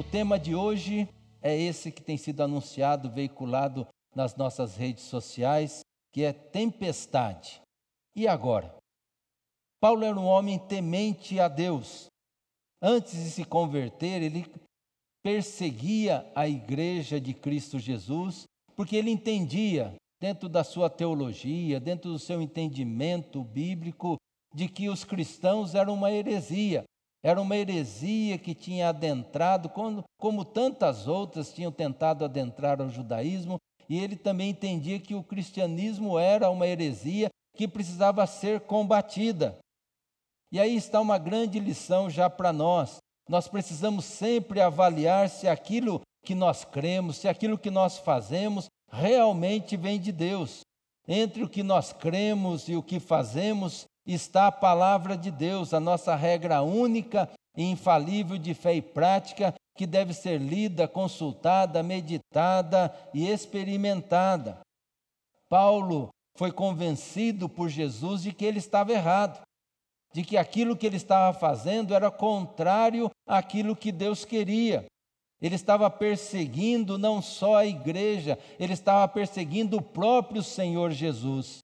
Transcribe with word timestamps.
O 0.00 0.02
tema 0.02 0.38
de 0.38 0.54
hoje 0.54 1.06
é 1.42 1.54
esse 1.54 1.92
que 1.92 2.02
tem 2.02 2.16
sido 2.16 2.42
anunciado, 2.42 3.10
veiculado 3.10 3.86
nas 4.14 4.34
nossas 4.34 4.74
redes 4.74 5.04
sociais, 5.04 5.82
que 6.10 6.24
é 6.24 6.32
tempestade. 6.32 7.60
E 8.16 8.26
agora? 8.26 8.74
Paulo 9.78 10.02
era 10.02 10.18
um 10.18 10.24
homem 10.24 10.58
temente 10.58 11.38
a 11.38 11.48
Deus. 11.48 12.09
Antes 12.82 13.12
de 13.12 13.30
se 13.30 13.44
converter, 13.44 14.22
ele 14.22 14.46
perseguia 15.22 16.26
a 16.34 16.48
igreja 16.48 17.20
de 17.20 17.34
Cristo 17.34 17.78
Jesus, 17.78 18.44
porque 18.74 18.96
ele 18.96 19.10
entendia, 19.10 19.94
dentro 20.20 20.48
da 20.48 20.64
sua 20.64 20.88
teologia, 20.88 21.78
dentro 21.78 22.10
do 22.10 22.18
seu 22.18 22.40
entendimento 22.40 23.44
bíblico, 23.44 24.16
de 24.54 24.68
que 24.68 24.88
os 24.88 25.04
cristãos 25.04 25.74
eram 25.74 25.94
uma 25.94 26.10
heresia. 26.10 26.84
Era 27.22 27.40
uma 27.40 27.54
heresia 27.54 28.38
que 28.38 28.54
tinha 28.54 28.88
adentrado, 28.88 29.68
como, 29.68 30.02
como 30.18 30.42
tantas 30.42 31.06
outras 31.06 31.52
tinham 31.52 31.70
tentado 31.70 32.24
adentrar 32.24 32.80
ao 32.80 32.88
judaísmo, 32.88 33.58
e 33.90 33.98
ele 33.98 34.16
também 34.16 34.50
entendia 34.50 34.98
que 34.98 35.14
o 35.14 35.22
cristianismo 35.22 36.18
era 36.18 36.48
uma 36.48 36.66
heresia 36.66 37.28
que 37.54 37.68
precisava 37.68 38.26
ser 38.26 38.60
combatida. 38.60 39.58
E 40.52 40.58
aí 40.58 40.74
está 40.74 41.00
uma 41.00 41.18
grande 41.18 41.58
lição 41.60 42.10
já 42.10 42.28
para 42.28 42.52
nós. 42.52 42.98
Nós 43.28 43.46
precisamos 43.46 44.04
sempre 44.04 44.60
avaliar 44.60 45.28
se 45.28 45.46
aquilo 45.46 46.00
que 46.24 46.34
nós 46.34 46.64
cremos, 46.64 47.18
se 47.18 47.28
aquilo 47.28 47.56
que 47.56 47.70
nós 47.70 47.98
fazemos 47.98 48.66
realmente 48.90 49.76
vem 49.76 50.00
de 50.00 50.10
Deus. 50.10 50.60
Entre 51.06 51.42
o 51.44 51.48
que 51.48 51.62
nós 51.62 51.92
cremos 51.92 52.68
e 52.68 52.74
o 52.74 52.82
que 52.82 52.98
fazemos 52.98 53.84
está 54.06 54.48
a 54.48 54.52
palavra 54.52 55.16
de 55.16 55.30
Deus, 55.30 55.72
a 55.72 55.80
nossa 55.80 56.16
regra 56.16 56.62
única 56.62 57.28
e 57.56 57.64
infalível 57.64 58.36
de 58.36 58.54
fé 58.54 58.74
e 58.74 58.82
prática, 58.82 59.54
que 59.76 59.86
deve 59.86 60.12
ser 60.12 60.38
lida, 60.38 60.88
consultada, 60.88 61.82
meditada 61.82 62.94
e 63.14 63.28
experimentada. 63.28 64.60
Paulo 65.48 66.08
foi 66.36 66.52
convencido 66.52 67.48
por 67.48 67.68
Jesus 67.68 68.22
de 68.22 68.32
que 68.32 68.44
ele 68.44 68.58
estava 68.58 68.92
errado, 68.92 69.40
de 70.12 70.24
que 70.24 70.36
aquilo 70.36 70.76
que 70.76 70.86
ele 70.86 70.96
estava 70.96 71.36
fazendo 71.38 71.94
era 71.94 72.10
contrário 72.10 73.10
àquilo 73.26 73.76
que 73.76 73.92
Deus 73.92 74.24
queria. 74.24 74.86
Ele 75.40 75.54
estava 75.54 75.88
perseguindo 75.88 76.98
não 76.98 77.22
só 77.22 77.56
a 77.56 77.66
igreja, 77.66 78.38
ele 78.58 78.74
estava 78.74 79.06
perseguindo 79.08 79.78
o 79.78 79.82
próprio 79.82 80.42
Senhor 80.42 80.90
Jesus. 80.90 81.58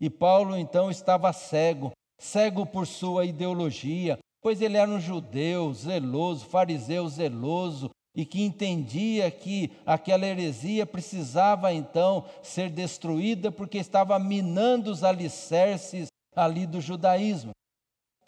E 0.00 0.08
Paulo 0.08 0.56
então 0.56 0.90
estava 0.90 1.32
cego, 1.32 1.92
cego 2.18 2.64
por 2.64 2.86
sua 2.86 3.26
ideologia, 3.26 4.18
pois 4.40 4.62
ele 4.62 4.78
era 4.78 4.90
um 4.90 5.00
judeu 5.00 5.72
zeloso, 5.74 6.46
fariseu 6.46 7.06
zeloso, 7.08 7.90
e 8.16 8.24
que 8.24 8.42
entendia 8.42 9.30
que 9.30 9.70
aquela 9.86 10.26
heresia 10.26 10.84
precisava 10.84 11.72
então 11.72 12.24
ser 12.42 12.70
destruída 12.70 13.52
porque 13.52 13.78
estava 13.78 14.18
minando 14.18 14.90
os 14.90 15.04
alicerces 15.04 16.08
ali 16.34 16.66
do 16.66 16.80
judaísmo. 16.80 17.52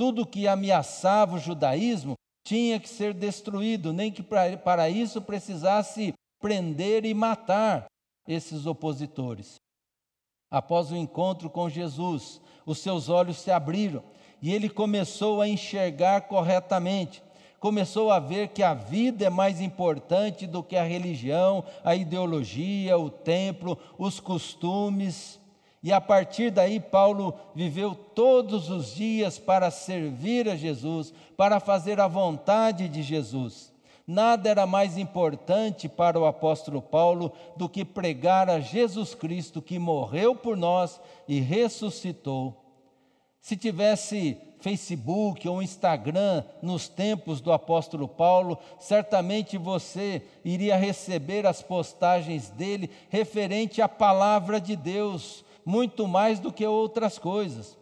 Tudo 0.03 0.27
que 0.27 0.49
ameaçava 0.49 1.37
o 1.37 1.39
judaísmo 1.39 2.17
tinha 2.45 2.81
que 2.81 2.89
ser 2.89 3.15
destruído, 3.15 3.93
nem 3.93 4.11
que 4.11 4.21
para 4.21 4.91
isso 4.91 5.23
precisasse 5.23 6.13
prender 6.41 7.05
e 7.05 7.15
matar 7.15 7.87
esses 8.27 8.67
opositores. 8.67 9.61
Após 10.51 10.91
o 10.91 10.97
encontro 10.97 11.49
com 11.49 11.71
Jesus, 11.71 12.41
os 12.67 12.79
seus 12.79 13.09
olhos 13.09 13.37
se 13.39 13.53
abriram 13.53 14.03
e 14.43 14.53
ele 14.53 14.69
começou 14.69 15.41
a 15.41 15.47
enxergar 15.47 16.23
corretamente. 16.23 17.23
Começou 17.61 18.11
a 18.11 18.19
ver 18.19 18.49
que 18.49 18.65
a 18.65 18.75
vida 18.75 19.27
é 19.27 19.31
mais 19.31 19.61
importante 19.61 20.49
do 20.49 20.65
que 20.65 20.75
a 20.75 20.83
religião, 20.83 21.65
a 21.85 21.95
ideologia, 21.95 22.99
o 22.99 23.09
templo, 23.09 23.79
os 23.97 24.19
costumes. 24.19 25.41
E 25.83 25.93
a 25.93 26.01
partir 26.01 26.51
daí, 26.51 26.79
Paulo 26.79 27.35
viveu 27.55 27.95
todos 27.95 28.71
os 28.71 28.95
dias 28.95 29.39
para 29.39 29.71
servir 29.71 30.49
a 30.49 30.55
Jesus, 30.55 31.13
para 31.37 31.59
fazer 31.59 32.01
a 32.01 32.07
vontade 32.07 32.89
de 32.89 33.03
Jesus. 33.03 33.73
Nada 34.07 34.49
era 34.49 34.67
mais 34.67 34.97
importante 34.97 35.89
para 35.89 36.19
o 36.19 36.27
apóstolo 36.27 36.83
Paulo 36.83 37.33
do 37.57 37.69
que 37.69 37.85
pregar 37.85 38.49
a 38.49 38.61
Jesus 38.61 39.15
Cristo 39.15 39.63
que 39.63 39.79
morreu 39.79 40.35
por 40.35 40.57
nós 40.57 41.01
e 41.27 41.41
ressuscitou. 41.41 42.57
Se 43.41 43.57
tivesse 43.57 44.39
Facebook 44.61 45.49
ou 45.49 45.61
Instagram 45.61 46.45
nos 46.63 46.89
tempos 46.89 47.41
do 47.41 47.53
apóstolo 47.53 48.07
Paulo, 48.07 48.57
certamente 48.79 49.59
você 49.59 50.23
iria 50.45 50.77
receber 50.77 51.45
as 51.45 51.61
postagens 51.61 52.49
dele 52.51 52.89
referente 53.11 53.83
à 53.83 53.89
palavra 53.89 54.61
de 54.61 54.77
Deus, 54.77 55.45
muito 55.65 56.07
mais 56.07 56.39
do 56.41 56.53
que 56.53 56.67
outras 56.67 57.19
coisas. 57.19 57.77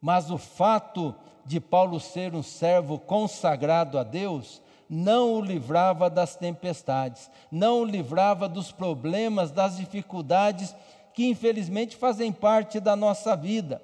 Mas 0.00 0.30
o 0.30 0.38
fato 0.38 1.14
de 1.44 1.60
Paulo 1.60 2.00
ser 2.00 2.34
um 2.34 2.42
servo 2.42 2.98
consagrado 2.98 3.98
a 3.98 4.02
Deus 4.02 4.60
não 4.88 5.34
o 5.34 5.40
livrava 5.40 6.10
das 6.10 6.36
tempestades, 6.36 7.30
não 7.50 7.80
o 7.80 7.84
livrava 7.84 8.46
dos 8.46 8.70
problemas, 8.70 9.50
das 9.50 9.78
dificuldades 9.78 10.74
que 11.14 11.26
infelizmente 11.26 11.96
fazem 11.96 12.30
parte 12.30 12.78
da 12.78 12.94
nossa 12.94 13.34
vida. 13.34 13.80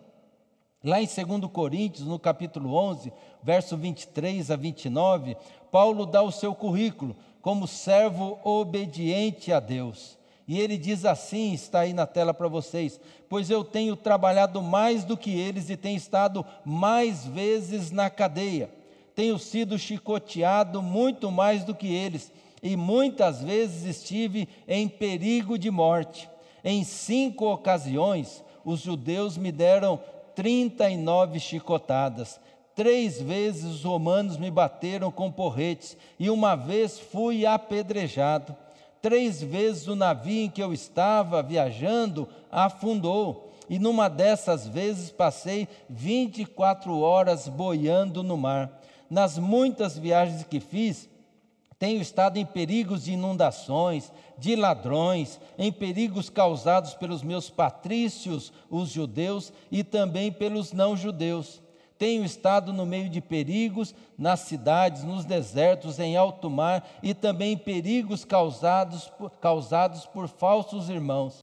Lá 0.85 1.01
em 1.01 1.07
2 1.07 1.51
Coríntios, 1.51 2.07
no 2.07 2.19
capítulo 2.19 2.75
11, 2.75 3.13
verso 3.43 3.77
23 3.77 4.51
a 4.51 4.57
29, 4.57 5.37
Paulo 5.73 6.05
dá 6.05 6.23
o 6.23 6.31
seu 6.31 6.55
currículo 6.55 7.17
como 7.41 7.67
servo 7.67 8.39
obediente 8.45 9.53
a 9.53 9.61
Deus. 9.61 10.18
E 10.49 10.59
ele 10.59 10.79
diz 10.79 11.05
assim, 11.05 11.53
está 11.53 11.81
aí 11.81 11.93
na 11.93 12.07
tela 12.07 12.33
para 12.33 12.49
vocês: 12.49 12.99
Pois 13.29 13.51
eu 13.51 13.63
tenho 13.63 13.95
trabalhado 13.95 14.61
mais 14.63 15.05
do 15.05 15.17
que 15.17 15.39
eles 15.39 15.69
e 15.69 15.77
tenho 15.77 15.97
estado 15.97 16.45
mais 16.65 17.27
vezes 17.27 17.91
na 17.91 18.09
cadeia 18.09 18.79
tenho 19.19 19.37
sido 19.37 19.77
chicoteado 19.77 20.81
muito 20.81 21.29
mais 21.29 21.65
do 21.65 21.75
que 21.75 21.93
eles, 21.93 22.33
e 22.63 22.77
muitas 22.77 23.43
vezes 23.43 23.83
estive 23.83 24.49
em 24.69 24.87
perigo 24.87 25.59
de 25.59 25.73
morte. 25.73 26.31
Em 26.63 26.85
cinco 26.85 27.53
ocasiões, 27.53 28.45
os 28.65 28.79
judeus 28.79 29.37
me 29.37 29.51
deram 29.51 30.01
39 30.37 31.41
chicotadas. 31.41 32.39
Três 32.77 33.21
vezes 33.21 33.65
os 33.65 33.83
romanos 33.83 34.37
me 34.37 34.53
bateram 34.53 35.11
com 35.11 35.33
porretes, 35.33 35.97
e 36.17 36.31
uma 36.31 36.55
vez 36.55 37.01
fui 37.01 37.45
apedrejado. 37.45 38.55
Três 39.01 39.43
vezes 39.43 39.87
o 39.87 39.95
navio 39.95 40.45
em 40.45 40.51
que 40.51 40.63
eu 40.63 40.73
estava 40.73 41.43
viajando 41.43 42.29
afundou, 42.51 43.53
e 43.71 43.79
numa 43.79 44.09
dessas 44.09 44.67
vezes 44.67 45.11
passei 45.11 45.69
24 45.89 46.99
horas 46.99 47.49
boiando 47.49 48.23
no 48.23 48.37
mar 48.37 48.79
nas 49.11 49.39
muitas 49.39 49.99
viagens 49.99 50.45
que 50.45 50.61
fiz, 50.61 51.09
tenho 51.79 52.01
estado 52.01 52.39
em 52.39 52.45
perigos 52.45 53.05
de 53.05 53.13
inundações, 53.13 54.13
de 54.37 54.57
ladrões, 54.57 55.41
em 55.57 55.71
perigos 55.73 56.29
causados 56.29 56.95
pelos 56.95 57.23
meus 57.23 57.49
patrícios, 57.49 58.53
os 58.69 58.91
judeus, 58.91 59.53
e 59.71 59.85
também 59.85 60.33
pelos 60.33 60.73
não-judeus. 60.73 61.63
Tenho 61.99 62.25
estado 62.25 62.73
no 62.73 62.87
meio 62.87 63.09
de 63.09 63.21
perigos 63.21 63.95
nas 64.17 64.41
cidades, 64.41 65.03
nos 65.03 65.25
desertos, 65.25 65.99
em 65.99 66.17
alto 66.17 66.49
mar, 66.49 66.89
e 67.03 67.13
também 67.13 67.57
perigos 67.57 68.25
causados 68.25 69.13
causados 69.41 70.07
por 70.07 70.29
falsos 70.29 70.89
irmãos. 70.89 71.39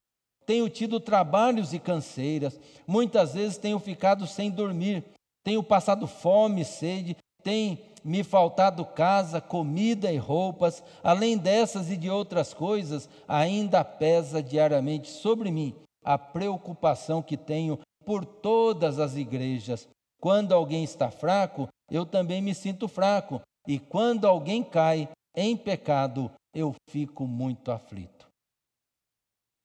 Tenho 0.46 0.69
tido 0.69 1.00
trabalhos 1.00 1.74
e 1.74 1.80
canseiras, 1.80 2.60
muitas 2.88 3.34
vezes 3.34 3.57
tenho 3.57 3.80
ficado 3.80 4.25
sem 4.28 4.50
dormir, 4.50 5.04
tenho 5.44 5.62
passado 5.62 6.07
fome 6.07 6.62
e 6.62 6.66
sede, 6.66 7.18
tem 7.44 7.80
me 8.04 8.24
faltado 8.24 8.86
casa, 8.86 9.42
comida 9.42 10.12
e 10.12 10.18
roupas, 10.18 10.84
além 11.04 11.38
dessas 11.38 11.90
e 11.90 11.98
de 11.98 12.10
outras 12.10 12.54
coisas, 12.54 13.10
ainda 13.28 13.84
pesa 13.84 14.42
diariamente 14.42 15.10
sobre 15.10 15.50
mim 15.50 15.75
a 16.04 16.18
preocupação 16.18 17.24
que 17.24 17.36
tenho 17.36 17.80
por 18.06 18.24
todas 18.24 19.00
as 19.00 19.16
igrejas. 19.16 19.88
Quando 20.25 20.56
alguém 20.56 20.83
está 20.83 21.12
fraco, 21.12 21.69
eu 21.88 22.04
também 22.04 22.42
me 22.42 22.56
sinto 22.56 22.88
fraco, 22.88 23.39
e 23.68 23.77
quando 23.77 24.25
alguém 24.25 24.63
cai 24.63 25.07
em 25.36 25.56
pecado, 25.56 26.31
eu 26.51 26.74
fico 26.89 27.27
muito 27.27 27.72
aflito. 27.72 28.27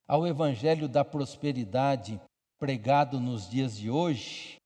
Ao 0.06 0.26
evangelho 0.26 0.86
da 0.86 1.02
prosperidade 1.02 2.20
pregado 2.58 3.18
nos 3.18 3.48
dias 3.48 3.74
de 3.74 3.88
hoje, 3.88 4.56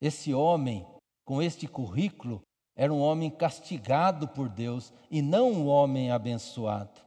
esse 0.00 0.32
homem 0.32 0.86
com 1.26 1.42
este 1.42 1.66
currículo 1.66 2.40
Era 2.76 2.94
um 2.94 3.00
homem 3.00 3.28
castigado 3.28 4.28
por 4.28 4.48
Deus 4.48 4.92
e 5.10 5.20
não 5.20 5.50
um 5.50 5.66
homem 5.66 6.12
abençoado. 6.12 7.00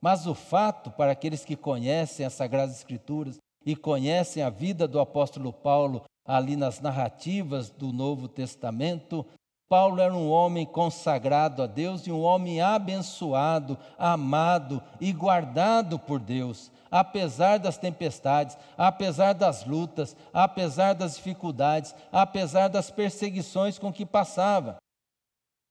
Mas 0.00 0.26
o 0.26 0.34
fato, 0.34 0.90
para 0.90 1.12
aqueles 1.12 1.44
que 1.44 1.54
conhecem 1.54 2.26
as 2.26 2.32
Sagradas 2.32 2.74
Escrituras 2.74 3.38
e 3.64 3.76
conhecem 3.76 4.42
a 4.42 4.50
vida 4.50 4.88
do 4.88 4.98
apóstolo 4.98 5.52
Paulo 5.52 6.02
ali 6.24 6.56
nas 6.56 6.80
narrativas 6.80 7.70
do 7.70 7.92
Novo 7.92 8.28
Testamento, 8.28 9.26
Paulo 9.68 10.00
era 10.00 10.14
um 10.14 10.30
homem 10.30 10.64
consagrado 10.64 11.62
a 11.62 11.66
Deus 11.66 12.06
e 12.06 12.12
um 12.12 12.20
homem 12.20 12.60
abençoado, 12.60 13.78
amado 13.98 14.82
e 15.00 15.12
guardado 15.12 15.98
por 15.98 16.20
Deus, 16.20 16.70
apesar 16.90 17.58
das 17.58 17.76
tempestades, 17.76 18.56
apesar 18.76 19.32
das 19.32 19.64
lutas, 19.64 20.14
apesar 20.32 20.92
das 20.92 21.16
dificuldades, 21.16 21.94
apesar 22.12 22.68
das 22.68 22.90
perseguições 22.90 23.78
com 23.78 23.92
que 23.92 24.06
passava. 24.06 24.76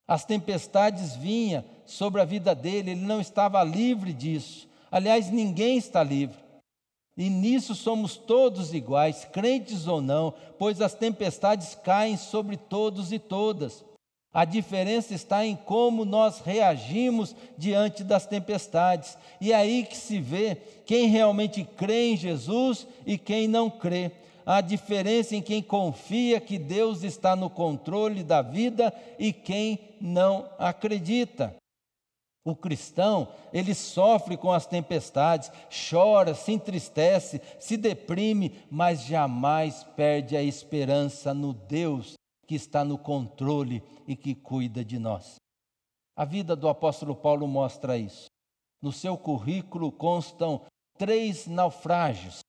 As 0.08 0.26
tempestades 0.26 1.16
vinham 1.16 1.64
sobre 1.86 2.20
a 2.20 2.26
vida 2.26 2.54
dele, 2.54 2.92
ele 2.92 3.06
não 3.06 3.22
estava 3.22 3.64
livre 3.64 4.12
disso. 4.12 4.68
Aliás, 4.92 5.32
ninguém 5.32 5.78
está 5.78 6.04
livre. 6.04 6.43
E 7.16 7.30
nisso 7.30 7.76
somos 7.76 8.16
todos 8.16 8.74
iguais, 8.74 9.26
crentes 9.26 9.88
ou 9.88 10.02
não, 10.02 10.34
pois 10.58 10.82
as 10.82 10.96
tempestades 10.96 11.76
caem 11.76 12.18
sobre 12.18 12.58
todos 12.58 13.12
e 13.12 13.20
todas. 13.20 13.86
A 14.34 14.46
diferença 14.46 15.14
está 15.14 15.46
em 15.46 15.56
como 15.56 16.04
nós 16.04 16.40
reagimos 16.40 17.36
diante 17.56 18.04
das 18.04 18.26
tempestades. 18.26 19.16
E 19.40 19.52
é 19.52 19.56
aí 19.56 19.86
que 19.86 19.96
se 19.96 20.20
vê 20.20 20.58
quem 20.88 21.08
realmente 21.08 21.64
crê 21.64 22.08
em 22.08 22.18
Jesus 22.18 22.88
e 23.06 23.16
quem 23.16 23.48
não 23.48 23.70
crê. 23.70 24.12
A 24.44 24.60
diferença 24.60 25.36
em 25.36 25.42
quem 25.42 25.62
confia 25.62 26.42
que 26.42 26.58
Deus 26.58 27.04
está 27.04 27.36
no 27.36 27.50
controle 27.50 28.24
da 28.24 28.42
vida 28.42 28.92
e 29.20 29.32
quem 29.32 29.78
não 30.02 30.50
acredita. 30.58 31.56
O 32.46 32.56
cristão, 32.56 33.30
ele 33.54 33.74
sofre 33.74 34.36
com 34.36 34.52
as 34.52 34.66
tempestades, 34.66 35.50
chora, 35.90 36.36
se 36.36 36.52
entristece, 36.52 37.42
se 37.58 37.78
deprime, 37.78 38.66
mas 38.70 39.06
jamais 39.06 39.84
perde 39.96 40.36
a 40.36 40.44
esperança 40.44 41.34
no 41.34 41.54
Deus 41.54 42.16
que 42.46 42.56
está 42.56 42.84
no 42.84 42.98
controle 42.98 43.82
e 44.06 44.16
que 44.16 44.36
cuida 44.36 44.84
de 44.84 45.00
nós. 45.00 45.36
A 46.16 46.26
vida 46.26 46.56
do 46.56 46.68
apóstolo 46.68 47.16
Paulo 47.16 47.48
mostra 47.48 47.98
isso. 47.98 48.28
No 48.82 48.92
seu 48.92 49.18
currículo 49.18 49.90
constam 49.90 50.62
três 50.98 51.48
naufrágios, 51.48 52.40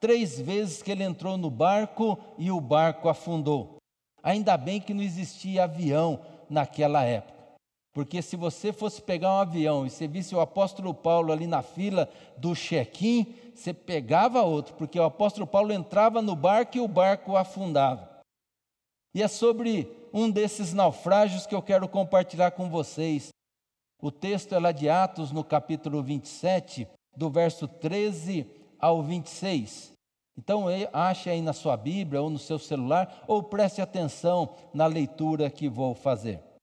três 0.00 0.40
vezes 0.40 0.82
que 0.82 0.90
ele 0.90 1.04
entrou 1.04 1.36
no 1.36 1.50
barco 1.50 2.18
e 2.36 2.50
o 2.50 2.60
barco 2.60 3.08
afundou. 3.08 3.76
Ainda 4.22 4.56
bem 4.56 4.80
que 4.80 4.92
não 4.92 5.02
existia 5.02 5.64
avião 5.64 6.20
naquela 6.50 7.04
época. 7.04 7.35
Porque 7.96 8.20
se 8.20 8.36
você 8.36 8.74
fosse 8.74 9.00
pegar 9.00 9.32
um 9.32 9.38
avião 9.38 9.86
e 9.86 9.88
você 9.88 10.06
visse 10.06 10.34
o 10.34 10.40
apóstolo 10.40 10.92
Paulo 10.92 11.32
ali 11.32 11.46
na 11.46 11.62
fila 11.62 12.06
do 12.36 12.54
check-in, 12.54 13.34
você 13.54 13.72
pegava 13.72 14.42
outro, 14.42 14.74
porque 14.74 15.00
o 15.00 15.04
apóstolo 15.04 15.46
Paulo 15.46 15.72
entrava 15.72 16.20
no 16.20 16.36
barco 16.36 16.76
e 16.76 16.80
o 16.80 16.86
barco 16.86 17.38
afundava. 17.38 18.20
E 19.14 19.22
é 19.22 19.28
sobre 19.28 19.90
um 20.12 20.30
desses 20.30 20.74
naufrágios 20.74 21.46
que 21.46 21.54
eu 21.54 21.62
quero 21.62 21.88
compartilhar 21.88 22.50
com 22.50 22.68
vocês. 22.68 23.30
O 24.02 24.10
texto 24.10 24.54
é 24.54 24.58
lá 24.58 24.72
de 24.72 24.90
Atos, 24.90 25.32
no 25.32 25.42
capítulo 25.42 26.02
27, 26.02 26.86
do 27.16 27.30
verso 27.30 27.66
13 27.66 28.46
ao 28.78 29.02
26. 29.02 29.92
Então, 30.36 30.66
ache 30.92 31.30
aí 31.30 31.40
na 31.40 31.54
sua 31.54 31.78
Bíblia 31.78 32.20
ou 32.20 32.28
no 32.28 32.38
seu 32.38 32.58
celular, 32.58 33.24
ou 33.26 33.42
preste 33.42 33.80
atenção 33.80 34.50
na 34.74 34.86
leitura 34.86 35.48
que 35.48 35.66
vou 35.66 35.94
fazer. 35.94 36.55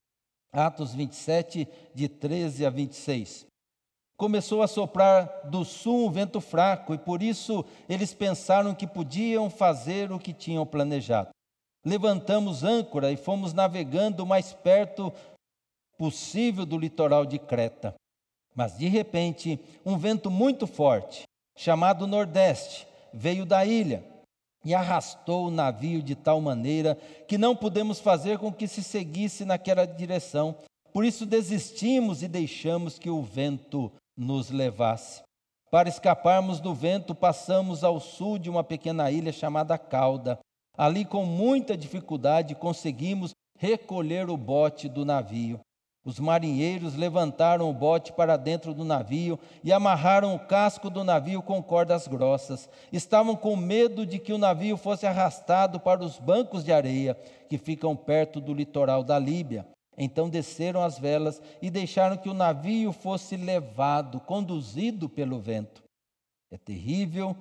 Atos 0.53 0.93
27, 0.93 1.67
de 1.95 2.07
13 2.07 2.65
a 2.65 2.69
26. 2.69 3.47
Começou 4.15 4.61
a 4.61 4.67
soprar 4.67 5.49
do 5.49 5.65
sul 5.65 6.05
um 6.05 6.11
vento 6.11 6.39
fraco, 6.39 6.93
e 6.93 6.97
por 6.97 7.23
isso 7.23 7.65
eles 7.89 8.13
pensaram 8.13 8.75
que 8.75 8.85
podiam 8.85 9.49
fazer 9.49 10.11
o 10.11 10.19
que 10.19 10.31
tinham 10.31 10.65
planejado. 10.65 11.29
Levantamos 11.83 12.63
âncora 12.63 13.11
e 13.11 13.17
fomos 13.17 13.51
navegando 13.51 14.23
o 14.23 14.27
mais 14.27 14.53
perto 14.53 15.11
possível 15.97 16.65
do 16.65 16.77
litoral 16.77 17.25
de 17.25 17.39
Creta. 17.39 17.95
Mas 18.55 18.77
de 18.77 18.87
repente, 18.87 19.59
um 19.83 19.97
vento 19.97 20.29
muito 20.29 20.67
forte, 20.67 21.23
chamado 21.57 22.05
Nordeste, 22.05 22.87
veio 23.11 23.45
da 23.45 23.65
ilha 23.65 24.12
e 24.63 24.73
arrastou 24.73 25.47
o 25.47 25.51
navio 25.51 26.01
de 26.01 26.15
tal 26.15 26.39
maneira 26.39 26.95
que 27.27 27.37
não 27.37 27.55
pudemos 27.55 27.99
fazer 27.99 28.37
com 28.37 28.51
que 28.51 28.67
se 28.67 28.83
seguisse 28.83 29.45
naquela 29.45 29.85
direção. 29.85 30.55
Por 30.91 31.03
isso 31.03 31.25
desistimos 31.25 32.23
e 32.23 32.27
deixamos 32.27 32.97
que 32.97 33.09
o 33.09 33.21
vento 33.21 33.91
nos 34.15 34.49
levasse. 34.49 35.21
Para 35.71 35.89
escaparmos 35.89 36.59
do 36.59 36.73
vento, 36.73 37.15
passamos 37.15 37.83
ao 37.83 37.99
sul 37.99 38.37
de 38.37 38.49
uma 38.49 38.63
pequena 38.63 39.09
ilha 39.09 39.31
chamada 39.31 39.77
Cauda. 39.77 40.39
Ali, 40.77 41.03
com 41.03 41.25
muita 41.25 41.75
dificuldade, 41.75 42.53
conseguimos 42.53 43.31
recolher 43.57 44.29
o 44.29 44.37
bote 44.37 44.87
do 44.87 45.03
navio. 45.03 45.59
Os 46.05 46.19
marinheiros 46.19 46.95
levantaram 46.95 47.69
o 47.69 47.73
bote 47.73 48.11
para 48.11 48.35
dentro 48.35 48.73
do 48.73 48.83
navio 48.83 49.39
e 49.63 49.71
amarraram 49.71 50.35
o 50.35 50.39
casco 50.39 50.89
do 50.89 51.01
navio 51.01 51.41
com 51.41 51.63
cordas 51.63 52.07
grossas. 52.07 52.69
Estavam 52.91 53.37
com 53.37 53.55
medo 53.55 54.05
de 54.05 54.19
que 54.19 54.33
o 54.33 54.37
navio 54.37 54.75
fosse 54.75 55.05
arrastado 55.05 55.79
para 55.79 56.03
os 56.03 56.19
bancos 56.19 56.63
de 56.65 56.73
areia 56.73 57.15
que 57.47 57.57
ficam 57.57 57.95
perto 57.95 58.41
do 58.41 58.53
litoral 58.53 59.01
da 59.01 59.17
Líbia. 59.17 59.65
Então 59.97 60.29
desceram 60.29 60.83
as 60.83 60.99
velas 60.99 61.41
e 61.61 61.69
deixaram 61.69 62.17
que 62.17 62.27
o 62.27 62.33
navio 62.33 62.91
fosse 62.91 63.37
levado, 63.37 64.19
conduzido 64.19 65.07
pelo 65.07 65.39
vento. 65.39 65.83
É 66.51 66.57
terrível, 66.57 67.35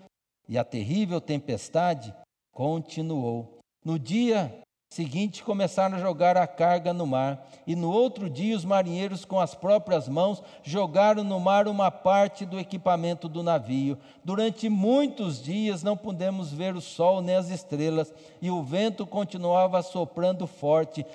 e 0.49 0.56
a 0.56 0.64
terrível 0.64 1.20
tempestade 1.20 2.14
continuou. 2.53 3.59
No 3.85 3.99
dia 3.99 4.62
seguinte 4.92 5.42
começaram 5.42 5.96
a 5.96 6.00
jogar 6.00 6.36
a 6.36 6.46
carga 6.46 6.92
no 6.92 7.06
mar, 7.06 7.48
e 7.66 7.74
no 7.74 7.90
outro 7.90 8.28
dia 8.28 8.54
os 8.54 8.62
marinheiros 8.62 9.24
com 9.24 9.40
as 9.40 9.54
próprias 9.54 10.06
mãos 10.06 10.42
jogaram 10.62 11.24
no 11.24 11.40
mar 11.40 11.66
uma 11.66 11.90
parte 11.90 12.44
do 12.44 12.60
equipamento 12.60 13.26
do 13.26 13.42
navio. 13.42 13.98
Durante 14.22 14.68
muitos 14.68 15.42
dias 15.42 15.82
não 15.82 15.96
pudemos 15.96 16.52
ver 16.52 16.76
o 16.76 16.80
sol 16.80 17.22
nem 17.22 17.36
as 17.36 17.48
estrelas, 17.48 18.12
e 18.40 18.50
o 18.50 18.62
vento 18.62 19.06
continuava 19.06 19.80
soprando 19.82 20.46
forte. 20.46 21.06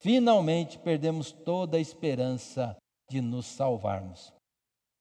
Finalmente 0.00 0.78
perdemos 0.78 1.30
toda 1.30 1.76
a 1.76 1.80
esperança 1.80 2.74
de 3.10 3.20
nos 3.20 3.44
salvarmos. 3.44 4.32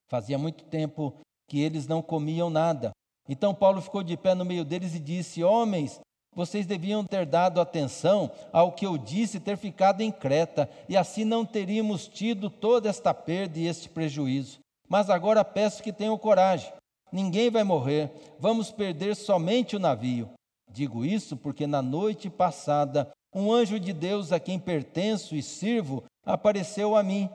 Fazia 0.10 0.38
muito 0.38 0.66
tempo 0.66 1.16
que 1.48 1.62
eles 1.62 1.88
não 1.88 2.02
comiam 2.02 2.50
nada. 2.50 2.92
Então 3.30 3.56
Paulo 3.56 3.82
ficou 3.82 4.04
de 4.04 4.18
pé 4.18 4.36
no 4.36 4.44
meio 4.44 4.66
deles 4.66 4.94
e 4.94 5.00
disse: 5.00 5.42
Homens, 5.42 6.02
vocês 6.36 6.66
deviam 6.66 7.06
ter 7.06 7.26
dado 7.26 7.62
atenção 7.62 8.30
ao 8.52 8.74
que 8.74 8.86
eu 8.86 8.98
disse, 8.98 9.40
ter 9.40 9.58
ficado 9.58 10.02
em 10.02 10.12
Creta, 10.12 10.70
e 10.90 10.98
assim 10.98 11.24
não 11.24 11.46
teríamos 11.46 12.08
tido 12.08 12.50
toda 12.50 12.90
esta 12.90 13.14
perda 13.14 13.58
e 13.58 13.68
este 13.68 13.88
prejuízo. 13.88 14.60
Mas 14.88 15.10
agora 15.10 15.46
peço 15.46 15.82
que 15.82 15.94
tenham 15.94 16.18
coragem. 16.18 16.72
Ninguém 17.12 17.50
vai 17.50 17.64
morrer, 17.64 18.12
vamos 18.38 18.72
perder 18.72 19.16
somente 19.16 19.76
o 19.76 19.80
navio. 19.80 20.30
Digo 20.70 21.06
isso 21.06 21.38
porque 21.38 21.66
na 21.66 21.82
noite 21.82 22.30
passada 22.30 23.10
um 23.34 23.52
anjo 23.52 23.80
de 23.80 23.94
Deus 23.94 24.32
a 24.32 24.40
quem 24.40 24.60
pertenço 24.60 25.36
e 25.36 25.42
sirvo 25.42 26.04
apareceu 26.26 26.96
a 26.96 27.04
mim 27.04 27.30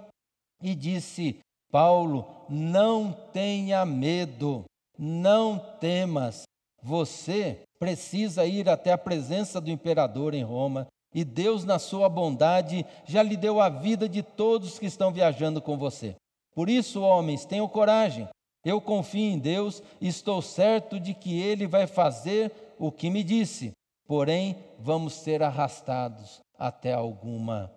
e 0.62 0.74
disse: 0.74 1.38
Paulo, 1.70 2.26
não 2.48 3.12
tenha 3.32 3.84
medo, 3.86 4.64
não 4.98 5.58
temas. 5.58 6.42
Você 6.82 7.60
precisa 7.78 8.44
ir 8.44 8.68
até 8.68 8.92
a 8.92 8.98
presença 8.98 9.60
do 9.60 9.70
imperador 9.70 10.34
em 10.34 10.42
Roma, 10.42 10.86
e 11.14 11.24
Deus, 11.24 11.64
na 11.64 11.78
sua 11.78 12.08
bondade, 12.08 12.86
já 13.04 13.22
lhe 13.22 13.36
deu 13.36 13.60
a 13.60 13.68
vida 13.68 14.08
de 14.08 14.22
todos 14.22 14.78
que 14.78 14.86
estão 14.86 15.12
viajando 15.12 15.60
com 15.60 15.76
você. 15.76 16.14
Por 16.54 16.70
isso, 16.70 17.00
homens, 17.00 17.44
tenham 17.44 17.66
coragem. 17.66 18.28
Eu 18.64 18.80
confio 18.80 19.24
em 19.24 19.38
Deus 19.38 19.82
e 20.00 20.06
estou 20.06 20.40
certo 20.40 21.00
de 21.00 21.14
que 21.14 21.40
Ele 21.40 21.66
vai 21.66 21.86
fazer 21.86 22.52
o 22.78 22.92
que 22.92 23.10
me 23.10 23.24
disse. 23.24 23.72
Porém, 24.06 24.56
vamos 24.78 25.14
ser 25.14 25.42
arrastados 25.42 26.40
até 26.58 26.92
alguma 26.92 27.72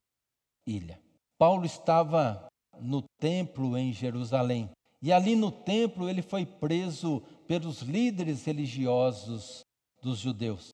ilha. 0.68 1.00
Paulo 1.38 1.66
estava 1.66 2.48
no 2.80 3.04
templo 3.20 3.78
em 3.78 3.94
Jerusalém. 3.94 4.70
E 5.02 5.12
ali 5.12 5.36
no 5.36 5.52
templo 5.52 6.10
ele 6.10 6.22
foi 6.22 6.46
preso 6.46 7.22
pelos 7.48 7.82
líderes 7.82 8.46
religiosos 8.46 9.62
dos 10.02 10.20
judeus. 10.20 10.70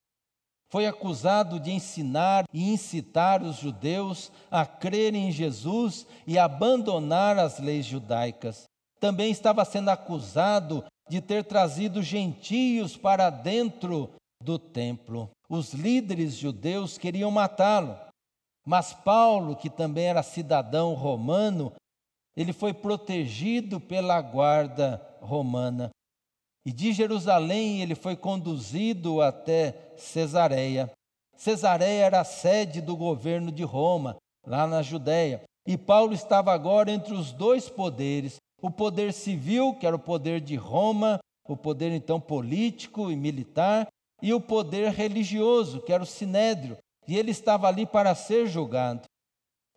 Foi 0.72 0.86
acusado 0.86 1.60
de 1.60 1.72
ensinar 1.72 2.46
e 2.54 2.72
incitar 2.72 3.42
os 3.42 3.58
judeus 3.58 4.32
a 4.52 4.66
crerem 4.66 5.30
em 5.30 5.32
Jesus 5.32 6.06
e 6.28 6.38
abandonar 6.38 7.40
as 7.40 7.60
leis 7.60 7.86
judaicas. 7.86 8.66
Também 9.00 9.32
estava 9.32 9.66
sendo 9.66 9.90
acusado 9.90 10.86
de 11.10 11.22
ter 11.22 11.44
trazido 11.44 12.04
gentios 12.04 12.96
para 12.96 13.32
dentro 13.32 14.12
do 14.44 14.60
templo. 14.60 15.32
Os 15.50 15.74
líderes 15.74 16.36
judeus 16.36 17.00
queriam 17.00 17.32
matá-lo, 17.32 17.98
Mas 18.64 18.94
Paulo, 18.94 19.56
que 19.56 19.70
também 19.70 20.06
era 20.06 20.22
cidadão 20.22 20.94
romano, 20.94 21.74
ele 22.38 22.54
foi 22.54 22.74
protegido 22.74 23.80
pela 23.80 24.22
guarda 24.22 25.02
romana. 25.20 25.90
E 26.70 26.72
de 26.72 26.94
Jerusalém 26.94 27.82
ele 27.82 27.96
foi 27.96 28.16
conduzido 28.16 29.24
até 29.24 29.74
Cesareia. 29.98 30.92
Cesareia 31.36 32.06
era 32.06 32.20
a 32.20 32.24
sede 32.24 32.80
do 32.80 32.96
governo 32.96 33.52
de 33.52 33.64
Roma, 33.64 34.18
lá 34.46 34.68
na 34.68 34.84
Judéia. 34.84 35.42
E 35.66 35.76
Paulo 35.76 36.14
estava 36.14 36.54
agora 36.54 36.92
entre 36.92 37.12
os 37.12 37.32
dois 37.32 37.68
poderes: 37.68 38.36
o 38.62 38.70
poder 38.70 39.14
civil, 39.14 39.74
que 39.80 39.88
era 39.88 39.96
o 39.96 40.00
poder 40.00 40.40
de 40.40 40.56
Roma, 40.56 41.20
o 41.48 41.58
poder 41.58 41.92
então 41.92 42.22
político 42.22 43.10
e 43.10 43.16
militar, 43.16 43.88
e 44.22 44.32
o 44.32 44.40
poder 44.40 44.92
religioso, 44.92 45.82
que 45.82 45.92
era 45.92 46.04
o 46.04 46.06
sinédrio. 46.06 46.78
E 47.08 47.18
ele 47.18 47.32
estava 47.32 47.68
ali 47.68 47.88
para 47.88 48.14
ser 48.14 48.46
julgado. 48.46 49.02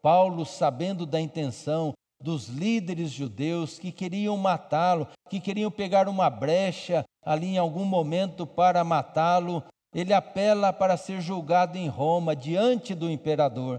Paulo, 0.02 0.44
sabendo 0.44 1.06
da 1.06 1.18
intenção 1.18 1.94
dos 2.22 2.48
líderes 2.48 3.10
judeus 3.10 3.78
que 3.78 3.90
queriam 3.92 4.36
matá-lo, 4.36 5.08
que 5.28 5.40
queriam 5.40 5.70
pegar 5.70 6.08
uma 6.08 6.30
brecha 6.30 7.04
ali 7.24 7.48
em 7.48 7.58
algum 7.58 7.84
momento 7.84 8.46
para 8.46 8.84
matá-lo, 8.84 9.62
ele 9.94 10.12
apela 10.12 10.72
para 10.72 10.96
ser 10.96 11.20
julgado 11.20 11.76
em 11.76 11.88
Roma 11.88 12.34
diante 12.34 12.94
do 12.94 13.10
imperador. 13.10 13.78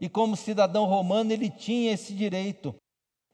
E 0.00 0.08
como 0.08 0.36
cidadão 0.36 0.84
romano, 0.86 1.32
ele 1.32 1.48
tinha 1.48 1.92
esse 1.92 2.12
direito. 2.12 2.74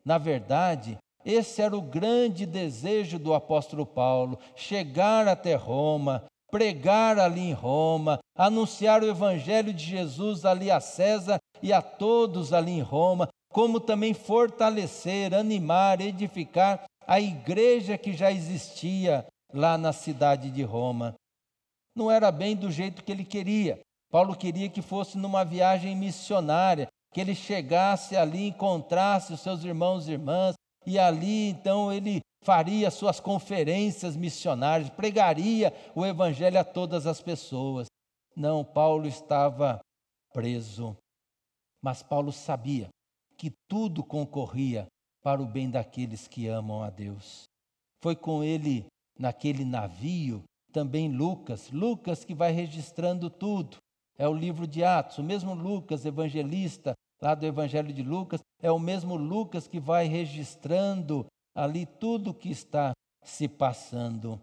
Na 0.04 0.18
verdade, 0.18 0.98
esse 1.24 1.62
era 1.62 1.76
o 1.76 1.82
grande 1.82 2.44
desejo 2.44 3.18
do 3.18 3.32
apóstolo 3.32 3.86
Paulo: 3.86 4.38
chegar 4.54 5.26
até 5.26 5.54
Roma, 5.54 6.24
pregar 6.50 7.18
ali 7.18 7.40
em 7.40 7.52
Roma, 7.52 8.18
anunciar 8.36 9.02
o 9.02 9.08
evangelho 9.08 9.72
de 9.72 9.84
Jesus 9.84 10.44
ali 10.44 10.70
a 10.70 10.80
César 10.80 11.38
e 11.62 11.72
a 11.72 11.82
todos 11.82 12.52
ali 12.52 12.72
em 12.72 12.82
Roma, 12.82 13.28
como 13.58 13.80
também 13.80 14.14
fortalecer, 14.14 15.34
animar, 15.34 16.00
edificar 16.00 16.84
a 17.04 17.20
igreja 17.20 17.98
que 17.98 18.12
já 18.12 18.30
existia 18.30 19.26
lá 19.52 19.76
na 19.76 19.92
cidade 19.92 20.48
de 20.48 20.62
Roma. 20.62 21.16
Não 21.92 22.08
era 22.08 22.30
bem 22.30 22.54
do 22.54 22.70
jeito 22.70 23.02
que 23.02 23.10
ele 23.10 23.24
queria. 23.24 23.80
Paulo 24.12 24.36
queria 24.36 24.68
que 24.68 24.80
fosse 24.80 25.18
numa 25.18 25.44
viagem 25.44 25.96
missionária, 25.96 26.86
que 27.12 27.20
ele 27.20 27.34
chegasse 27.34 28.16
ali, 28.16 28.46
encontrasse 28.46 29.32
os 29.32 29.40
seus 29.40 29.64
irmãos 29.64 30.06
e 30.06 30.12
irmãs, 30.12 30.54
e 30.86 30.96
ali 30.96 31.48
então 31.48 31.92
ele 31.92 32.20
faria 32.44 32.92
suas 32.92 33.18
conferências 33.18 34.14
missionárias, 34.14 34.88
pregaria 34.88 35.74
o 35.96 36.06
evangelho 36.06 36.60
a 36.60 36.64
todas 36.64 37.08
as 37.08 37.20
pessoas. 37.20 37.88
Não, 38.36 38.64
Paulo 38.64 39.08
estava 39.08 39.80
preso. 40.32 40.96
Mas 41.82 42.04
Paulo 42.04 42.30
sabia 42.30 42.88
que 43.38 43.52
tudo 43.68 44.02
concorria 44.02 44.86
para 45.22 45.40
o 45.40 45.46
bem 45.46 45.70
daqueles 45.70 46.26
que 46.26 46.46
amam 46.46 46.82
a 46.82 46.90
Deus. 46.90 47.44
Foi 48.02 48.14
com 48.14 48.42
ele 48.42 48.84
naquele 49.18 49.64
navio 49.64 50.42
também 50.72 51.08
Lucas, 51.08 51.70
Lucas 51.70 52.24
que 52.24 52.34
vai 52.34 52.52
registrando 52.52 53.30
tudo 53.30 53.78
é 54.18 54.28
o 54.28 54.34
livro 54.34 54.66
de 54.66 54.82
Atos. 54.82 55.18
O 55.18 55.22
mesmo 55.22 55.54
Lucas, 55.54 56.04
evangelista, 56.04 56.92
lá 57.22 57.34
do 57.34 57.46
Evangelho 57.46 57.92
de 57.92 58.02
Lucas, 58.02 58.40
é 58.60 58.70
o 58.70 58.78
mesmo 58.78 59.14
Lucas 59.14 59.68
que 59.68 59.78
vai 59.78 60.06
registrando 60.06 61.24
ali 61.54 61.86
tudo 61.86 62.30
o 62.30 62.34
que 62.34 62.50
está 62.50 62.92
se 63.24 63.48
passando. 63.48 64.40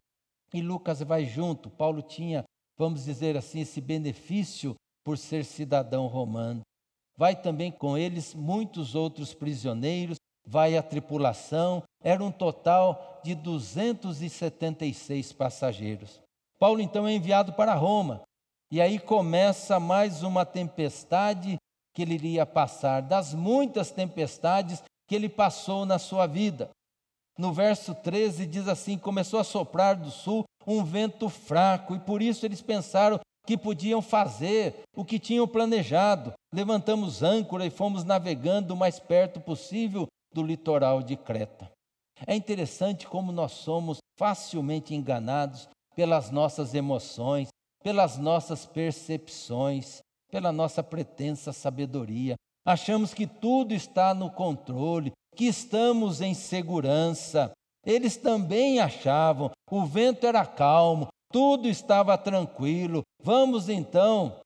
E 0.53 0.61
Lucas 0.61 1.01
vai 1.01 1.25
junto. 1.25 1.69
Paulo 1.69 2.01
tinha, 2.01 2.45
vamos 2.77 3.03
dizer 3.03 3.35
assim, 3.35 3.59
esse 3.59 3.81
benefício 3.81 4.75
por 5.03 5.17
ser 5.17 5.43
cidadão 5.43 6.07
romano. 6.07 6.61
Vai 7.17 7.35
também 7.35 7.71
com 7.71 7.97
eles 7.97 8.33
muitos 8.33 8.95
outros 8.95 9.33
prisioneiros, 9.33 10.17
vai 10.45 10.77
a 10.77 10.83
tripulação, 10.83 11.83
era 12.03 12.23
um 12.23 12.31
total 12.31 13.21
de 13.23 13.33
276 13.33 15.31
passageiros. 15.33 16.21
Paulo 16.59 16.81
então 16.81 17.07
é 17.07 17.13
enviado 17.13 17.53
para 17.53 17.73
Roma, 17.73 18.21
e 18.71 18.81
aí 18.81 18.99
começa 18.99 19.79
mais 19.79 20.23
uma 20.23 20.45
tempestade 20.45 21.57
que 21.93 22.01
ele 22.01 22.15
iria 22.15 22.45
passar, 22.45 23.01
das 23.01 23.33
muitas 23.33 23.91
tempestades 23.91 24.83
que 25.07 25.15
ele 25.15 25.29
passou 25.29 25.85
na 25.85 25.97
sua 25.97 26.27
vida. 26.27 26.69
No 27.37 27.53
verso 27.53 27.93
13 27.95 28.45
diz 28.45 28.67
assim: 28.67 28.97
Começou 28.97 29.39
a 29.39 29.43
soprar 29.43 29.95
do 29.95 30.11
sul 30.11 30.43
um 30.67 30.83
vento 30.83 31.29
fraco, 31.29 31.95
e 31.95 31.99
por 31.99 32.21
isso 32.21 32.45
eles 32.45 32.61
pensaram 32.61 33.19
que 33.45 33.57
podiam 33.57 34.01
fazer 34.01 34.83
o 34.95 35.05
que 35.05 35.19
tinham 35.19 35.47
planejado. 35.47 36.33
Levantamos 36.53 37.21
âncora 37.21 37.65
e 37.65 37.69
fomos 37.69 38.03
navegando 38.03 38.73
o 38.73 38.77
mais 38.77 38.99
perto 38.99 39.39
possível 39.39 40.07
do 40.33 40.43
litoral 40.43 41.01
de 41.01 41.15
Creta. 41.15 41.71
É 42.25 42.35
interessante 42.35 43.07
como 43.07 43.31
nós 43.31 43.51
somos 43.51 43.97
facilmente 44.17 44.95
enganados 44.95 45.67
pelas 45.95 46.31
nossas 46.31 46.73
emoções, 46.73 47.49
pelas 47.83 48.17
nossas 48.17 48.65
percepções, 48.65 49.99
pela 50.29 50.51
nossa 50.51 50.81
pretensa 50.83 51.53
sabedoria. 51.53 52.35
Achamos 52.65 53.13
que 53.13 53.27
tudo 53.27 53.73
está 53.73 54.13
no 54.13 54.31
controle, 54.31 55.11
que 55.35 55.45
estamos 55.45 56.19
em 56.19 56.33
segurança. 56.33 57.51
Eles 57.85 58.17
também 58.17 58.79
achavam, 58.79 59.51
o 59.69 59.85
vento 59.85 60.25
era 60.25 60.45
calmo, 60.45 61.07
tudo 61.31 61.67
estava 61.67 62.17
tranquilo. 62.17 63.01
Vamos 63.21 63.69
então 63.69 64.39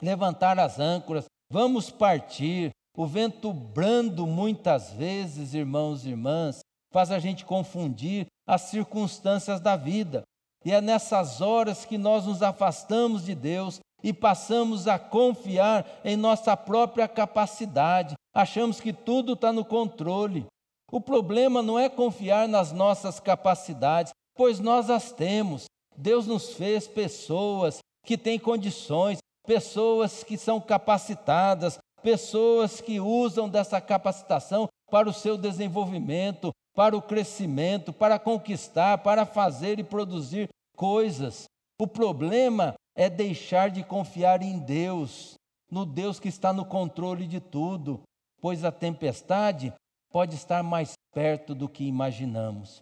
levantar 0.00 0.58
as 0.58 0.78
âncoras, 0.78 1.26
vamos 1.50 1.90
partir. 1.90 2.70
O 2.96 3.06
vento 3.06 3.52
brando, 3.52 4.26
muitas 4.26 4.92
vezes, 4.92 5.54
irmãos 5.54 6.04
e 6.04 6.10
irmãs, 6.10 6.60
faz 6.92 7.10
a 7.10 7.18
gente 7.18 7.44
confundir 7.44 8.26
as 8.46 8.62
circunstâncias 8.62 9.60
da 9.60 9.76
vida. 9.76 10.22
E 10.64 10.72
é 10.72 10.80
nessas 10.80 11.40
horas 11.40 11.84
que 11.84 11.96
nós 11.96 12.26
nos 12.26 12.42
afastamos 12.42 13.24
de 13.24 13.34
Deus 13.34 13.80
e 14.02 14.12
passamos 14.12 14.86
a 14.86 14.98
confiar 14.98 15.86
em 16.04 16.16
nossa 16.16 16.56
própria 16.56 17.08
capacidade. 17.08 18.14
Achamos 18.34 18.80
que 18.80 18.92
tudo 18.92 19.32
está 19.32 19.52
no 19.52 19.64
controle. 19.64 20.46
O 20.90 21.00
problema 21.00 21.62
não 21.62 21.78
é 21.78 21.88
confiar 21.88 22.46
nas 22.46 22.72
nossas 22.72 23.18
capacidades, 23.18 24.12
pois 24.34 24.60
nós 24.60 24.90
as 24.90 25.12
temos. 25.12 25.64
Deus 25.96 26.26
nos 26.26 26.54
fez 26.54 26.88
pessoas 26.88 27.78
que 28.04 28.18
têm 28.18 28.38
condições, 28.38 29.18
pessoas 29.46 30.24
que 30.24 30.36
são 30.36 30.60
capacitadas, 30.60 31.78
pessoas 32.02 32.80
que 32.80 33.00
usam 33.00 33.48
dessa 33.48 33.80
capacitação 33.80 34.68
para 34.90 35.08
o 35.08 35.12
seu 35.12 35.38
desenvolvimento, 35.38 36.52
para 36.74 36.96
o 36.96 37.02
crescimento, 37.02 37.92
para 37.92 38.18
conquistar, 38.18 38.98
para 38.98 39.24
fazer 39.24 39.78
e 39.78 39.84
produzir 39.84 40.48
coisas. 40.76 41.44
O 41.80 41.86
problema 41.86 42.74
é 42.94 43.08
deixar 43.08 43.70
de 43.70 43.82
confiar 43.82 44.42
em 44.42 44.58
Deus, 44.58 45.34
no 45.70 45.86
Deus 45.86 46.20
que 46.20 46.28
está 46.28 46.52
no 46.52 46.64
controle 46.64 47.26
de 47.26 47.40
tudo, 47.40 48.02
pois 48.40 48.64
a 48.64 48.72
tempestade 48.72 49.72
pode 50.10 50.34
estar 50.34 50.62
mais 50.62 50.92
perto 51.14 51.54
do 51.54 51.68
que 51.68 51.84
imaginamos. 51.84 52.80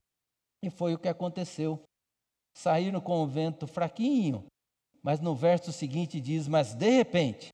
E 0.63 0.69
foi 0.69 0.95
o 0.95 0.99
que 0.99 1.09
aconteceu. 1.09 1.81
Saíram 2.61 3.01
com 3.01 3.23
o 3.23 3.27
vento 3.27 3.67
fraquinho, 3.67 4.45
mas 5.03 5.19
no 5.19 5.35
verso 5.35 5.73
seguinte 5.73 6.21
diz: 6.21 6.47
Mas 6.47 6.75
de 6.75 6.91
repente, 6.91 7.49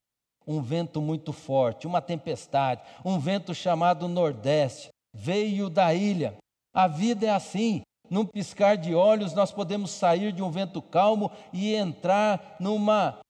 um 0.44 0.60
vento 0.60 1.00
muito 1.00 1.32
forte, 1.32 1.86
uma 1.86 2.02
tempestade, 2.02 2.82
um 3.04 3.16
vento 3.16 3.54
chamado 3.54 4.08
Nordeste, 4.08 4.88
veio 5.14 5.70
da 5.70 5.94
ilha. 5.94 6.36
A 6.74 6.88
vida 6.88 7.24
é 7.24 7.30
assim. 7.30 7.82
Num 8.10 8.26
piscar 8.26 8.76
de 8.76 8.96
olhos, 8.96 9.32
nós 9.32 9.52
podemos 9.52 9.92
sair 9.92 10.32
de 10.32 10.42
um 10.42 10.50
vento 10.50 10.82
calmo 10.82 11.30
e 11.52 11.72
entrar 11.72 12.56
numa 12.58 13.20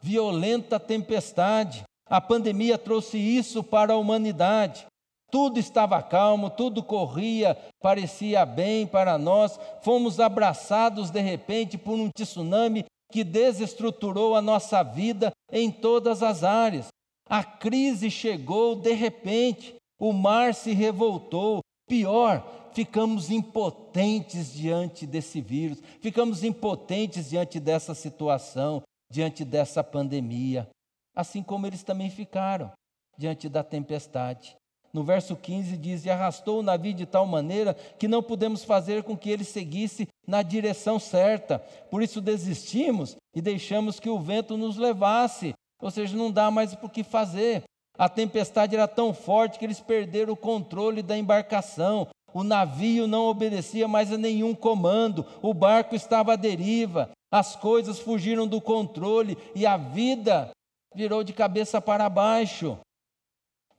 violenta 0.00 0.80
tempestade. 0.80 1.82
A 2.06 2.22
pandemia 2.22 2.78
trouxe 2.78 3.18
isso 3.18 3.62
para 3.62 3.92
a 3.92 3.98
humanidade. 3.98 4.86
Tudo 5.30 5.58
estava 5.58 6.02
calmo, 6.02 6.48
tudo 6.48 6.82
corria, 6.82 7.56
parecia 7.80 8.46
bem 8.46 8.86
para 8.86 9.18
nós. 9.18 9.58
Fomos 9.82 10.18
abraçados 10.18 11.10
de 11.10 11.20
repente 11.20 11.76
por 11.76 11.94
um 11.94 12.08
tsunami 12.08 12.84
que 13.10 13.22
desestruturou 13.24 14.34
a 14.34 14.42
nossa 14.42 14.82
vida 14.82 15.32
em 15.52 15.70
todas 15.70 16.22
as 16.22 16.44
áreas. 16.44 16.88
A 17.28 17.44
crise 17.44 18.10
chegou 18.10 18.74
de 18.74 18.92
repente, 18.92 19.74
o 20.00 20.12
mar 20.12 20.54
se 20.54 20.72
revoltou. 20.72 21.60
Pior, 21.86 22.70
ficamos 22.72 23.30
impotentes 23.30 24.52
diante 24.52 25.06
desse 25.06 25.40
vírus, 25.40 25.82
ficamos 26.00 26.44
impotentes 26.44 27.30
diante 27.30 27.58
dessa 27.58 27.94
situação, 27.94 28.82
diante 29.10 29.42
dessa 29.42 29.82
pandemia, 29.82 30.68
assim 31.16 31.42
como 31.42 31.66
eles 31.66 31.82
também 31.82 32.10
ficaram 32.10 32.70
diante 33.16 33.48
da 33.48 33.64
tempestade. 33.64 34.57
No 34.98 35.04
verso 35.04 35.36
15 35.36 35.76
diz: 35.76 36.04
E 36.04 36.10
arrastou 36.10 36.58
o 36.58 36.62
navio 36.62 36.92
de 36.92 37.06
tal 37.06 37.24
maneira 37.24 37.72
que 37.96 38.08
não 38.08 38.20
pudemos 38.20 38.64
fazer 38.64 39.04
com 39.04 39.16
que 39.16 39.30
ele 39.30 39.44
seguisse 39.44 40.08
na 40.26 40.42
direção 40.42 40.98
certa. 40.98 41.60
Por 41.88 42.02
isso 42.02 42.20
desistimos 42.20 43.14
e 43.32 43.40
deixamos 43.40 44.00
que 44.00 44.10
o 44.10 44.18
vento 44.18 44.56
nos 44.56 44.76
levasse. 44.76 45.54
Ou 45.80 45.88
seja, 45.88 46.16
não 46.16 46.32
dá 46.32 46.50
mais 46.50 46.74
por 46.74 46.90
que 46.90 47.04
fazer. 47.04 47.62
A 47.96 48.08
tempestade 48.08 48.74
era 48.74 48.88
tão 48.88 49.14
forte 49.14 49.56
que 49.56 49.64
eles 49.64 49.78
perderam 49.78 50.32
o 50.32 50.36
controle 50.36 51.00
da 51.00 51.16
embarcação. 51.16 52.08
O 52.34 52.42
navio 52.42 53.06
não 53.06 53.26
obedecia 53.26 53.86
mais 53.86 54.12
a 54.12 54.18
nenhum 54.18 54.52
comando, 54.52 55.24
o 55.40 55.54
barco 55.54 55.94
estava 55.94 56.32
à 56.32 56.36
deriva, 56.36 57.08
as 57.32 57.54
coisas 57.54 58.00
fugiram 58.00 58.48
do 58.48 58.60
controle 58.60 59.38
e 59.54 59.64
a 59.64 59.76
vida 59.76 60.50
virou 60.92 61.22
de 61.22 61.32
cabeça 61.32 61.80
para 61.80 62.08
baixo. 62.10 62.76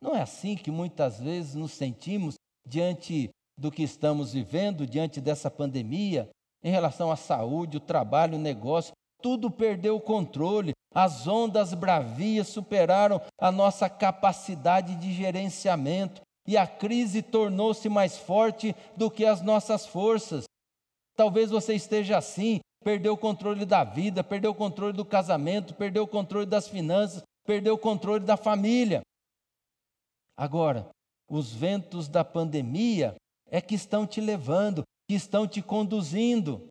Não 0.02 0.16
é 0.16 0.22
assim 0.22 0.56
que 0.56 0.70
muitas 0.70 1.20
vezes 1.20 1.54
nos 1.54 1.72
sentimos 1.72 2.34
diante 2.66 3.30
do 3.58 3.70
que 3.70 3.82
estamos 3.82 4.32
vivendo, 4.32 4.86
diante 4.86 5.20
dessa 5.20 5.50
pandemia, 5.50 6.30
em 6.62 6.70
relação 6.70 7.10
à 7.10 7.16
saúde, 7.16 7.76
o 7.76 7.80
trabalho, 7.80 8.36
o 8.36 8.40
negócio, 8.40 8.92
tudo 9.22 9.50
perdeu 9.50 9.96
o 9.96 10.00
controle. 10.00 10.72
As 10.94 11.26
ondas 11.26 11.74
bravias 11.74 12.48
superaram 12.48 13.20
a 13.38 13.52
nossa 13.52 13.88
capacidade 13.88 14.96
de 14.96 15.12
gerenciamento 15.12 16.22
e 16.48 16.56
a 16.56 16.66
crise 16.66 17.22
tornou-se 17.22 17.88
mais 17.88 18.18
forte 18.18 18.74
do 18.96 19.10
que 19.10 19.24
as 19.24 19.42
nossas 19.42 19.86
forças. 19.86 20.44
Talvez 21.16 21.50
você 21.50 21.74
esteja 21.74 22.16
assim, 22.16 22.60
perdeu 22.82 23.12
o 23.12 23.18
controle 23.18 23.66
da 23.66 23.84
vida, 23.84 24.24
perdeu 24.24 24.50
o 24.52 24.54
controle 24.54 24.94
do 24.94 25.04
casamento, 25.04 25.74
perdeu 25.74 26.04
o 26.04 26.08
controle 26.08 26.46
das 26.46 26.66
finanças, 26.66 27.22
perdeu 27.46 27.74
o 27.74 27.78
controle 27.78 28.24
da 28.24 28.36
família. 28.36 29.02
Agora, 30.40 30.88
os 31.28 31.52
ventos 31.52 32.08
da 32.08 32.24
pandemia 32.24 33.14
é 33.50 33.60
que 33.60 33.74
estão 33.74 34.06
te 34.06 34.22
levando, 34.22 34.84
que 35.06 35.14
estão 35.14 35.46
te 35.46 35.60
conduzindo. 35.60 36.66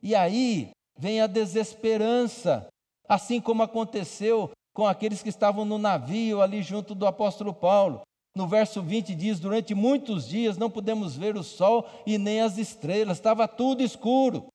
E 0.00 0.14
aí 0.14 0.70
vem 0.96 1.20
a 1.20 1.26
desesperança, 1.26 2.68
assim 3.08 3.40
como 3.40 3.64
aconteceu 3.64 4.52
com 4.72 4.86
aqueles 4.86 5.24
que 5.24 5.28
estavam 5.28 5.64
no 5.64 5.76
navio 5.76 6.40
ali 6.40 6.62
junto 6.62 6.94
do 6.94 7.04
apóstolo 7.04 7.52
Paulo. 7.52 8.02
No 8.36 8.46
verso 8.46 8.80
20 8.80 9.12
diz: 9.16 9.40
Durante 9.40 9.74
muitos 9.74 10.28
dias 10.28 10.56
não 10.56 10.70
pudemos 10.70 11.16
ver 11.16 11.36
o 11.36 11.42
sol 11.42 11.84
e 12.06 12.16
nem 12.16 12.40
as 12.40 12.58
estrelas, 12.58 13.16
estava 13.16 13.48
tudo 13.48 13.82
escuro. 13.82 14.46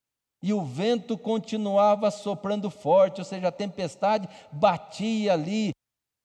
E 0.41 0.53
o 0.53 0.63
vento 0.63 1.17
continuava 1.17 2.09
soprando 2.09 2.69
forte, 2.69 3.19
ou 3.19 3.25
seja, 3.25 3.50
a 3.50 3.51
tempestade 3.51 4.29
batia 4.50 5.33
ali, 5.33 5.71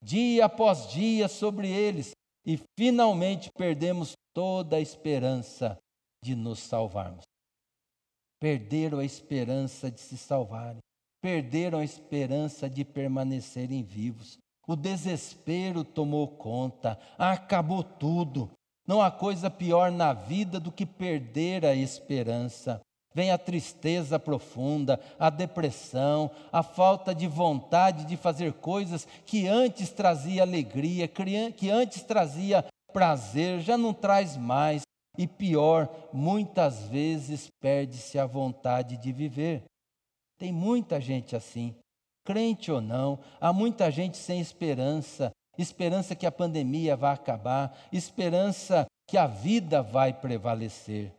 dia 0.01 0.45
após 0.45 0.89
dia, 0.91 1.27
sobre 1.27 1.69
eles. 1.69 2.13
E 2.45 2.59
finalmente 2.79 3.51
perdemos 3.57 4.15
toda 4.35 4.77
a 4.77 4.81
esperança 4.81 5.79
de 6.23 6.35
nos 6.35 6.61
salvarmos. 6.61 7.25
Perderam 8.41 8.99
a 8.99 9.05
esperança 9.05 9.91
de 9.91 10.01
se 10.01 10.17
salvarem, 10.17 10.81
perderam 11.21 11.79
a 11.79 11.85
esperança 11.85 12.69
de 12.69 12.85
permanecerem 12.85 13.83
vivos. 13.83 14.39
O 14.67 14.75
desespero 14.77 15.85
tomou 15.85 16.29
conta, 16.29 16.99
acabou 17.19 17.83
tudo. 17.83 18.51
Não 18.87 19.03
há 19.03 19.11
coisa 19.11 19.51
pior 19.51 19.91
na 19.91 20.13
vida 20.13 20.59
do 20.59 20.73
que 20.73 20.87
perder 20.87 21.67
a 21.67 21.75
esperança. 21.75 22.81
Vem 23.13 23.33
a 23.33 23.39
tristeza 23.39 24.19
profunda, 24.19 25.01
a 25.19 25.31
depressão, 25.31 26.31
a 26.53 26.63
falta 26.63 27.15
de 27.15 27.27
vontade 27.27 28.05
de 28.05 28.17
fazer 28.17 28.53
coisas 28.55 29.07
que 29.27 29.49
antes 29.49 29.91
trazia 29.91 30.43
alegria, 30.43 31.09
que 31.09 31.71
antes 31.71 32.03
trazia 32.03 32.65
prazer, 32.93 33.61
já 33.61 33.77
não 33.77 33.93
traz 33.93 34.37
mais. 34.37 34.83
E 35.19 35.27
pior, 35.27 35.89
muitas 36.13 36.85
vezes 36.85 37.49
perde-se 37.61 38.19
a 38.19 38.27
vontade 38.27 38.97
de 38.97 39.13
viver. 39.13 39.65
Tem 40.39 40.53
muita 40.53 41.01
gente 41.01 41.35
assim, 41.35 41.75
crente 42.25 42.71
ou 42.71 42.81
não, 42.81 43.19
há 43.41 43.53
muita 43.53 43.91
gente 43.91 44.17
sem 44.17 44.41
esperança, 44.41 45.31
esperança 45.59 46.15
que 46.15 46.27
a 46.27 46.33
pandemia 46.33 46.97
vai 46.97 47.13
acabar, 47.13 47.77
esperança 47.93 48.87
que 49.07 49.19
a 49.19 49.27
vida 49.27 49.83
vai 49.83 50.13
prevalecer. 50.13 51.13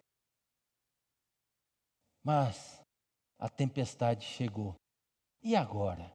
Mas 2.23 2.79
a 3.39 3.49
tempestade 3.49 4.25
chegou. 4.25 4.75
E 5.43 5.55
agora? 5.55 6.11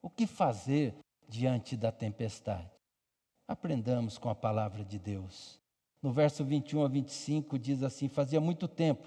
O 0.00 0.08
que 0.08 0.26
fazer 0.26 0.94
diante 1.28 1.76
da 1.76 1.92
tempestade? 1.92 2.70
Aprendamos 3.46 4.16
com 4.16 4.30
a 4.30 4.34
palavra 4.34 4.82
de 4.82 4.98
Deus. 4.98 5.60
No 6.02 6.10
verso 6.10 6.44
21 6.44 6.84
a 6.84 6.88
25 6.88 7.58
diz 7.58 7.82
assim: 7.82 8.08
Fazia 8.08 8.40
muito 8.40 8.66
tempo 8.66 9.04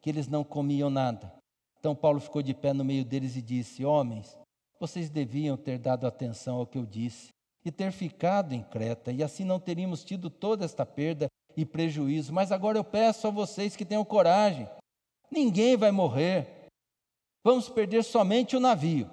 que 0.00 0.08
eles 0.08 0.26
não 0.26 0.42
comiam 0.42 0.88
nada. 0.88 1.32
Então 1.78 1.94
Paulo 1.94 2.20
ficou 2.20 2.42
de 2.42 2.54
pé 2.54 2.72
no 2.72 2.84
meio 2.84 3.04
deles 3.04 3.36
e 3.36 3.42
disse: 3.42 3.84
Homens, 3.84 4.38
vocês 4.80 5.10
deviam 5.10 5.56
ter 5.56 5.78
dado 5.78 6.06
atenção 6.06 6.56
ao 6.56 6.66
que 6.66 6.78
eu 6.78 6.86
disse 6.86 7.28
e 7.64 7.70
ter 7.70 7.92
ficado 7.92 8.54
em 8.54 8.62
Creta, 8.62 9.12
e 9.12 9.22
assim 9.22 9.44
não 9.44 9.60
teríamos 9.60 10.02
tido 10.02 10.28
toda 10.28 10.64
esta 10.64 10.84
perda 10.84 11.28
e 11.56 11.64
prejuízo. 11.64 12.32
Mas 12.32 12.50
agora 12.50 12.78
eu 12.78 12.82
peço 12.82 13.28
a 13.28 13.30
vocês 13.30 13.76
que 13.76 13.84
tenham 13.84 14.04
coragem 14.04 14.66
ninguém 15.32 15.76
vai 15.76 15.90
morrer. 15.90 16.68
Vamos 17.44 17.68
perder 17.68 18.04
somente 18.04 18.56
o 18.56 18.60
navio. 18.60 19.10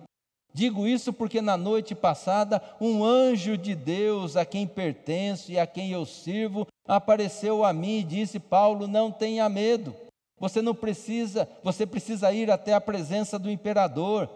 Digo 0.53 0.87
isso 0.87 1.13
porque 1.13 1.41
na 1.41 1.55
noite 1.55 1.95
passada 1.95 2.61
um 2.81 3.03
anjo 3.03 3.57
de 3.57 3.75
Deus 3.75 4.35
a 4.35 4.45
quem 4.45 4.67
pertenço 4.67 5.51
e 5.51 5.59
a 5.59 5.65
quem 5.65 5.91
eu 5.91 6.05
sirvo 6.05 6.67
apareceu 6.87 7.63
a 7.63 7.71
mim 7.71 7.99
e 7.99 8.03
disse: 8.03 8.39
Paulo, 8.39 8.87
não 8.87 9.11
tenha 9.11 9.47
medo. 9.47 9.95
Você 10.39 10.61
não 10.61 10.73
precisa, 10.73 11.47
você 11.63 11.85
precisa 11.85 12.31
ir 12.31 12.49
até 12.49 12.73
a 12.73 12.81
presença 12.81 13.37
do 13.37 13.49
imperador. 13.49 14.29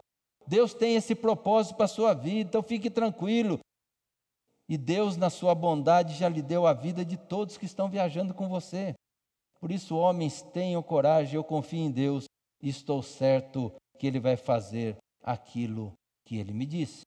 Deus 0.46 0.74
tem 0.74 0.96
esse 0.96 1.16
propósito 1.16 1.76
para 1.76 1.86
a 1.86 1.90
sua 1.90 2.14
vida, 2.14 2.50
então 2.50 2.62
fique 2.62 2.90
tranquilo. 2.90 3.60
E 4.68 4.78
Deus, 4.78 5.18
na 5.18 5.30
sua 5.30 5.56
bondade, 5.56 6.16
já 6.16 6.28
lhe 6.28 6.42
deu 6.42 6.68
a 6.68 6.74
vida 6.74 7.04
de 7.04 7.18
todos 7.18 7.58
que 7.58 7.66
estão 7.66 7.90
viajando 7.90 8.34
com 8.34 8.48
você. 8.48 8.94
Por 9.64 9.72
isso, 9.72 9.96
homens, 9.96 10.42
tenham 10.42 10.84
coragem, 10.84 11.36
eu 11.36 11.44
confio 11.44 11.80
em 11.80 11.90
Deus 11.90 12.26
e 12.62 12.68
estou 12.68 13.02
certo 13.02 13.72
que 13.98 14.06
Ele 14.06 14.20
vai 14.20 14.36
fazer 14.36 14.98
aquilo 15.24 15.94
que 16.26 16.36
Ele 16.36 16.52
me 16.52 16.66
disse. 16.66 17.06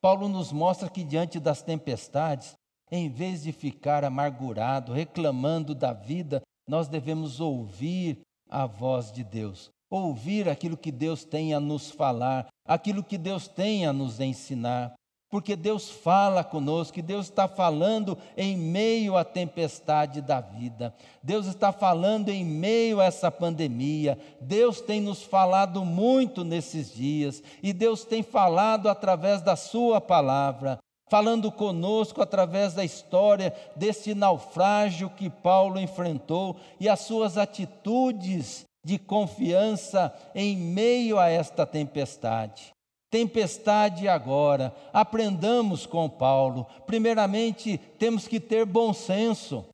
Paulo 0.00 0.28
nos 0.28 0.52
mostra 0.52 0.88
que 0.88 1.02
diante 1.02 1.40
das 1.40 1.60
tempestades, 1.60 2.54
em 2.88 3.08
vez 3.08 3.42
de 3.42 3.50
ficar 3.50 4.04
amargurado, 4.04 4.92
reclamando 4.92 5.74
da 5.74 5.92
vida, 5.92 6.40
nós 6.68 6.86
devemos 6.86 7.40
ouvir 7.40 8.20
a 8.48 8.64
voz 8.64 9.10
de 9.10 9.24
Deus, 9.24 9.70
ouvir 9.90 10.48
aquilo 10.48 10.76
que 10.76 10.92
Deus 10.92 11.24
tem 11.24 11.52
a 11.52 11.58
nos 11.58 11.90
falar, 11.90 12.46
aquilo 12.64 13.02
que 13.02 13.18
Deus 13.18 13.48
tem 13.48 13.84
a 13.84 13.92
nos 13.92 14.20
ensinar 14.20 14.94
porque 15.30 15.54
Deus 15.54 15.88
fala 15.88 16.42
conosco, 16.42 16.94
que 16.94 17.00
Deus 17.00 17.26
está 17.26 17.46
falando 17.46 18.18
em 18.36 18.56
meio 18.56 19.16
à 19.16 19.24
tempestade 19.24 20.20
da 20.20 20.40
vida, 20.40 20.92
Deus 21.22 21.46
está 21.46 21.70
falando 21.72 22.30
em 22.30 22.44
meio 22.44 23.00
a 23.00 23.04
essa 23.04 23.30
pandemia, 23.30 24.18
Deus 24.40 24.80
tem 24.80 25.00
nos 25.00 25.22
falado 25.22 25.84
muito 25.84 26.42
nesses 26.42 26.92
dias, 26.92 27.42
e 27.62 27.72
Deus 27.72 28.04
tem 28.04 28.24
falado 28.24 28.88
através 28.88 29.40
da 29.40 29.54
Sua 29.54 30.00
palavra, 30.00 30.78
falando 31.08 31.50
conosco 31.52 32.20
através 32.20 32.74
da 32.74 32.84
história 32.84 33.54
desse 33.76 34.14
naufrágio 34.14 35.10
que 35.10 35.30
Paulo 35.30 35.78
enfrentou 35.78 36.56
e 36.80 36.88
as 36.88 37.00
suas 37.00 37.38
atitudes 37.38 38.64
de 38.84 38.98
confiança 38.98 40.12
em 40.34 40.56
meio 40.56 41.18
a 41.18 41.28
esta 41.28 41.66
tempestade 41.66 42.72
tempestade 43.10 44.08
agora. 44.08 44.74
Aprendamos 44.92 45.84
com 45.84 46.08
Paulo. 46.08 46.66
Primeiramente, 46.86 47.78
temos 47.98 48.28
que 48.28 48.38
ter 48.38 48.64
bom 48.64 48.94
senso. 48.94 49.66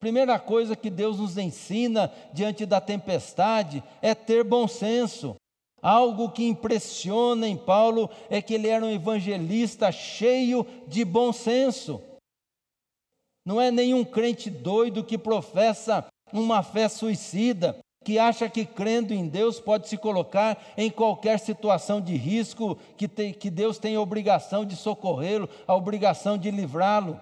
Primeira 0.00 0.38
coisa 0.38 0.74
que 0.74 0.90
Deus 0.90 1.18
nos 1.18 1.38
ensina 1.38 2.12
diante 2.32 2.66
da 2.66 2.80
tempestade 2.80 3.82
é 4.02 4.14
ter 4.14 4.42
bom 4.42 4.66
senso. 4.66 5.36
Algo 5.80 6.30
que 6.30 6.44
impressiona 6.44 7.46
em 7.46 7.56
Paulo 7.56 8.10
é 8.28 8.42
que 8.42 8.54
ele 8.54 8.68
era 8.68 8.84
um 8.84 8.90
evangelista 8.90 9.92
cheio 9.92 10.66
de 10.88 11.04
bom 11.04 11.32
senso. 11.32 12.02
Não 13.44 13.60
é 13.60 13.70
nenhum 13.70 14.04
crente 14.04 14.50
doido 14.50 15.04
que 15.04 15.18
professa 15.18 16.06
uma 16.32 16.62
fé 16.62 16.88
suicida, 16.88 17.78
que 18.04 18.18
acha 18.18 18.48
que 18.48 18.64
crendo 18.64 19.12
em 19.12 19.28
Deus 19.28 19.60
pode 19.60 19.88
se 19.88 19.96
colocar 19.96 20.60
em 20.76 20.90
qualquer 20.90 21.38
situação 21.38 22.00
de 22.00 22.16
risco, 22.16 22.76
que, 22.96 23.08
que 23.08 23.50
Deus 23.50 23.78
tem 23.78 23.96
a 23.96 24.00
obrigação 24.00 24.64
de 24.64 24.76
socorrê-lo, 24.76 25.48
a 25.66 25.74
obrigação 25.74 26.36
de 26.36 26.50
livrá-lo. 26.50 27.20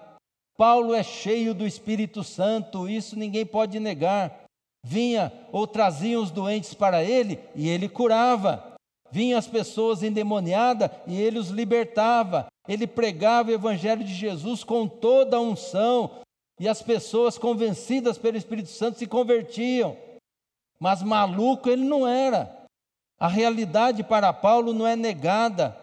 Paulo 0.57 0.93
é 0.93 1.03
cheio 1.03 1.53
do 1.53 1.65
Espírito 1.65 2.23
Santo, 2.23 2.87
isso 2.87 3.17
ninguém 3.17 3.45
pode 3.45 3.79
negar. 3.79 4.43
Vinha 4.83 5.31
ou 5.51 5.67
traziam 5.67 6.21
os 6.21 6.31
doentes 6.31 6.73
para 6.73 7.03
ele 7.03 7.39
e 7.55 7.69
ele 7.69 7.87
curava. 7.87 8.75
Vinham 9.11 9.37
as 9.37 9.47
pessoas 9.47 10.01
endemoniadas 10.01 10.89
e 11.05 11.19
ele 11.19 11.37
os 11.37 11.49
libertava. 11.49 12.47
Ele 12.67 12.87
pregava 12.87 13.49
o 13.49 13.53
Evangelho 13.53 14.03
de 14.03 14.13
Jesus 14.13 14.63
com 14.63 14.87
toda 14.87 15.37
a 15.37 15.41
unção 15.41 16.11
e 16.59 16.67
as 16.67 16.81
pessoas 16.81 17.37
convencidas 17.37 18.17
pelo 18.17 18.37
Espírito 18.37 18.69
Santo 18.69 18.99
se 18.99 19.07
convertiam. 19.07 19.97
Mas 20.81 21.03
maluco 21.03 21.69
ele 21.69 21.83
não 21.83 22.07
era. 22.07 22.65
A 23.19 23.27
realidade 23.27 24.03
para 24.03 24.33
Paulo 24.33 24.73
não 24.73 24.87
é 24.87 24.95
negada. 24.95 25.77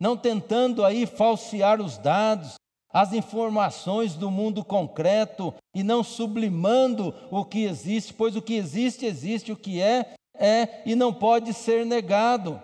não 0.00 0.16
tentando 0.16 0.82
aí 0.82 1.04
falsear 1.04 1.78
os 1.80 1.98
dados, 1.98 2.54
as 2.90 3.12
informações 3.12 4.14
do 4.14 4.30
mundo 4.30 4.64
concreto 4.64 5.54
e 5.74 5.82
não 5.82 6.02
sublimando 6.02 7.14
o 7.30 7.44
que 7.44 7.64
existe, 7.64 8.14
pois 8.14 8.34
o 8.34 8.40
que 8.40 8.54
existe, 8.54 9.04
existe, 9.04 9.52
o 9.52 9.56
que 9.56 9.80
é, 9.80 10.14
é 10.34 10.82
e 10.86 10.94
não 10.94 11.12
pode 11.12 11.52
ser 11.52 11.84
negado. 11.84 12.60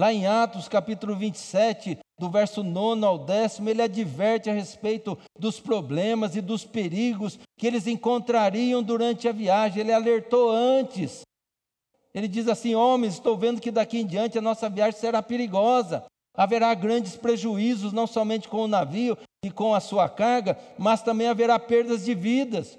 Lá 0.00 0.14
em 0.14 0.26
Atos 0.26 0.66
capítulo 0.66 1.14
27, 1.14 1.98
do 2.18 2.30
verso 2.30 2.62
9 2.62 3.04
ao 3.04 3.18
décimo, 3.18 3.68
ele 3.68 3.82
adverte 3.82 4.48
a 4.48 4.52
respeito 4.54 5.18
dos 5.38 5.60
problemas 5.60 6.34
e 6.34 6.40
dos 6.40 6.64
perigos 6.64 7.38
que 7.58 7.66
eles 7.66 7.86
encontrariam 7.86 8.82
durante 8.82 9.28
a 9.28 9.32
viagem. 9.32 9.82
Ele 9.82 9.92
alertou 9.92 10.50
antes. 10.50 11.20
Ele 12.14 12.26
diz 12.26 12.48
assim: 12.48 12.74
Homens, 12.74 13.12
estou 13.12 13.36
vendo 13.36 13.60
que 13.60 13.70
daqui 13.70 13.98
em 13.98 14.06
diante 14.06 14.38
a 14.38 14.40
nossa 14.40 14.70
viagem 14.70 14.98
será 14.98 15.22
perigosa. 15.22 16.06
Haverá 16.34 16.72
grandes 16.72 17.14
prejuízos, 17.14 17.92
não 17.92 18.06
somente 18.06 18.48
com 18.48 18.62
o 18.62 18.68
navio 18.68 19.18
e 19.44 19.50
com 19.50 19.74
a 19.74 19.80
sua 19.80 20.08
carga, 20.08 20.58
mas 20.78 21.02
também 21.02 21.28
haverá 21.28 21.58
perdas 21.58 22.06
de 22.06 22.14
vidas. 22.14 22.78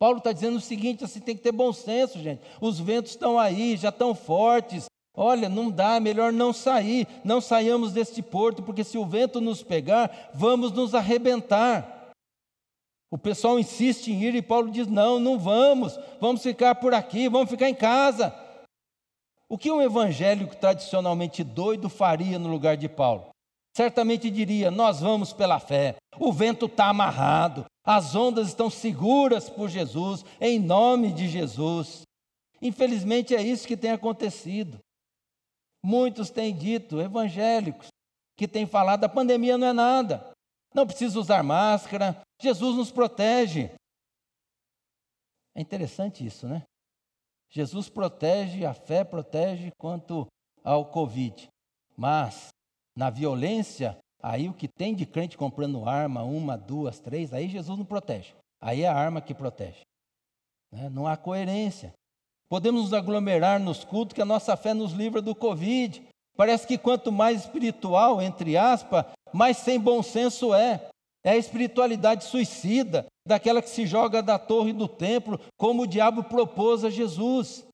Paulo 0.00 0.18
está 0.18 0.32
dizendo 0.32 0.56
o 0.56 0.60
seguinte: 0.60 1.04
assim 1.04 1.20
tem 1.20 1.36
que 1.36 1.44
ter 1.44 1.52
bom 1.52 1.72
senso, 1.72 2.18
gente. 2.18 2.42
Os 2.60 2.80
ventos 2.80 3.12
estão 3.12 3.38
aí, 3.38 3.76
já 3.76 3.90
estão 3.90 4.16
fortes. 4.16 4.86
Olha, 5.16 5.48
não 5.48 5.70
dá, 5.70 6.00
melhor 6.00 6.32
não 6.32 6.52
sair, 6.52 7.06
não 7.22 7.40
saiamos 7.40 7.92
deste 7.92 8.20
porto, 8.20 8.62
porque 8.62 8.82
se 8.82 8.98
o 8.98 9.06
vento 9.06 9.40
nos 9.40 9.62
pegar, 9.62 10.30
vamos 10.34 10.72
nos 10.72 10.94
arrebentar. 10.94 12.10
O 13.10 13.16
pessoal 13.16 13.60
insiste 13.60 14.08
em 14.08 14.24
ir 14.24 14.34
e 14.34 14.42
Paulo 14.42 14.72
diz: 14.72 14.88
não, 14.88 15.20
não 15.20 15.38
vamos, 15.38 15.96
vamos 16.20 16.42
ficar 16.42 16.74
por 16.74 16.92
aqui, 16.92 17.28
vamos 17.28 17.48
ficar 17.48 17.68
em 17.68 17.74
casa. 17.74 18.34
O 19.48 19.56
que 19.56 19.70
um 19.70 19.80
evangélico 19.80 20.56
tradicionalmente 20.56 21.44
doido 21.44 21.88
faria 21.88 22.38
no 22.38 22.48
lugar 22.48 22.76
de 22.76 22.88
Paulo? 22.88 23.28
Certamente 23.76 24.28
diria: 24.30 24.68
Nós 24.68 24.98
vamos 24.98 25.32
pela 25.32 25.60
fé, 25.60 25.94
o 26.18 26.32
vento 26.32 26.66
está 26.66 26.86
amarrado, 26.86 27.64
as 27.84 28.16
ondas 28.16 28.48
estão 28.48 28.68
seguras 28.68 29.48
por 29.48 29.68
Jesus, 29.68 30.24
em 30.40 30.58
nome 30.58 31.12
de 31.12 31.28
Jesus. 31.28 32.02
Infelizmente 32.60 33.32
é 33.32 33.42
isso 33.42 33.68
que 33.68 33.76
tem 33.76 33.92
acontecido. 33.92 34.78
Muitos 35.86 36.30
têm 36.30 36.56
dito, 36.56 36.98
evangélicos, 36.98 37.88
que 38.38 38.48
têm 38.48 38.66
falado: 38.66 39.04
a 39.04 39.08
pandemia 39.08 39.58
não 39.58 39.66
é 39.66 39.72
nada, 39.74 40.32
não 40.74 40.86
precisa 40.86 41.20
usar 41.20 41.42
máscara, 41.42 42.22
Jesus 42.40 42.74
nos 42.74 42.90
protege. 42.90 43.70
É 45.54 45.60
interessante 45.60 46.24
isso, 46.24 46.48
né? 46.48 46.62
Jesus 47.50 47.90
protege, 47.90 48.64
a 48.64 48.72
fé 48.72 49.04
protege 49.04 49.70
quanto 49.76 50.26
ao 50.64 50.86
Covid. 50.86 51.48
Mas, 51.94 52.48
na 52.96 53.10
violência, 53.10 53.98
aí 54.22 54.48
o 54.48 54.54
que 54.54 54.66
tem 54.66 54.94
de 54.94 55.04
crente 55.04 55.36
comprando 55.36 55.86
arma, 55.86 56.22
uma, 56.22 56.56
duas, 56.56 56.98
três, 56.98 57.34
aí 57.34 57.46
Jesus 57.46 57.78
não 57.78 57.84
protege. 57.84 58.34
Aí 58.58 58.80
é 58.80 58.88
a 58.88 58.96
arma 58.96 59.20
que 59.20 59.34
protege. 59.34 59.82
Né? 60.72 60.88
Não 60.88 61.06
há 61.06 61.14
coerência. 61.14 61.92
Podemos 62.48 62.82
nos 62.82 62.92
aglomerar 62.92 63.58
nos 63.58 63.84
cultos 63.84 64.14
que 64.14 64.22
a 64.22 64.26
nossa 64.26 64.56
fé 64.56 64.74
nos 64.74 64.92
livra 64.92 65.20
do 65.20 65.34
Covid. 65.34 66.02
Parece 66.36 66.66
que 66.66 66.78
quanto 66.78 67.10
mais 67.10 67.40
espiritual, 67.40 68.20
entre 68.20 68.56
aspas, 68.56 69.06
mais 69.32 69.56
sem 69.56 69.78
bom 69.78 70.02
senso 70.02 70.54
é. 70.54 70.88
É 71.24 71.30
a 71.30 71.36
espiritualidade 71.36 72.24
suicida, 72.24 73.06
daquela 73.26 73.62
que 73.62 73.70
se 73.70 73.86
joga 73.86 74.22
da 74.22 74.38
torre 74.38 74.72
do 74.72 74.86
templo, 74.86 75.40
como 75.56 75.82
o 75.82 75.86
diabo 75.86 76.24
propôs 76.24 76.84
a 76.84 76.90
Jesus. 76.90 77.64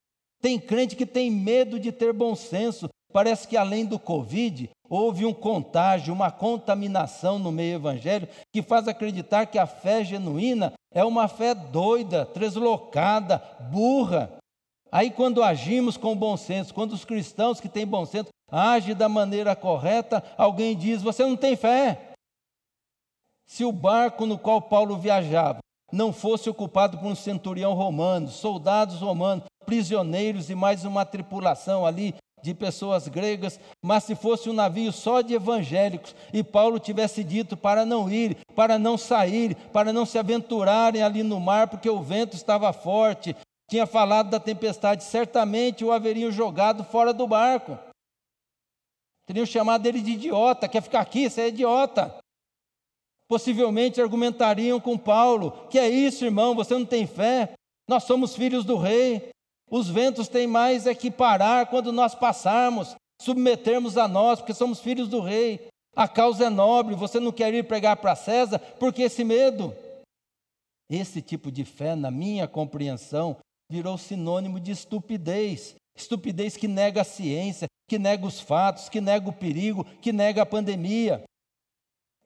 Tem 0.40 0.58
crente 0.58 0.94
que 0.94 1.04
tem 1.04 1.30
medo 1.30 1.78
de 1.78 1.90
ter 1.90 2.12
bom 2.12 2.36
senso. 2.36 2.88
Parece 3.12 3.48
que 3.48 3.56
além 3.56 3.84
do 3.84 3.98
Covid, 3.98 4.70
houve 4.88 5.26
um 5.26 5.34
contágio, 5.34 6.14
uma 6.14 6.30
contaminação 6.30 7.38
no 7.38 7.50
meio 7.50 7.74
evangélico 7.74 8.32
que 8.52 8.62
faz 8.62 8.86
acreditar 8.86 9.46
que 9.46 9.58
a 9.58 9.66
fé 9.66 10.04
genuína 10.04 10.72
é 10.92 11.04
uma 11.04 11.26
fé 11.26 11.54
doida, 11.54 12.28
deslocada, 12.34 13.42
burra. 13.70 14.39
Aí, 14.92 15.10
quando 15.10 15.42
agimos 15.42 15.96
com 15.96 16.16
bom 16.16 16.36
senso, 16.36 16.74
quando 16.74 16.92
os 16.92 17.04
cristãos 17.04 17.60
que 17.60 17.68
têm 17.68 17.86
bom 17.86 18.04
senso 18.04 18.28
agem 18.50 18.94
da 18.94 19.08
maneira 19.08 19.54
correta, 19.54 20.22
alguém 20.36 20.76
diz: 20.76 21.02
Você 21.02 21.22
não 21.24 21.36
tem 21.36 21.54
fé. 21.56 22.14
Se 23.46 23.64
o 23.64 23.72
barco 23.72 24.26
no 24.26 24.38
qual 24.38 24.62
Paulo 24.62 24.96
viajava 24.96 25.58
não 25.92 26.12
fosse 26.12 26.48
ocupado 26.48 26.98
por 26.98 27.06
um 27.06 27.16
centurião 27.16 27.74
romano, 27.74 28.28
soldados 28.28 29.00
romanos, 29.00 29.44
prisioneiros 29.66 30.48
e 30.50 30.54
mais 30.54 30.84
uma 30.84 31.04
tripulação 31.04 31.84
ali 31.84 32.14
de 32.42 32.54
pessoas 32.54 33.06
gregas, 33.06 33.60
mas 33.84 34.04
se 34.04 34.14
fosse 34.14 34.48
um 34.48 34.52
navio 34.52 34.92
só 34.92 35.20
de 35.20 35.34
evangélicos 35.34 36.14
e 36.32 36.42
Paulo 36.42 36.78
tivesse 36.78 37.22
dito 37.22 37.56
para 37.56 37.84
não 37.84 38.10
ir, 38.10 38.38
para 38.54 38.78
não 38.78 38.96
sair, 38.96 39.54
para 39.72 39.92
não 39.92 40.06
se 40.06 40.18
aventurarem 40.18 41.02
ali 41.02 41.22
no 41.22 41.38
mar 41.38 41.68
porque 41.68 41.90
o 41.90 42.00
vento 42.00 42.34
estava 42.34 42.72
forte, 42.72 43.36
tinha 43.70 43.86
falado 43.86 44.28
da 44.28 44.38
tempestade, 44.38 45.04
certamente 45.04 45.84
o 45.84 45.92
haveriam 45.92 46.30
jogado 46.30 46.84
fora 46.84 47.14
do 47.14 47.26
barco. 47.26 47.78
Teriam 49.24 49.46
chamado 49.46 49.86
ele 49.86 50.02
de 50.02 50.10
idiota, 50.10 50.68
quer 50.68 50.82
ficar 50.82 51.00
aqui, 51.00 51.30
você 51.30 51.42
é 51.42 51.48
idiota 51.48 52.20
possivelmente 53.30 54.02
argumentariam 54.02 54.80
com 54.80 54.98
Paulo: 54.98 55.52
que 55.70 55.78
é 55.78 55.88
isso, 55.88 56.24
irmão, 56.24 56.56
você 56.56 56.74
não 56.74 56.84
tem 56.84 57.06
fé? 57.06 57.52
Nós 57.88 58.02
somos 58.02 58.34
filhos 58.34 58.64
do 58.64 58.76
rei. 58.76 59.30
Os 59.70 59.88
ventos 59.88 60.26
têm 60.26 60.48
mais 60.48 60.84
é 60.84 60.94
que 60.96 61.12
parar 61.12 61.66
quando 61.66 61.92
nós 61.92 62.12
passarmos, 62.12 62.96
submetermos 63.22 63.96
a 63.96 64.08
nós, 64.08 64.40
porque 64.40 64.52
somos 64.52 64.80
filhos 64.80 65.06
do 65.06 65.20
rei. 65.20 65.68
A 65.94 66.08
causa 66.08 66.46
é 66.46 66.50
nobre, 66.50 66.96
você 66.96 67.20
não 67.20 67.30
quer 67.30 67.54
ir 67.54 67.62
pregar 67.62 67.96
para 67.98 68.16
César, 68.16 68.58
porque 68.80 69.02
esse 69.02 69.22
medo? 69.22 69.72
Esse 70.90 71.22
tipo 71.22 71.52
de 71.52 71.64
fé, 71.64 71.94
na 71.94 72.10
minha 72.10 72.48
compreensão, 72.48 73.36
virou 73.70 73.96
sinônimo 73.96 74.58
de 74.58 74.72
estupidez. 74.72 75.76
Estupidez 75.96 76.56
que 76.56 76.66
nega 76.66 77.02
a 77.02 77.04
ciência, 77.04 77.68
que 77.88 77.98
nega 77.98 78.26
os 78.26 78.40
fatos, 78.40 78.88
que 78.88 79.00
nega 79.00 79.28
o 79.28 79.32
perigo, 79.32 79.84
que 80.02 80.12
nega 80.12 80.42
a 80.42 80.46
pandemia. 80.46 81.22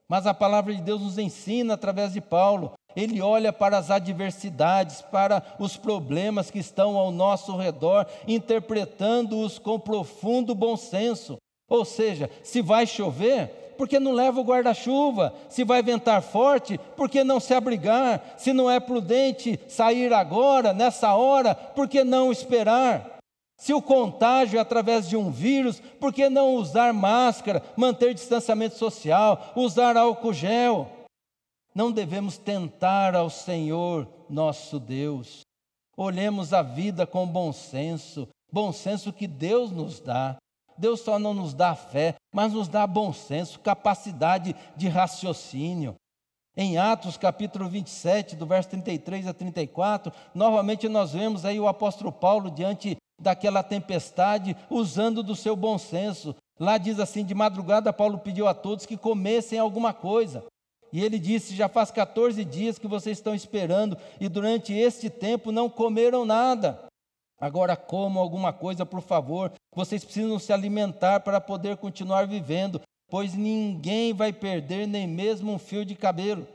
Mas 0.08 0.26
a 0.26 0.32
palavra 0.32 0.74
de 0.74 0.80
Deus 0.80 1.02
nos 1.02 1.18
ensina 1.18 1.74
através 1.74 2.14
de 2.14 2.20
Paulo. 2.20 2.72
Ele 2.96 3.20
olha 3.20 3.52
para 3.52 3.76
as 3.76 3.90
adversidades, 3.90 5.02
para 5.02 5.56
os 5.58 5.76
problemas 5.76 6.50
que 6.50 6.58
estão 6.58 6.96
ao 6.96 7.10
nosso 7.10 7.56
redor, 7.56 8.06
interpretando-os 8.26 9.58
com 9.58 9.78
profundo 9.78 10.54
bom 10.54 10.76
senso. 10.76 11.36
Ou 11.68 11.84
seja, 11.84 12.30
se 12.42 12.62
vai 12.62 12.86
chover, 12.86 13.63
por 13.76 13.88
que 13.88 13.98
não 13.98 14.12
leva 14.12 14.40
o 14.40 14.44
guarda-chuva? 14.44 15.34
Se 15.48 15.64
vai 15.64 15.82
ventar 15.82 16.22
forte, 16.22 16.78
por 16.96 17.08
que 17.08 17.22
não 17.22 17.38
se 17.38 17.54
abrigar? 17.54 18.34
Se 18.36 18.52
não 18.52 18.70
é 18.70 18.80
prudente 18.80 19.58
sair 19.68 20.12
agora, 20.12 20.72
nessa 20.72 21.14
hora, 21.14 21.54
por 21.54 21.88
que 21.88 22.02
não 22.04 22.32
esperar? 22.32 23.14
Se 23.56 23.72
o 23.72 23.80
contágio 23.80 24.58
é 24.58 24.60
através 24.60 25.08
de 25.08 25.16
um 25.16 25.30
vírus, 25.30 25.80
por 26.00 26.12
que 26.12 26.28
não 26.28 26.54
usar 26.54 26.92
máscara, 26.92 27.62
manter 27.76 28.12
distanciamento 28.12 28.76
social, 28.76 29.52
usar 29.54 29.96
álcool 29.96 30.32
gel? 30.32 30.88
Não 31.74 31.90
devemos 31.90 32.36
tentar 32.36 33.14
ao 33.14 33.30
Senhor 33.30 34.08
nosso 34.28 34.78
Deus. 34.78 35.40
Olhemos 35.96 36.52
a 36.52 36.62
vida 36.62 37.06
com 37.06 37.26
bom 37.26 37.52
senso, 37.52 38.28
bom 38.52 38.72
senso 38.72 39.12
que 39.12 39.26
Deus 39.26 39.70
nos 39.70 40.00
dá. 40.00 40.36
Deus 40.76 41.00
só 41.00 41.18
não 41.18 41.32
nos 41.32 41.54
dá 41.54 41.74
fé, 41.74 42.16
mas 42.34 42.52
nos 42.52 42.66
dá 42.66 42.84
bom 42.84 43.12
senso, 43.12 43.60
capacidade 43.60 44.56
de 44.76 44.88
raciocínio. 44.88 45.94
Em 46.56 46.76
Atos 46.76 47.16
capítulo 47.16 47.68
27, 47.68 48.34
do 48.34 48.44
verso 48.44 48.70
33 48.70 49.28
a 49.28 49.32
34, 49.32 50.12
novamente 50.34 50.88
nós 50.88 51.12
vemos 51.12 51.44
aí 51.44 51.60
o 51.60 51.68
apóstolo 51.68 52.10
Paulo 52.10 52.50
diante 52.50 52.96
daquela 53.20 53.62
tempestade, 53.62 54.56
usando 54.68 55.22
do 55.22 55.36
seu 55.36 55.54
bom 55.54 55.78
senso. 55.78 56.34
Lá 56.58 56.76
diz 56.76 56.98
assim: 56.98 57.24
de 57.24 57.34
madrugada, 57.34 57.92
Paulo 57.92 58.18
pediu 58.18 58.48
a 58.48 58.54
todos 58.54 58.84
que 58.84 58.96
comessem 58.96 59.58
alguma 59.58 59.92
coisa. 59.94 60.44
E 60.92 61.04
ele 61.04 61.20
disse: 61.20 61.54
Já 61.54 61.68
faz 61.68 61.92
14 61.92 62.44
dias 62.44 62.78
que 62.78 62.88
vocês 62.88 63.18
estão 63.18 63.34
esperando, 63.34 63.96
e 64.20 64.28
durante 64.28 64.72
este 64.72 65.08
tempo 65.08 65.52
não 65.52 65.70
comeram 65.70 66.24
nada. 66.24 66.84
Agora 67.40 67.76
comam 67.76 68.22
alguma 68.22 68.52
coisa, 68.52 68.86
por 68.86 69.02
favor. 69.02 69.52
Vocês 69.74 70.04
precisam 70.04 70.38
se 70.38 70.52
alimentar 70.52 71.20
para 71.20 71.40
poder 71.40 71.76
continuar 71.76 72.26
vivendo, 72.26 72.80
pois 73.10 73.34
ninguém 73.34 74.12
vai 74.12 74.32
perder 74.32 74.86
nem 74.86 75.06
mesmo 75.06 75.52
um 75.52 75.58
fio 75.58 75.84
de 75.84 75.94
cabelo. 75.94 76.46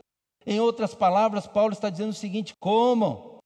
Em 0.46 0.58
outras 0.58 0.94
palavras, 0.94 1.46
Paulo 1.46 1.72
está 1.72 1.90
dizendo 1.90 2.10
o 2.10 2.14
seguinte: 2.14 2.54
comam, 2.58 3.38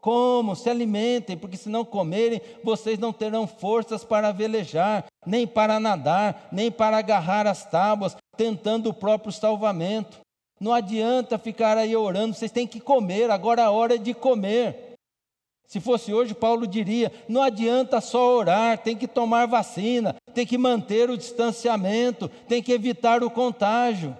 como? 0.00 0.54
Se 0.54 0.70
alimentem, 0.70 1.36
porque 1.36 1.56
se 1.56 1.68
não 1.68 1.84
comerem, 1.84 2.40
vocês 2.62 2.98
não 2.98 3.12
terão 3.12 3.46
forças 3.46 4.04
para 4.04 4.32
velejar, 4.32 5.06
nem 5.26 5.46
para 5.46 5.80
nadar, 5.80 6.48
nem 6.52 6.70
para 6.70 6.98
agarrar 6.98 7.46
as 7.46 7.64
tábuas, 7.64 8.16
tentando 8.36 8.90
o 8.90 8.94
próprio 8.94 9.32
salvamento. 9.32 10.20
Não 10.60 10.72
adianta 10.72 11.38
ficar 11.38 11.76
aí 11.76 11.96
orando, 11.96 12.34
vocês 12.34 12.50
têm 12.50 12.66
que 12.66 12.80
comer, 12.80 13.30
agora 13.30 13.62
é 13.62 13.64
a 13.64 13.70
hora 13.70 13.98
de 13.98 14.14
comer. 14.14 14.87
Se 15.68 15.80
fosse 15.80 16.14
hoje, 16.14 16.34
Paulo 16.34 16.66
diria: 16.66 17.12
não 17.28 17.42
adianta 17.42 18.00
só 18.00 18.34
orar, 18.34 18.78
tem 18.78 18.96
que 18.96 19.06
tomar 19.06 19.46
vacina, 19.46 20.16
tem 20.34 20.46
que 20.46 20.56
manter 20.56 21.10
o 21.10 21.18
distanciamento, 21.18 22.28
tem 22.48 22.62
que 22.62 22.72
evitar 22.72 23.22
o 23.22 23.30
contágio. 23.30 24.16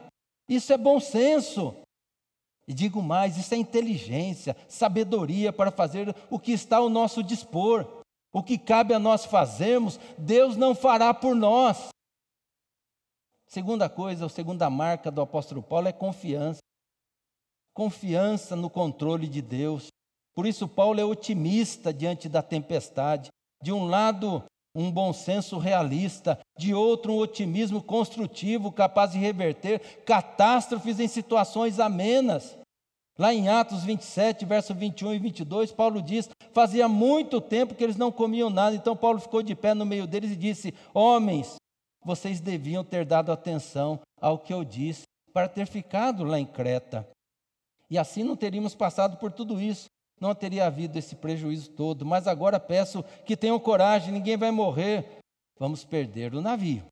Isso 0.46 0.72
é 0.72 0.76
bom 0.76 1.00
senso. 1.00 1.74
E 2.66 2.74
digo 2.74 3.02
mais: 3.02 3.38
isso 3.38 3.54
é 3.54 3.56
inteligência, 3.56 4.54
sabedoria 4.68 5.50
para 5.50 5.70
fazer 5.70 6.14
o 6.30 6.38
que 6.38 6.52
está 6.52 6.76
ao 6.76 6.90
nosso 6.90 7.22
dispor. 7.22 7.86
O 8.30 8.42
que 8.42 8.58
cabe 8.58 8.92
a 8.92 8.98
nós 8.98 9.24
fazermos, 9.24 9.98
Deus 10.18 10.54
não 10.54 10.74
fará 10.74 11.14
por 11.14 11.34
nós. 11.34 11.88
Segunda 13.46 13.88
coisa, 13.88 14.26
a 14.26 14.28
segunda 14.28 14.68
marca 14.68 15.10
do 15.10 15.22
apóstolo 15.22 15.62
Paulo 15.62 15.88
é 15.88 15.92
confiança. 15.92 16.60
Confiança 17.72 18.54
no 18.54 18.68
controle 18.68 19.26
de 19.26 19.40
Deus. 19.40 19.88
Por 20.38 20.46
isso, 20.46 20.68
Paulo 20.68 21.00
é 21.00 21.04
otimista 21.04 21.92
diante 21.92 22.28
da 22.28 22.40
tempestade. 22.40 23.28
De 23.60 23.72
um 23.72 23.86
lado, 23.86 24.44
um 24.72 24.88
bom 24.88 25.12
senso 25.12 25.58
realista, 25.58 26.38
de 26.56 26.72
outro, 26.72 27.12
um 27.12 27.18
otimismo 27.18 27.82
construtivo 27.82 28.70
capaz 28.70 29.10
de 29.10 29.18
reverter 29.18 29.80
catástrofes 30.04 31.00
em 31.00 31.08
situações 31.08 31.80
amenas. 31.80 32.56
Lá 33.18 33.34
em 33.34 33.48
Atos 33.48 33.82
27, 33.82 34.44
verso 34.44 34.72
21 34.72 35.14
e 35.14 35.18
22, 35.18 35.72
Paulo 35.72 36.00
diz: 36.00 36.30
Fazia 36.52 36.86
muito 36.86 37.40
tempo 37.40 37.74
que 37.74 37.82
eles 37.82 37.96
não 37.96 38.12
comiam 38.12 38.48
nada, 38.48 38.76
então 38.76 38.96
Paulo 38.96 39.18
ficou 39.18 39.42
de 39.42 39.56
pé 39.56 39.74
no 39.74 39.84
meio 39.84 40.06
deles 40.06 40.30
e 40.30 40.36
disse: 40.36 40.72
Homens, 40.94 41.56
vocês 42.04 42.38
deviam 42.38 42.84
ter 42.84 43.04
dado 43.04 43.32
atenção 43.32 43.98
ao 44.20 44.38
que 44.38 44.54
eu 44.54 44.62
disse, 44.62 45.02
para 45.32 45.48
ter 45.48 45.66
ficado 45.66 46.22
lá 46.22 46.38
em 46.38 46.46
Creta. 46.46 47.08
E 47.90 47.98
assim 47.98 48.22
não 48.22 48.36
teríamos 48.36 48.76
passado 48.76 49.16
por 49.16 49.32
tudo 49.32 49.60
isso 49.60 49.88
não 50.20 50.34
teria 50.34 50.66
havido 50.66 50.98
esse 50.98 51.16
prejuízo 51.16 51.70
todo. 51.70 52.04
Mas 52.04 52.26
agora 52.26 52.58
peço 52.60 53.04
que 53.24 53.36
tenham 53.36 53.58
coragem, 53.58 54.12
ninguém 54.12 54.36
vai 54.36 54.50
morrer. 54.50 55.18
Vamos 55.58 55.84
perder 55.84 56.34
o 56.34 56.40
navio, 56.40 56.84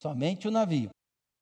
somente 0.00 0.46
o 0.46 0.50
navio. 0.50 0.90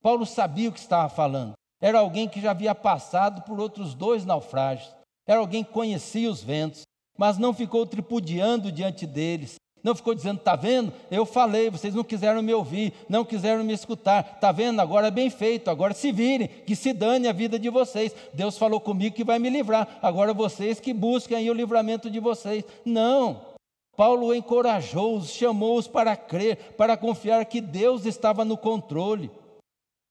Paulo 0.02 0.24
sabia 0.24 0.68
o 0.68 0.72
que 0.72 0.78
estava 0.78 1.08
falando. 1.08 1.52
Era 1.80 1.98
alguém 1.98 2.28
que 2.28 2.40
já 2.40 2.50
havia 2.50 2.74
passado 2.74 3.42
por 3.42 3.60
outros 3.60 3.94
dois 3.94 4.24
naufrágios. 4.24 4.94
Era 5.26 5.40
alguém 5.40 5.62
que 5.62 5.72
conhecia 5.72 6.30
os 6.30 6.42
ventos, 6.42 6.82
mas 7.16 7.38
não 7.38 7.52
ficou 7.52 7.86
tripudiando 7.86 8.72
diante 8.72 9.06
deles. 9.06 9.56
Não 9.82 9.94
ficou 9.94 10.14
dizendo, 10.14 10.38
está 10.38 10.54
vendo? 10.56 10.92
Eu 11.10 11.24
falei, 11.24 11.70
vocês 11.70 11.94
não 11.94 12.04
quiseram 12.04 12.42
me 12.42 12.52
ouvir, 12.52 12.92
não 13.08 13.24
quiseram 13.24 13.64
me 13.64 13.72
escutar. 13.72 14.32
Está 14.34 14.52
vendo? 14.52 14.80
Agora 14.80 15.08
é 15.08 15.10
bem 15.10 15.30
feito, 15.30 15.70
agora 15.70 15.94
se 15.94 16.12
virem, 16.12 16.48
que 16.48 16.76
se 16.76 16.92
dane 16.92 17.28
a 17.28 17.32
vida 17.32 17.58
de 17.58 17.70
vocês. 17.70 18.14
Deus 18.34 18.58
falou 18.58 18.80
comigo 18.80 19.16
que 19.16 19.24
vai 19.24 19.38
me 19.38 19.48
livrar, 19.48 19.98
agora 20.02 20.34
vocês 20.34 20.78
que 20.78 20.92
busquem 20.92 21.48
o 21.48 21.54
livramento 21.54 22.10
de 22.10 22.20
vocês. 22.20 22.64
Não. 22.84 23.50
Paulo 23.96 24.34
encorajou-os, 24.34 25.30
chamou-os 25.30 25.86
para 25.86 26.16
crer, 26.16 26.56
para 26.76 26.96
confiar 26.96 27.44
que 27.44 27.60
Deus 27.60 28.06
estava 28.06 28.44
no 28.44 28.56
controle. 28.56 29.30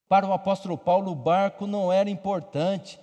Para 0.07 0.27
o 0.27 0.33
apóstolo 0.33 0.77
Paulo, 0.77 1.11
o 1.11 1.15
barco 1.15 1.67
não 1.67 1.91
era 1.91 2.09
importante, 2.09 2.99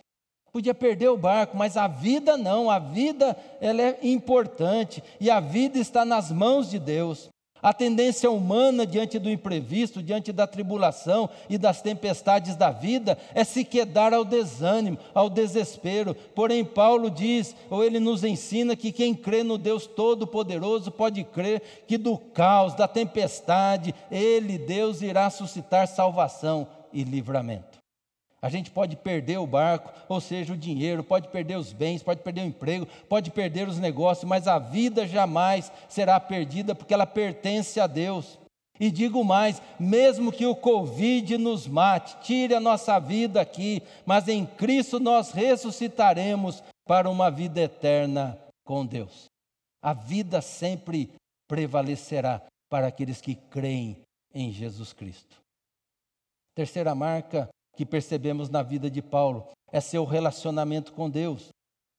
Podia 0.57 0.73
perder 0.73 1.11
o 1.11 1.19
barco, 1.19 1.55
mas 1.55 1.77
a 1.77 1.87
vida 1.87 2.38
não, 2.38 2.71
a 2.71 2.79
vida 2.79 3.37
ela 3.61 3.83
é 3.83 3.99
importante 4.03 5.05
e 5.21 5.31
a 5.31 5.38
vida 5.38 5.79
está 5.79 6.03
nas 6.03 6.33
mãos 6.33 6.71
de 6.71 6.79
Deus. 6.79 7.29
A 7.62 7.75
tendência 7.75 8.31
humana 8.31 8.87
diante 8.87 9.19
do 9.19 9.29
imprevisto, 9.29 10.03
diante 10.03 10.33
da 10.33 10.47
tribulação 10.47 11.29
e 11.51 11.59
das 11.59 11.83
tempestades 11.83 12.57
da 12.57 12.71
vida, 12.71 13.19
é 13.35 13.45
se 13.45 13.66
quedar 13.66 14.14
ao 14.14 14.25
desânimo, 14.25 14.97
ao 15.12 15.29
desespero. 15.29 16.14
Porém, 16.35 16.64
Paulo 16.64 17.11
diz, 17.11 17.55
ou 17.69 17.85
ele 17.85 18.01
nos 18.01 18.25
ensina, 18.25 18.75
que 18.75 18.92
quem 18.92 19.14
crê 19.14 19.42
no 19.42 19.59
Deus 19.59 19.87
Todo-Poderoso 19.87 20.90
pode 20.90 21.23
crer 21.23 21.85
que 21.87 21.99
do 21.99 22.16
caos, 22.16 22.73
da 22.73 22.88
tempestade, 22.88 23.95
ele, 24.11 24.57
Deus, 24.57 25.03
irá 25.03 25.29
suscitar 25.29 25.87
salvação 25.87 26.66
e 26.95 27.05
livramento. 27.05 27.75
A 28.46 28.48
gente 28.48 28.70
pode 28.70 28.94
perder 28.94 29.38
o 29.38 29.46
barco, 29.46 29.92
ou 30.09 30.20
seja, 30.20 30.52
o 30.52 30.56
dinheiro, 30.56 31.02
pode 31.02 31.26
perder 31.26 31.56
os 31.56 31.72
bens, 31.72 32.00
pode 32.00 32.20
perder 32.20 32.42
o 32.42 32.46
emprego, 32.46 32.87
pode 33.09 33.28
perder 33.28 33.66
os 33.66 33.80
negócios, 33.80 34.22
mas 34.22 34.46
a 34.46 34.56
vida 34.56 35.04
jamais 35.04 35.72
será 35.88 36.20
perdida 36.20 36.72
porque 36.72 36.94
ela 36.94 37.09
pertence 37.09 37.80
a 37.80 37.88
Deus. 37.88 38.38
E 38.78 38.88
digo 38.88 39.24
mais: 39.24 39.61
mesmo 39.80 40.30
que 40.30 40.46
o 40.46 40.54
Covid 40.54 41.37
nos 41.38 41.66
mate, 41.66 42.18
tire 42.22 42.54
a 42.54 42.61
nossa 42.61 43.00
vida 43.00 43.40
aqui, 43.40 43.82
mas 44.04 44.28
em 44.28 44.46
Cristo 44.46 45.00
nós 45.00 45.32
ressuscitaremos 45.32 46.62
para 46.87 47.11
uma 47.11 47.32
vida 47.32 47.61
eterna 47.61 48.38
com 48.64 48.87
Deus. 48.87 49.24
A 49.82 49.92
vida 49.92 50.40
sempre 50.40 51.11
prevalecerá 51.48 52.40
para 52.70 52.87
aqueles 52.87 53.20
que 53.20 53.35
creem 53.35 53.96
em 54.32 54.52
Jesus 54.52 54.92
Cristo. 54.92 55.37
Terceira 56.54 56.94
marca 56.94 57.48
que 57.76 57.86
percebemos 57.86 58.48
na 58.48 58.62
vida 58.62 58.90
de 58.90 59.02
Paulo 59.02 59.46
é 59.70 59.80
seu 59.80 60.04
relacionamento 60.04 60.92
com 60.92 61.10
Deus. 61.10 61.50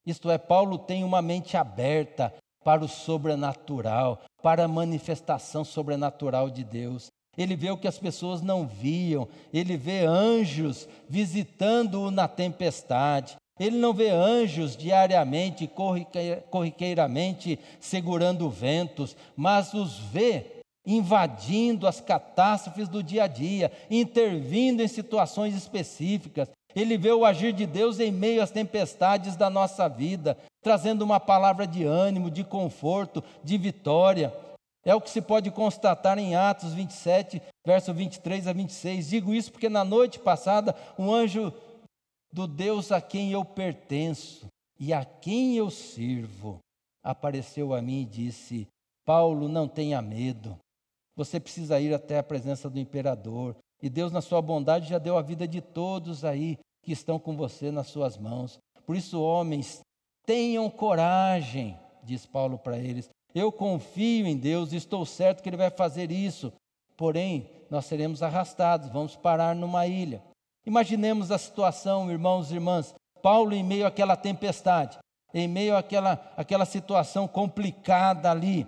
Isto 0.05 0.31
é, 0.31 0.37
Paulo 0.37 0.77
tem 0.77 1.03
uma 1.03 1.21
mente 1.21 1.55
aberta 1.55 2.33
para 2.63 2.83
o 2.83 2.87
sobrenatural, 2.87 4.21
para 4.41 4.65
a 4.65 4.67
manifestação 4.67 5.63
sobrenatural 5.63 6.49
de 6.49 6.63
Deus. 6.63 7.07
Ele 7.37 7.55
vê 7.55 7.69
o 7.69 7.77
que 7.77 7.87
as 7.87 7.99
pessoas 7.99 8.41
não 8.41 8.67
viam, 8.67 9.27
ele 9.53 9.77
vê 9.77 10.05
anjos 10.05 10.87
visitando-o 11.07 12.09
na 12.09 12.27
tempestade. 12.27 13.35
Ele 13.59 13.77
não 13.77 13.93
vê 13.93 14.09
anjos 14.09 14.75
diariamente, 14.75 15.69
corriqueiramente 16.49 17.59
segurando 17.79 18.49
ventos, 18.49 19.15
mas 19.35 19.73
os 19.73 19.97
vê 19.97 20.56
invadindo 20.87 21.85
as 21.85 21.99
catástrofes 21.99 22.87
do 22.87 23.03
dia 23.03 23.25
a 23.25 23.27
dia, 23.27 23.69
intervindo 23.91 24.81
em 24.81 24.87
situações 24.87 25.53
específicas. 25.53 26.49
Ele 26.73 26.97
vê 26.97 27.11
o 27.11 27.25
agir 27.25 27.51
de 27.51 27.65
Deus 27.65 27.99
em 27.99 28.09
meio 28.09 28.41
às 28.41 28.51
tempestades 28.51 29.35
da 29.35 29.49
nossa 29.49 29.89
vida, 29.89 30.37
trazendo 30.63 31.01
uma 31.01 31.19
palavra 31.19 31.67
de 31.67 31.83
ânimo, 31.83 32.31
de 32.31 32.43
conforto, 32.43 33.21
de 33.43 33.57
vitória. 33.57 34.33
É 34.85 34.95
o 34.95 35.01
que 35.01 35.09
se 35.09 35.21
pode 35.21 35.51
constatar 35.51 36.17
em 36.17 36.35
Atos 36.35 36.73
27, 36.73 37.41
verso 37.65 37.93
23 37.93 38.47
a 38.47 38.53
26. 38.53 39.09
Digo 39.09 39.33
isso 39.33 39.51
porque 39.51 39.67
na 39.67 39.83
noite 39.83 40.19
passada, 40.19 40.73
um 40.97 41.13
anjo 41.13 41.51
do 42.31 42.47
Deus 42.47 42.93
a 42.93 43.01
quem 43.01 43.31
eu 43.31 43.43
pertenço 43.43 44.47
e 44.79 44.93
a 44.93 45.03
quem 45.03 45.57
eu 45.57 45.69
sirvo 45.69 46.59
apareceu 47.03 47.73
a 47.73 47.81
mim 47.81 48.03
e 48.03 48.05
disse: 48.05 48.67
Paulo, 49.03 49.49
não 49.49 49.67
tenha 49.67 50.01
medo 50.01 50.57
você 51.17 51.39
precisa 51.39 51.79
ir 51.79 51.91
até 51.95 52.19
a 52.19 52.23
presença 52.23 52.69
do 52.69 52.77
imperador. 52.77 53.55
E 53.81 53.89
Deus, 53.89 54.11
na 54.11 54.21
sua 54.21 54.39
bondade, 54.39 54.87
já 54.87 54.99
deu 54.99 55.17
a 55.17 55.21
vida 55.23 55.47
de 55.47 55.59
todos 55.59 56.23
aí 56.23 56.59
que 56.83 56.91
estão 56.91 57.17
com 57.17 57.35
você 57.35 57.71
nas 57.71 57.87
suas 57.87 58.17
mãos. 58.17 58.59
Por 58.85 58.95
isso, 58.95 59.19
homens, 59.19 59.81
tenham 60.25 60.69
coragem, 60.69 61.77
diz 62.03 62.25
Paulo 62.27 62.59
para 62.59 62.77
eles. 62.77 63.09
Eu 63.33 63.51
confio 63.51 64.27
em 64.27 64.37
Deus, 64.37 64.71
estou 64.71 65.05
certo 65.05 65.41
que 65.41 65.49
Ele 65.49 65.57
vai 65.57 65.71
fazer 65.71 66.11
isso. 66.11 66.53
Porém, 66.95 67.49
nós 67.69 67.85
seremos 67.85 68.21
arrastados, 68.21 68.89
vamos 68.89 69.15
parar 69.15 69.55
numa 69.55 69.87
ilha. 69.87 70.23
Imaginemos 70.65 71.31
a 71.31 71.37
situação, 71.37 72.11
irmãos 72.11 72.51
e 72.51 72.55
irmãs. 72.55 72.93
Paulo, 73.23 73.53
em 73.53 73.63
meio 73.63 73.87
àquela 73.87 74.15
tempestade, 74.15 74.99
em 75.33 75.47
meio 75.47 75.75
àquela, 75.75 76.13
àquela 76.37 76.65
situação 76.65 77.27
complicada 77.27 78.29
ali, 78.29 78.67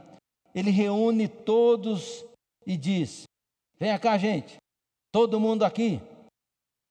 ele 0.53 0.71
reúne 0.71 1.27
todos 1.27 2.25
e 2.69 2.77
diz: 2.77 3.23
Venha 3.79 3.97
cá, 3.97 4.15
gente, 4.15 4.58
todo 5.12 5.39
mundo 5.39 5.65
aqui. 5.65 5.99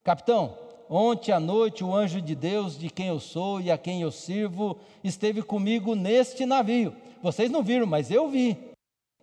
Capitão, 0.03 0.59
ontem 0.91 1.31
à 1.31 1.39
noite 1.39 1.85
o 1.85 1.95
anjo 1.95 2.21
de 2.21 2.35
Deus, 2.35 2.77
de 2.77 2.91
quem 2.91 3.07
eu 3.07 3.21
sou 3.21 3.61
e 3.61 3.71
a 3.71 3.79
quem 3.79 4.03
eu 4.03 4.11
sirvo, 4.11 4.77
esteve 5.05 5.41
comigo 5.41 5.95
neste 5.95 6.45
navio. 6.45 6.97
Vocês 7.23 7.49
não 7.49 7.63
viram, 7.63 7.87
mas 7.87 8.11
eu 8.11 8.29
vi. 8.29 8.57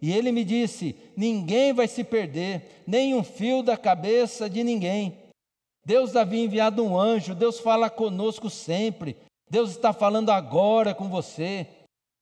E 0.02 0.14
ele 0.14 0.32
me 0.32 0.46
disse: 0.46 0.96
Ninguém 1.18 1.74
vai 1.74 1.90
se 1.90 2.06
perder, 2.06 2.84
nem 2.88 3.14
um 3.14 3.24
fio 3.24 3.62
da 3.62 3.76
cabeça 3.76 4.50
de 4.50 4.64
ninguém. 4.64 5.18
Deus 5.86 6.16
havia 6.16 6.42
enviado 6.42 6.86
um 6.86 6.98
anjo, 6.98 7.36
Deus 7.36 7.60
fala 7.60 7.90
conosco 7.90 8.50
sempre. 8.50 9.18
Deus 9.50 9.72
está 9.72 9.92
falando 9.92 10.30
agora 10.30 10.96
com 10.96 11.10
você. 11.10 11.68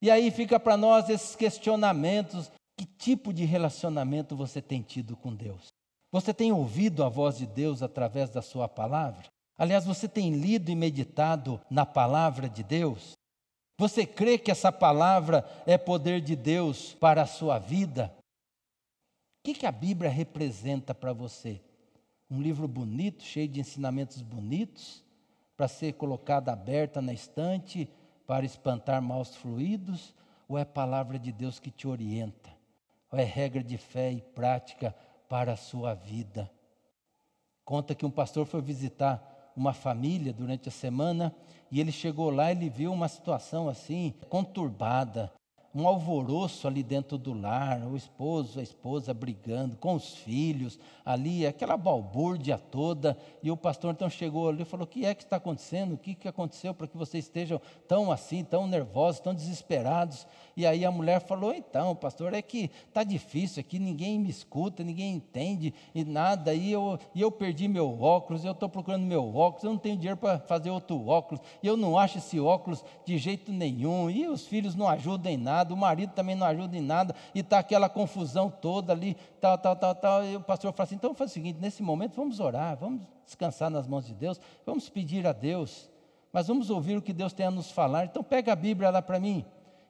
E 0.02 0.10
aí 0.10 0.32
fica 0.32 0.60
para 0.60 0.76
nós 0.76 1.08
esses 1.08 1.36
questionamentos 1.36 2.52
que 2.84 2.86
tipo 2.86 3.32
de 3.32 3.46
relacionamento 3.46 4.36
você 4.36 4.62
tem 4.62 4.82
tido 4.82 5.16
com 5.16 5.34
Deus? 5.34 5.68
Você 6.12 6.34
tem 6.34 6.52
ouvido 6.52 7.02
a 7.02 7.08
voz 7.08 7.38
de 7.38 7.46
Deus 7.46 7.82
através 7.82 8.30
da 8.30 8.42
sua 8.42 8.68
palavra? 8.68 9.24
Aliás, 9.58 9.86
você 9.86 10.06
tem 10.06 10.32
lido 10.32 10.70
e 10.70 10.76
meditado 10.76 11.62
na 11.70 11.86
palavra 11.86 12.50
de 12.50 12.62
Deus? 12.62 13.14
Você 13.80 14.06
crê 14.06 14.38
que 14.38 14.52
essa 14.52 14.70
palavra 14.70 15.50
é 15.66 15.78
poder 15.78 16.20
de 16.20 16.36
Deus 16.36 16.94
para 16.94 17.22
a 17.22 17.26
sua 17.26 17.58
vida? 17.58 18.14
O 19.40 19.44
que, 19.46 19.54
que 19.54 19.66
a 19.66 19.72
Bíblia 19.72 20.10
representa 20.10 20.94
para 20.94 21.14
você? 21.14 21.62
Um 22.30 22.42
livro 22.42 22.68
bonito, 22.68 23.24
cheio 23.24 23.48
de 23.48 23.62
ensinamentos 23.62 24.22
bonitos, 24.22 25.02
para 25.56 25.70
ser 25.70 25.94
colocado 25.94 26.50
aberta 26.50 27.02
na 27.02 27.14
estante, 27.14 27.90
para 28.28 28.46
espantar 28.46 29.02
maus 29.02 29.36
fluidos? 29.36 30.14
ou 30.48 30.58
é 30.58 30.66
palavra 30.66 31.18
de 31.18 31.32
Deus 31.32 31.60
que 31.60 31.72
te 31.72 31.88
orienta, 31.88 32.53
é 33.20 33.24
regra 33.24 33.64
de 33.64 33.78
fé 33.78 34.12
e 34.12 34.22
prática 34.22 34.96
para 35.30 35.54
a 35.54 35.58
sua 35.58 35.94
vida. 35.94 36.50
Conta 37.66 37.96
que 37.96 38.06
um 38.06 38.12
pastor 38.12 38.46
foi 38.46 38.62
visitar 38.62 39.52
uma 39.56 39.74
família 39.74 40.34
durante 40.34 40.70
a 40.70 40.72
semana 40.72 41.34
e 41.72 41.80
ele 41.80 41.92
chegou 41.92 42.30
lá 42.30 42.52
e 42.52 42.56
ele 42.56 42.70
viu 42.70 42.92
uma 42.92 43.08
situação 43.08 43.70
assim, 43.70 44.14
conturbada, 44.30 45.32
um 45.76 45.88
alvoroço 45.88 46.68
ali 46.68 46.84
dentro 46.84 47.18
do 47.18 47.34
lar, 47.34 47.82
o 47.88 47.98
esposo, 47.98 48.60
a 48.60 48.64
esposa 48.64 49.12
brigando 49.12 49.76
com 49.76 49.96
os 49.96 50.16
filhos, 50.18 50.78
ali, 51.04 51.48
aquela 51.48 51.76
balbúrdia 51.76 52.60
toda. 52.60 53.18
E 53.42 53.50
o 53.50 53.58
pastor 53.58 53.92
então 53.92 54.08
chegou 54.10 54.50
ali 54.50 54.62
e 54.62 54.66
falou: 54.66 54.86
O 54.86 54.88
que 54.88 55.04
é 55.04 55.16
que 55.16 55.24
está 55.24 55.38
acontecendo? 55.38 55.94
O 55.94 55.98
que, 55.98 56.14
que 56.14 56.28
aconteceu 56.28 56.76
para 56.76 56.88
que 56.88 56.96
vocês 56.96 57.26
estejam 57.26 57.60
tão 57.88 58.12
assim, 58.12 58.44
tão 58.44 58.68
nervosos, 58.68 59.20
tão 59.20 59.34
desesperados? 59.34 60.28
E 60.56 60.64
aí 60.64 60.86
a 60.86 60.92
mulher 60.92 61.20
falou: 61.22 61.52
Então, 61.52 61.96
pastor, 61.96 62.36
é 62.36 62.42
que 62.42 62.70
está 62.88 63.04
difícil 63.04 63.60
aqui, 63.60 63.80
ninguém 63.80 64.20
me 64.20 64.30
escuta, 64.30 64.84
ninguém 64.84 65.16
entende 65.16 65.74
e 65.96 66.06
nada. 66.06 66.54
E 66.54 66.72
eu, 66.72 67.00
e 67.16 67.22
eu 67.22 67.32
perdi 67.32 67.68
meu 67.68 68.00
óculos, 68.00 68.46
eu 68.46 68.52
estou 68.52 68.70
procurando 68.70 69.04
meu 69.04 69.36
óculos, 69.36 69.64
eu 69.64 69.72
não 69.72 69.80
tenho 69.80 69.98
dinheiro 69.98 70.18
para 70.18 70.38
fazer 70.38 70.70
outro 70.70 71.08
óculos, 71.08 71.44
e 71.64 71.68
eu 71.68 71.76
não 71.76 71.98
acho 71.98 72.20
esse 72.20 72.40
óculos 72.40 72.86
de 73.04 73.18
jeito 73.18 73.52
nenhum, 73.52 74.08
e 74.08 74.28
os 74.28 74.46
filhos 74.46 74.76
não 74.76 74.88
ajudam 74.88 75.32
em 75.32 75.38
nada 75.38 75.63
nada, 75.64 75.74
o 75.74 75.78
marido 75.78 76.14
também 76.14 76.36
não 76.36 76.46
ajuda 76.46 76.78
em 76.78 76.82
nada, 76.82 77.16
e 77.34 77.40
está 77.40 77.60
aquela 77.60 77.88
confusão 77.88 78.50
toda 78.50 78.92
ali, 78.92 79.16
tal, 79.40 79.58
tal, 79.58 79.76
tal, 79.76 79.96
tal. 79.96 80.26
E 80.26 80.36
o 80.36 80.42
pastor 80.42 80.74
fala 80.74 80.86
assim: 80.86 80.96
então 80.96 81.14
faz 81.16 81.32
o 81.32 81.34
seguinte, 81.34 81.60
nesse 81.60 81.82
momento 81.82 82.16
vamos 82.16 82.40
orar, 82.40 82.76
vamos 82.78 83.02
descansar 83.26 83.70
nas 83.70 83.88
mãos 83.88 84.06
de 84.06 84.14
Deus, 84.14 84.40
vamos 84.66 84.90
pedir 84.90 85.26
a 85.26 85.32
Deus, 85.32 85.90
mas 86.32 86.48
vamos 86.48 86.70
ouvir 86.70 86.98
o 86.98 87.02
que 87.02 87.14
Deus 87.14 87.34
tem 87.34 87.46
a 87.46 87.52
nos 87.52 87.72
falar. 87.72 88.06
Então 88.06 88.24
pega 88.24 88.52
a 88.52 88.56
Bíblia 88.56 88.90
lá 88.90 89.02
para 89.02 89.20
mim. 89.20 89.46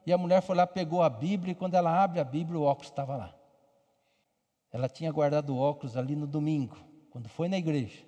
E 0.06 0.12
a 0.12 0.18
mulher 0.18 0.42
foi 0.42 0.54
lá, 0.54 0.66
pegou 0.66 1.02
a 1.02 1.08
Bíblia, 1.08 1.52
e 1.52 1.54
quando 1.54 1.74
ela 1.74 2.02
abre 2.02 2.20
a 2.20 2.24
Bíblia, 2.24 2.60
o 2.60 2.62
óculos 2.62 2.90
estava 2.90 3.16
lá. 3.16 3.34
Ela 4.70 4.88
tinha 4.88 5.10
guardado 5.10 5.54
o 5.54 5.58
óculos 5.58 5.96
ali 5.96 6.14
no 6.14 6.26
domingo, 6.26 6.76
quando 7.10 7.28
foi 7.28 7.48
na 7.48 7.56
igreja. 7.56 8.04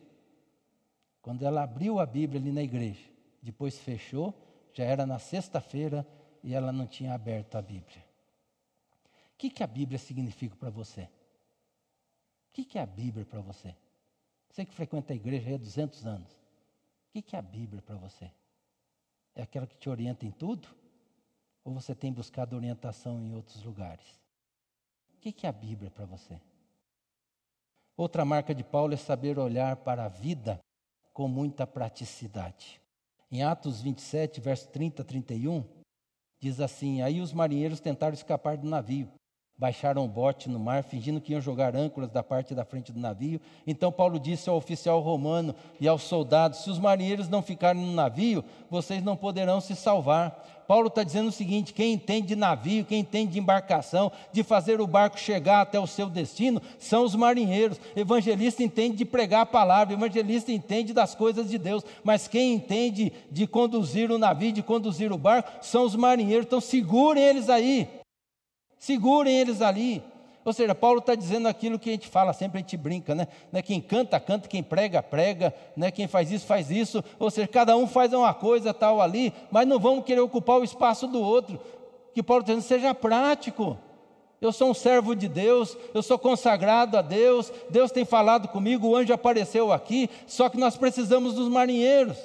Quando 1.23 1.43
ela 1.43 1.63
abriu 1.63 1.99
a 1.99 2.05
Bíblia 2.05 2.39
ali 2.39 2.53
na 2.53 2.63
igreja, 2.63 3.01
depois 3.43 3.79
fechou, 3.79 4.35
já 4.75 4.85
era 4.85 5.07
na 5.07 5.19
sexta-feira, 5.19 6.07
e 6.43 6.55
ela 6.55 6.73
não 6.73 6.87
tinha 6.87 7.15
aberto 7.15 7.57
a 7.57 7.63
Bíblia. 7.63 8.05
O 9.35 9.39
que, 9.39 9.51
que 9.51 9.63
a 9.63 9.67
Bíblia 9.67 9.99
significa 9.99 10.57
para 10.57 10.71
você? 10.71 11.03
O 11.03 11.09
que, 12.53 12.65
que 12.65 12.79
é 12.79 12.83
a 12.83 12.87
Bíblia 12.87 13.25
para 13.25 13.41
você? 13.41 13.75
Você 14.49 14.65
que 14.65 14.73
frequenta 14.73 15.13
a 15.13 15.17
igreja 15.17 15.55
há 15.55 15.59
200 15.59 16.07
anos. 16.07 16.33
O 16.33 17.13
que, 17.13 17.21
que 17.21 17.37
é 17.37 17.39
a 17.39 17.43
Bíblia 17.43 17.83
para 17.83 17.97
você? 17.97 18.31
É 19.35 19.43
aquela 19.43 19.67
que 19.67 19.77
te 19.77 19.91
orienta 19.91 20.25
em 20.25 20.31
tudo? 20.31 20.69
Ou 21.63 21.75
você 21.75 21.95
tem 21.95 22.13
buscado 22.13 22.57
orientação 22.57 23.21
em 23.21 23.35
outros 23.35 23.63
lugares? 23.63 24.07
O 25.15 25.21
que, 25.21 25.33
que 25.33 25.47
é 25.47 25.51
a 25.51 25.53
Bíblia 25.53 25.91
para 25.91 26.07
você? 26.07 26.41
Outra 27.97 28.25
marca 28.25 28.55
de 28.55 28.63
Paulo 28.63 28.95
é 28.95 28.97
saber 28.97 29.39
olhar 29.39 29.77
para 29.77 30.05
a 30.05 30.09
vida 30.09 30.61
com 31.13 31.27
muita 31.29 31.67
praticidade. 31.67 32.81
Em 33.31 33.43
Atos 33.43 33.81
27, 33.81 34.41
verso 34.41 34.69
30 34.69 35.03
a 35.03 35.05
31, 35.05 35.65
Diz 36.39 36.61
assim: 36.61 37.03
Aí 37.03 37.21
os 37.21 37.33
marinheiros 37.33 37.81
tentaram 37.81 38.15
escapar 38.15 38.57
do 38.57 38.69
navio. 38.69 39.11
Baixaram 39.59 40.05
o 40.05 40.09
bote 40.09 40.51
no 40.51 40.59
mar, 40.59 40.83
fingindo 40.83 41.19
que 41.19 41.33
iam 41.33 41.41
jogar 41.41 41.75
âncoras 41.75 42.11
da 42.11 42.23
parte 42.23 42.55
da 42.55 42.63
frente 42.63 42.93
do 42.93 43.01
navio. 43.01 43.41
Então 43.67 43.91
Paulo 43.91 44.21
disse 44.21 44.51
ao 44.51 44.57
oficial 44.57 45.01
romano 45.01 45.55
e 45.81 45.89
aos 45.89 46.03
soldados: 46.03 46.59
Se 46.59 46.69
os 46.69 46.79
marinheiros 46.79 47.31
não 47.31 47.41
ficarem 47.41 47.81
no 47.81 47.93
navio, 47.93 48.45
vocês 48.69 49.03
não 49.03 49.17
poderão 49.17 49.59
se 49.59 49.75
salvar. 49.75 50.45
Paulo 50.69 50.89
está 50.89 51.03
dizendo 51.03 51.29
o 51.29 51.33
seguinte: 51.33 51.73
quem 51.73 51.95
entende 51.95 52.29
de 52.29 52.37
navio, 52.37 52.85
quem 52.85 53.01
entende 53.01 53.33
de 53.33 53.39
embarcação, 53.39 54.13
de 54.31 54.43
fazer 54.43 54.79
o 54.79 54.87
barco 54.87 55.19
chegar 55.19 55.63
até 55.63 55.81
o 55.81 55.87
seu 55.87 56.11
destino, 56.11 56.61
são 56.79 57.05
os 57.05 57.15
marinheiros. 57.15 57.81
Evangelista 57.97 58.63
entende 58.63 58.99
de 58.99 59.05
pregar 59.07 59.41
a 59.41 59.47
palavra, 59.47 59.95
evangelista 59.95 60.53
entende 60.53 60.93
das 60.93 61.15
coisas 61.15 61.49
de 61.49 61.57
Deus, 61.57 61.83
mas 62.05 62.29
quem 62.29 62.53
entende 62.53 63.11
de 63.31 63.47
conduzir 63.47 64.11
o 64.11 64.19
navio, 64.19 64.53
de 64.53 64.63
conduzir 64.63 65.11
o 65.13 65.19
barco, 65.19 65.51
são 65.63 65.87
os 65.87 65.97
marinheiros. 65.97 66.45
Então 66.45 66.61
segurem 66.61 67.25
eles 67.25 67.49
aí, 67.49 67.89
segurem 68.87 69.37
eles 69.37 69.61
ali. 69.61 70.03
Ou 70.45 70.53
seja, 70.53 70.77
Paulo 70.77 71.01
está 71.01 71.17
dizendo 71.17 71.49
aquilo 71.49 71.77
que 71.77 71.91
a 71.91 71.93
gente 71.93 72.07
fala, 72.07 72.33
sempre 72.33 72.59
a 72.59 72.61
gente 72.61 72.77
brinca, 72.77 73.17
né? 73.17 73.27
né? 73.51 73.61
Quem 73.61 73.81
canta, 73.81 74.21
canta, 74.21 74.49
quem 74.49 74.63
prega, 74.63 75.03
prega, 75.03 75.53
né? 75.77 75.91
quem 75.91 76.07
faz 76.07 76.31
isso, 76.31 76.47
faz 76.47 76.71
isso. 76.71 77.03
Ou 77.19 77.29
seja, 77.29 77.49
cada 77.49 77.77
um 77.77 77.89
faz 77.89 78.13
uma 78.13 78.33
coisa 78.33 78.73
tal 78.73 79.03
ali, 79.03 79.33
mas 79.51 79.67
não 79.67 79.81
vamos 79.81 80.05
querer 80.05 80.21
ocupar 80.21 80.61
o 80.61 80.65
espaço 80.65 81.09
do 81.09 81.21
outro. 81.21 81.59
Que 82.15 82.23
Paulo 82.23 82.43
está 82.43 82.55
dizendo, 82.55 82.69
seja 82.69 82.95
prático. 82.95 83.77
Eu 84.41 84.53
sou 84.53 84.71
um 84.71 84.75
servo 84.75 85.17
de 85.17 85.27
Deus, 85.27 85.77
eu 85.93 86.03
sou 86.03 86.17
consagrado 86.17 86.97
a 86.97 87.03
Deus, 87.03 87.53
Deus 87.69 87.91
tem 87.91 88.05
falado 88.05 88.47
comigo, 88.49 88.87
o 88.87 88.95
anjo 88.95 89.13
apareceu 89.13 89.73
aqui, 89.73 90.09
só 90.27 90.49
que 90.49 90.59
nós 90.59 90.77
precisamos 90.77 91.35
dos 91.35 91.49
marinheiros. 91.49 92.19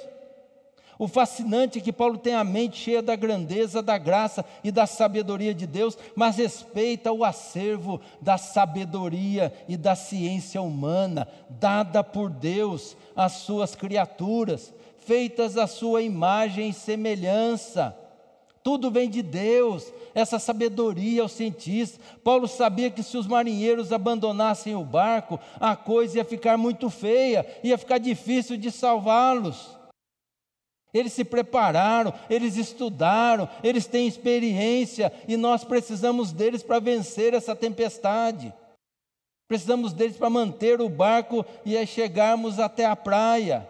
O 1.02 1.08
fascinante 1.08 1.80
é 1.80 1.82
que 1.82 1.92
Paulo 1.92 2.16
tem 2.16 2.32
a 2.32 2.44
mente 2.44 2.78
cheia 2.78 3.02
da 3.02 3.16
grandeza, 3.16 3.82
da 3.82 3.98
graça 3.98 4.44
e 4.62 4.70
da 4.70 4.86
sabedoria 4.86 5.52
de 5.52 5.66
Deus, 5.66 5.98
mas 6.14 6.36
respeita 6.36 7.10
o 7.10 7.24
acervo 7.24 8.00
da 8.20 8.38
sabedoria 8.38 9.52
e 9.66 9.76
da 9.76 9.96
ciência 9.96 10.62
humana, 10.62 11.26
dada 11.50 12.04
por 12.04 12.30
Deus 12.30 12.96
às 13.16 13.32
suas 13.32 13.74
criaturas, 13.74 14.72
feitas 14.98 15.58
à 15.58 15.66
sua 15.66 16.02
imagem 16.02 16.68
e 16.68 16.72
semelhança. 16.72 17.98
Tudo 18.62 18.88
vem 18.88 19.10
de 19.10 19.22
Deus, 19.22 19.92
essa 20.14 20.38
sabedoria 20.38 21.22
aos 21.22 21.32
cientistas. 21.32 22.00
Paulo 22.22 22.46
sabia 22.46 22.90
que 22.90 23.02
se 23.02 23.16
os 23.16 23.26
marinheiros 23.26 23.92
abandonassem 23.92 24.76
o 24.76 24.84
barco, 24.84 25.40
a 25.58 25.74
coisa 25.74 26.18
ia 26.18 26.24
ficar 26.24 26.56
muito 26.56 26.88
feia, 26.88 27.44
ia 27.64 27.76
ficar 27.76 27.98
difícil 27.98 28.56
de 28.56 28.70
salvá-los. 28.70 29.81
Eles 30.92 31.12
se 31.12 31.24
prepararam, 31.24 32.12
eles 32.28 32.56
estudaram, 32.56 33.48
eles 33.64 33.86
têm 33.86 34.06
experiência 34.06 35.12
e 35.26 35.36
nós 35.36 35.64
precisamos 35.64 36.32
deles 36.32 36.62
para 36.62 36.80
vencer 36.80 37.32
essa 37.32 37.56
tempestade. 37.56 38.52
Precisamos 39.48 39.92
deles 39.92 40.16
para 40.16 40.30
manter 40.30 40.80
o 40.80 40.88
barco 40.88 41.44
e 41.64 41.84
chegarmos 41.86 42.58
até 42.58 42.84
a 42.84 42.96
praia. 42.96 43.68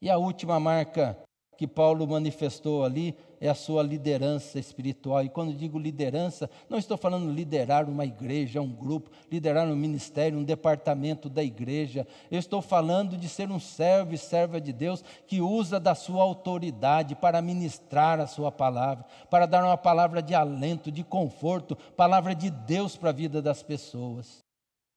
E 0.00 0.08
a 0.08 0.16
última 0.16 0.60
marca 0.60 1.18
que 1.56 1.66
Paulo 1.66 2.06
manifestou 2.06 2.84
ali 2.84 3.16
é 3.40 3.48
a 3.48 3.54
sua 3.54 3.82
liderança 3.82 4.58
espiritual. 4.58 5.22
E 5.22 5.28
quando 5.28 5.52
digo 5.52 5.78
liderança, 5.78 6.48
não 6.68 6.78
estou 6.78 6.96
falando 6.96 7.30
liderar 7.30 7.88
uma 7.88 8.04
igreja, 8.04 8.60
um 8.60 8.72
grupo, 8.72 9.10
liderar 9.30 9.66
um 9.66 9.76
ministério, 9.76 10.38
um 10.38 10.44
departamento 10.44 11.28
da 11.28 11.42
igreja. 11.42 12.06
Eu 12.30 12.38
estou 12.38 12.62
falando 12.62 13.16
de 13.16 13.28
ser 13.28 13.50
um 13.50 13.60
servo 13.60 14.14
e 14.14 14.18
serva 14.18 14.60
de 14.60 14.72
Deus 14.72 15.04
que 15.26 15.40
usa 15.40 15.78
da 15.78 15.94
sua 15.94 16.22
autoridade 16.22 17.14
para 17.14 17.42
ministrar 17.42 18.18
a 18.18 18.26
sua 18.26 18.50
palavra, 18.50 19.04
para 19.28 19.46
dar 19.46 19.62
uma 19.62 19.76
palavra 19.76 20.22
de 20.22 20.34
alento, 20.34 20.90
de 20.90 21.04
conforto, 21.04 21.76
palavra 21.96 22.34
de 22.34 22.50
Deus 22.50 22.96
para 22.96 23.10
a 23.10 23.12
vida 23.12 23.42
das 23.42 23.62
pessoas. 23.62 24.42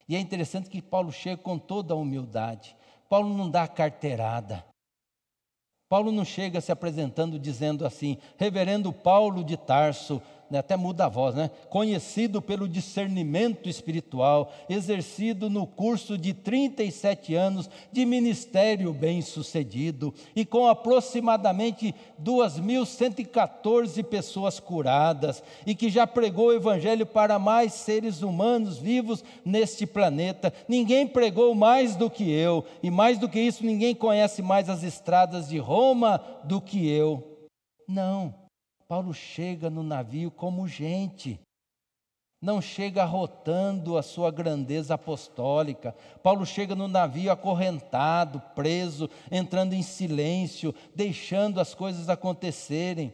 E 0.08 0.16
é 0.16 0.20
interessante 0.20 0.70
que 0.70 0.82
Paulo 0.82 1.12
chega 1.12 1.38
com 1.38 1.60
toda 1.60 1.94
a 1.94 1.98
humildade. 1.98 2.76
Paulo 3.10 3.36
não 3.36 3.50
dá 3.50 3.68
carteirada. 3.68 4.64
Paulo 5.90 6.12
não 6.12 6.26
chega 6.26 6.60
se 6.60 6.72
apresentando 6.72 7.40
dizendo 7.40 7.86
assim, 7.86 8.18
Reverendo 8.38 8.92
Paulo 8.92 9.44
de 9.44 9.56
Tarso, 9.56 10.22
né, 10.50 10.60
até 10.60 10.76
muda 10.76 11.06
a 11.06 11.10
voz, 11.10 11.36
né? 11.36 11.50
Conhecido 11.70 12.42
pelo 12.42 12.68
discernimento 12.68 13.68
espiritual, 13.68 14.54
exercido 14.70 15.50
no 15.50 15.68
curso 15.68 16.18
de 16.18 16.34
37 16.34 17.36
anos 17.36 17.70
de 17.92 18.06
ministério 18.06 18.94
bem-sucedido 18.94 20.14
e 20.36 20.46
com 20.46 20.68
aproximadamente 20.68 21.94
2.114 22.22 24.04
pessoas 24.04 24.60
curadas 24.60 25.44
e 25.66 25.76
que 25.76 25.90
já 25.90 26.08
pregou 26.08 26.48
o 26.48 26.54
evangelho 26.54 27.06
para 27.06 27.38
mais 27.38 27.74
seres 27.74 28.22
humanos 28.22 28.78
vivos 28.78 29.24
neste 29.44 29.86
planeta. 29.86 30.54
Ninguém 30.68 31.08
pregou 31.08 31.54
mais 31.54 31.96
do 31.96 32.10
que 32.10 32.32
eu, 32.32 32.66
e 32.82 32.90
mais 32.90 33.18
do 33.18 33.30
que 33.30 33.40
isso, 33.40 33.66
ninguém 33.66 33.94
conhece 33.94 34.42
mais 34.42 34.70
as 34.70 34.84
estradas 34.84 35.50
de 35.50 35.58
Roma 35.58 36.22
do 36.44 36.62
que 36.62 36.90
eu. 36.90 37.50
Não. 37.88 38.47
Paulo 38.88 39.14
chega 39.14 39.70
no 39.70 39.84
navio 39.84 40.32
como 40.32 40.68
gente, 40.68 41.40
não 42.42 42.62
chega 42.62 43.04
rotando 43.04 43.98
a 43.98 44.04
sua 44.04 44.30
grandeza 44.30 44.94
apostólica. 44.94 45.96
Paulo 46.22 46.46
chega 46.46 46.76
no 46.76 46.88
navio 46.88 47.32
acorrentado, 47.32 48.40
preso, 48.54 49.10
entrando 49.32 49.74
em 49.74 49.82
silêncio, 49.82 50.74
deixando 50.96 51.60
as 51.60 51.74
coisas 51.74 52.10
acontecerem. 52.10 53.12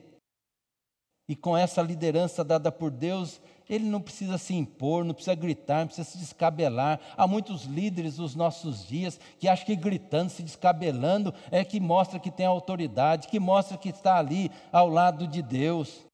E 1.27 1.35
com 1.35 1.55
essa 1.55 1.81
liderança 1.81 2.43
dada 2.43 2.69
por 2.69 2.91
Deus, 2.91 3.41
ele 3.73 3.85
não 3.85 3.99
precisa 3.99 4.37
se 4.37 4.53
impor, 4.53 5.03
não 5.03 5.15
precisa 5.15 5.35
gritar, 5.35 5.79
não 5.79 5.87
precisa 5.87 6.07
se 6.07 6.17
descabelar. 6.19 6.99
Há 7.17 7.27
muitos 7.27 7.63
líderes 7.63 8.17
dos 8.17 8.35
nossos 8.35 8.85
dias 8.85 9.19
que 9.39 9.47
acham 9.47 9.65
que 9.65 9.75
gritando, 9.75 10.29
se 10.29 10.43
descabelando, 10.43 11.33
é 11.49 11.63
que 11.65 11.79
mostra 11.79 12.19
que 12.19 12.29
tem 12.29 12.45
autoridade, 12.45 13.27
que 13.27 13.39
mostra 13.39 13.77
que 13.77 13.89
está 13.89 14.17
ali 14.17 14.51
ao 14.71 14.87
lado 14.87 15.27
de 15.27 15.41
Deus. 15.41 16.05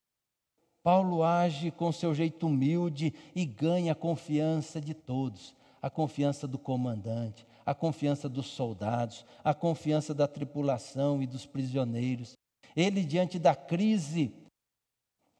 Paulo 0.82 1.22
age 1.22 1.70
com 1.70 1.92
seu 1.92 2.16
jeito 2.16 2.48
humilde 2.48 3.14
e 3.36 3.46
ganha 3.46 3.92
a 3.92 3.96
confiança 3.96 4.80
de 4.80 4.94
todos, 4.94 5.54
a 5.82 5.90
confiança 5.90 6.48
do 6.48 6.58
comandante, 6.58 7.46
a 7.66 7.76
confiança 7.76 8.30
dos 8.30 8.48
soldados, 8.48 9.26
a 9.44 9.54
confiança 9.54 10.14
da 10.14 10.28
tripulação 10.28 11.22
e 11.22 11.28
dos 11.28 11.46
prisioneiros. 11.46 12.38
Ele, 12.74 13.04
diante 13.04 13.38
da 13.38 13.54
crise, 13.54 14.34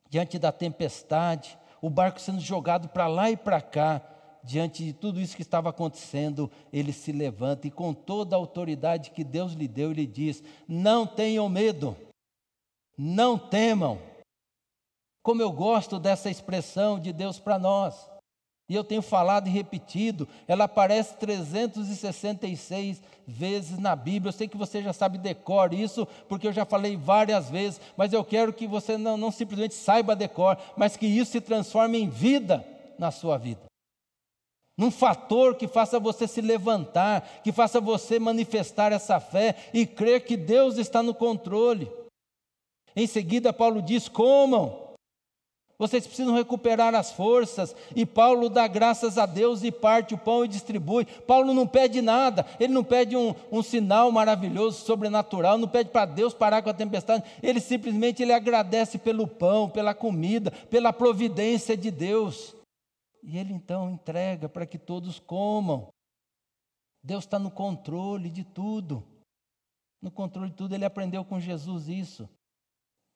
diante 0.10 0.38
da 0.38 0.52
tempestade, 0.52 1.58
o 1.82 1.90
barco 1.90 2.20
sendo 2.20 2.40
jogado 2.40 2.90
para 2.90 3.08
lá 3.08 3.32
e 3.32 3.38
para 3.38 3.62
cá, 3.62 4.02
diante 4.44 4.84
de 4.84 4.94
tudo 4.94 5.20
isso 5.20 5.36
que 5.36 5.42
estava 5.42 5.70
acontecendo, 5.70 6.50
ele 6.72 6.94
se 6.94 7.12
levanta 7.12 7.68
e, 7.68 7.72
com 7.72 7.94
toda 7.94 8.36
a 8.36 8.40
autoridade 8.40 9.12
que 9.12 9.24
Deus 9.24 9.54
lhe 9.54 9.68
deu, 9.68 9.92
ele 9.92 10.06
diz: 10.06 10.44
Não 10.68 11.06
tenham 11.06 11.48
medo, 11.50 11.96
não 12.98 13.38
temam. 13.38 14.00
Como 15.22 15.42
eu 15.42 15.52
gosto 15.52 16.00
dessa 16.00 16.30
expressão 16.30 17.00
de 17.00 17.12
Deus 17.12 17.40
para 17.40 17.60
nós. 17.60 18.10
E 18.70 18.76
eu 18.76 18.84
tenho 18.84 19.02
falado 19.02 19.48
e 19.48 19.52
repetido, 19.52 20.28
ela 20.48 20.66
aparece 20.66 21.16
366 21.16 23.02
vezes 23.26 23.80
na 23.80 23.96
Bíblia. 23.96 24.30
Eu 24.30 24.34
sei 24.34 24.48
que 24.48 24.56
você 24.56 24.84
já 24.84 24.94
sabe 24.94 25.18
decor 25.18 25.74
isso, 25.74 26.08
porque 26.28 26.46
eu 26.46 26.54
já 26.54 26.66
falei 26.66 26.96
várias 26.96 27.50
vezes, 27.50 27.82
mas 27.98 28.14
eu 28.14 28.24
quero 28.24 28.54
que 28.54 28.68
você 28.68 28.96
não, 28.96 29.18
não 29.18 29.32
simplesmente 29.32 29.74
saiba 29.74 30.16
decor, 30.16 30.56
mas 30.78 30.96
que 30.96 31.08
isso 31.08 31.32
se 31.32 31.42
transforme 31.42 32.00
em 32.00 32.08
vida 32.08 32.64
na 33.00 33.10
sua 33.10 33.40
vida. 33.40 33.62
Num 34.78 34.92
fator 34.92 35.56
que 35.56 35.68
faça 35.68 36.00
você 36.00 36.28
se 36.28 36.40
levantar, 36.40 37.42
que 37.44 37.52
faça 37.52 37.82
você 37.82 38.20
manifestar 38.20 38.92
essa 38.92 39.20
fé 39.20 39.56
e 39.74 39.86
crer 39.86 40.24
que 40.24 40.38
Deus 40.38 40.78
está 40.78 41.02
no 41.02 41.14
controle. 41.14 41.92
Em 42.96 43.08
seguida, 43.08 43.52
Paulo 43.52 43.82
diz: 43.82 44.08
comam 44.08 44.89
vocês 45.80 46.06
precisam 46.06 46.36
recuperar 46.36 46.94
as 46.94 47.14
forças. 47.14 47.74
E 47.96 48.06
Paulo 48.06 48.50
dá 48.50 48.68
graças 48.68 49.18
a 49.18 49.26
Deus 49.26 49.64
e 49.64 49.72
parte 49.72 50.14
o 50.14 50.18
pão 50.18 50.44
e 50.44 50.50
distribui. 50.50 51.06
Paulo 51.06 51.54
não 51.54 51.66
pede 51.66 52.02
nada, 52.02 52.46
ele 52.60 52.74
não 52.74 52.84
pede 52.84 53.16
um, 53.16 53.34
um 53.50 53.64
sinal 53.64 54.12
maravilhoso, 54.12 54.86
sobrenatural, 54.86 55.58
não 55.58 55.70
pede 55.70 55.90
para 55.90 56.06
Deus 56.06 56.34
parar 56.34 56.62
com 56.62 56.70
a 56.70 56.74
tempestade. 56.74 57.24
Ele 57.42 57.62
simplesmente 57.62 58.22
ele 58.22 58.34
agradece 58.34 58.98
pelo 58.98 59.26
pão, 59.26 59.70
pela 59.70 59.96
comida, 59.96 60.52
pela 60.52 60.92
providência 60.92 61.78
de 61.78 61.90
Deus. 61.90 62.54
E 63.24 63.38
ele 63.38 63.54
então 63.54 63.90
entrega 63.90 64.50
para 64.50 64.66
que 64.66 64.78
todos 64.78 65.18
comam. 65.18 65.88
Deus 67.02 67.24
está 67.24 67.40
no 67.40 67.50
controle 67.50 68.30
de 68.30 68.44
tudo. 68.44 69.02
No 70.02 70.12
controle 70.12 70.50
de 70.50 70.58
tudo, 70.58 70.76
ele 70.76 70.86
aprendeu 70.86 71.24
com 71.24 71.40
Jesus 71.40 71.88
isso. 71.88 72.30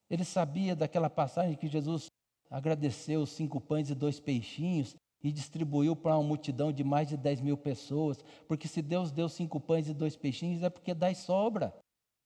Ele 0.09 0.23
sabia 0.23 0.75
daquela 0.75 1.09
passagem 1.09 1.55
que 1.55 1.67
Jesus 1.67 2.09
agradeceu 2.53 3.21
os 3.21 3.31
cinco 3.31 3.59
pães 3.59 3.89
e 3.89 3.95
dois 3.95 4.19
peixinhos 4.19 4.95
e 5.23 5.31
distribuiu 5.31 5.95
para 5.95 6.15
uma 6.15 6.27
multidão 6.27 6.71
de 6.71 6.83
mais 6.83 7.07
de 7.09 7.17
10 7.17 7.41
mil 7.41 7.57
pessoas. 7.57 8.19
Porque 8.47 8.67
se 8.67 8.79
Deus 8.79 9.11
deu 9.11 9.27
cinco 9.27 9.59
pães 9.59 9.89
e 9.89 9.93
dois 9.93 10.15
peixinhos, 10.15 10.61
é 10.61 10.69
porque 10.69 10.93
dá 10.93 11.09
e 11.09 11.15
sobra. 11.15 11.75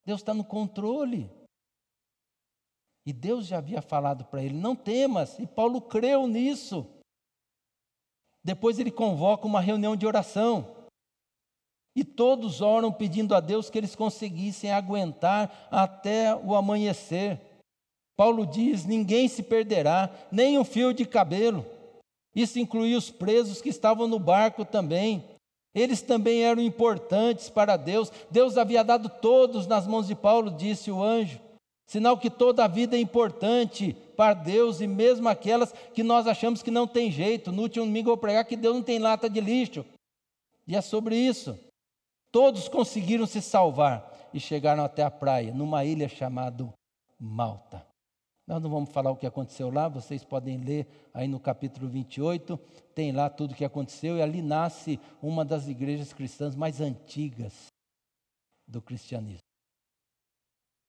Deus 0.05 0.19
está 0.19 0.33
no 0.33 0.43
controle. 0.43 1.31
E 3.05 3.13
Deus 3.13 3.47
já 3.47 3.59
havia 3.59 3.81
falado 3.81 4.25
para 4.25 4.43
ele: 4.43 4.55
não 4.55 4.75
temas. 4.75 5.39
E 5.39 5.47
Paulo 5.47 5.79
creu 5.79 6.27
nisso. 6.27 6.85
Depois 8.43 8.79
ele 8.79 8.91
convoca 8.91 9.47
uma 9.47 9.61
reunião 9.61 9.95
de 9.95 10.05
oração. 10.05 10.75
E 11.95 12.03
todos 12.03 12.59
oram 12.59 12.91
pedindo 12.91 13.33
a 13.33 13.39
Deus 13.39 13.69
que 13.69 13.77
eles 13.77 13.95
conseguissem 13.95 14.73
aguentar 14.73 15.67
até 15.71 16.35
o 16.35 16.53
amanhecer. 16.53 17.39
Paulo 18.17 18.47
diz: 18.47 18.83
ninguém 18.83 19.27
se 19.27 19.43
perderá, 19.43 20.09
nem 20.31 20.57
um 20.57 20.65
fio 20.65 20.91
de 20.93 21.05
cabelo. 21.05 21.63
Isso 22.35 22.59
incluía 22.59 22.97
os 22.97 23.09
presos 23.11 23.61
que 23.61 23.69
estavam 23.69 24.07
no 24.07 24.19
barco 24.19 24.65
também. 24.65 25.23
Eles 25.73 26.01
também 26.01 26.43
eram 26.43 26.61
importantes 26.61 27.49
para 27.49 27.77
Deus. 27.77 28.11
Deus 28.31 28.57
havia 28.57 28.83
dado 28.83 29.09
todos 29.09 29.67
nas 29.67 29.85
mãos 29.85 30.07
de 30.07 30.15
Paulo, 30.15 30.51
disse 30.51 30.91
o 30.91 31.01
anjo. 31.01 31.39
Sinal 31.87 32.17
que 32.17 32.29
toda 32.29 32.65
a 32.65 32.67
vida 32.67 32.97
é 32.97 32.99
importante 32.99 33.95
para 34.17 34.33
Deus 34.33 34.81
e 34.81 34.87
mesmo 34.87 35.29
aquelas 35.29 35.71
que 35.93 36.03
nós 36.03 36.27
achamos 36.27 36.61
que 36.61 36.71
não 36.71 36.85
tem 36.85 37.11
jeito. 37.11 37.51
No 37.51 37.61
último 37.61 37.85
domingo 37.85 38.09
eu 38.09 38.15
vou 38.15 38.17
pregar 38.17 38.43
que 38.43 38.57
Deus 38.57 38.75
não 38.75 38.83
tem 38.83 38.99
lata 38.99 39.29
de 39.29 39.39
lixo. 39.39 39.85
E 40.67 40.75
é 40.75 40.81
sobre 40.81 41.15
isso. 41.15 41.57
Todos 42.31 42.67
conseguiram 42.67 43.25
se 43.25 43.41
salvar 43.41 44.29
e 44.33 44.39
chegaram 44.39 44.83
até 44.83 45.01
a 45.01 45.09
praia, 45.09 45.53
numa 45.53 45.85
ilha 45.85 46.09
chamada 46.09 46.67
Malta. 47.17 47.86
Nós 48.47 48.63
não 48.63 48.69
vamos 48.69 48.89
falar 48.91 49.11
o 49.11 49.17
que 49.17 49.27
aconteceu 49.27 49.69
lá, 49.69 49.89
vocês 49.89 50.23
podem 50.23 50.57
ler 50.57 50.87
aí 51.13 51.27
no 51.27 51.37
capítulo 51.37 51.89
28, 51.89 52.57
tem 52.95 53.11
lá 53.11 53.29
tudo 53.29 53.51
o 53.51 53.55
que 53.55 53.65
aconteceu, 53.65 54.17
e 54.17 54.21
ali 54.21 54.41
nasce 54.41 54.97
uma 55.21 55.43
das 55.43 55.67
igrejas 55.67 56.13
cristãs 56.13 56.55
mais 56.55 56.79
antigas 56.79 57.67
do 58.65 58.81
cristianismo. 58.81 59.41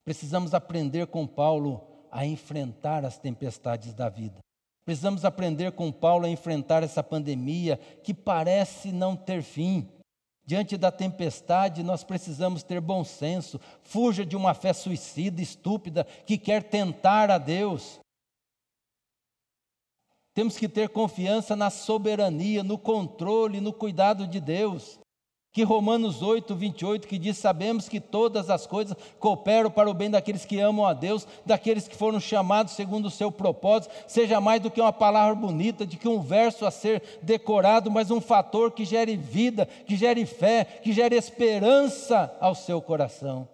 Precisamos 0.05 0.55
aprender 0.55 1.09
com 1.09 1.27
Paulo 1.27 1.85
a 2.13 2.25
enfrentar 2.25 3.05
as 3.05 3.19
tempestades 3.19 3.93
da 3.93 4.09
vida. 4.09 4.39
Precisamos 4.85 5.25
aprender 5.25 5.73
com 5.73 5.93
Paulo 5.93 6.27
a 6.27 6.31
enfrentar 6.31 6.83
essa 6.83 7.03
pandemia 7.03 7.77
que 8.03 8.15
parece 8.15 8.91
não 8.93 9.17
ter 9.17 9.43
fim. 9.43 9.87
Diante 10.49 10.79
da 10.79 10.91
tempestade, 10.91 11.83
nós 11.83 12.03
precisamos 12.03 12.63
ter 12.63 12.81
bom 12.81 13.05
senso. 13.05 13.61
Fuja 13.83 14.25
de 14.25 14.35
uma 14.35 14.55
fé 14.55 14.73
suicida, 14.73 15.43
estúpida, 15.43 16.05
que 16.25 16.39
quer 16.39 16.63
tentar 16.63 17.31
a 17.31 17.37
Deus. 17.37 18.01
Temos 20.33 20.57
que 20.57 20.67
ter 20.67 20.89
confiança 20.89 21.55
na 21.55 21.69
soberania, 21.69 22.65
no 22.65 22.79
controle, 22.79 23.61
no 23.61 23.75
cuidado 23.75 24.27
de 24.27 24.41
Deus 24.41 24.98
que 25.59 25.65
Romanos 25.65 26.23
8, 26.23 26.55
28, 26.55 27.09
que 27.09 27.19
diz: 27.19 27.37
Sabemos 27.37 27.89
que 27.89 27.99
todas 27.99 28.49
as 28.49 28.65
coisas 28.65 28.97
cooperam 29.19 29.69
para 29.69 29.91
o 29.91 29.95
bem 29.95 30.09
daqueles 30.09 30.45
que 30.45 30.61
amam 30.61 30.87
a 30.87 30.93
Deus, 30.93 31.27
daqueles 31.45 31.89
que 31.89 31.97
foram 31.97 32.21
chamados 32.21 32.75
segundo 32.75 33.07
o 33.07 33.11
seu 33.11 33.33
propósito, 33.33 33.93
seja 34.07 34.41
mais 34.41 34.63
do 34.63 34.71
que 34.71 34.81
uma 34.81 34.93
palavra 34.93 35.35
bonita, 35.35 35.85
de 35.85 35.97
que 35.97 36.07
um 36.07 36.21
verso 36.21 36.65
a 36.65 36.71
ser 36.71 37.03
decorado, 37.23 37.91
mas 37.91 38.09
um 38.13 38.21
fator 38.21 38.71
que 38.71 38.85
gere 38.85 39.17
vida, 39.17 39.67
que 39.67 39.97
gere 39.97 40.25
fé, 40.27 40.63
que 40.65 40.93
gere 40.93 41.17
esperança 41.17 42.33
ao 42.41 42.55
seu 42.55 42.81
coração. 42.81 43.49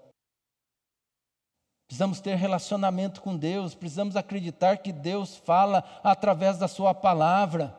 Precisamos 1.87 2.21
ter 2.21 2.35
relacionamento 2.35 3.23
com 3.23 3.35
Deus, 3.35 3.75
precisamos 3.75 4.15
acreditar 4.15 4.77
que 4.77 4.93
Deus 4.93 5.39
fala 5.39 5.83
através 6.03 6.59
da 6.59 6.69
Sua 6.69 6.93
palavra. 6.93 7.75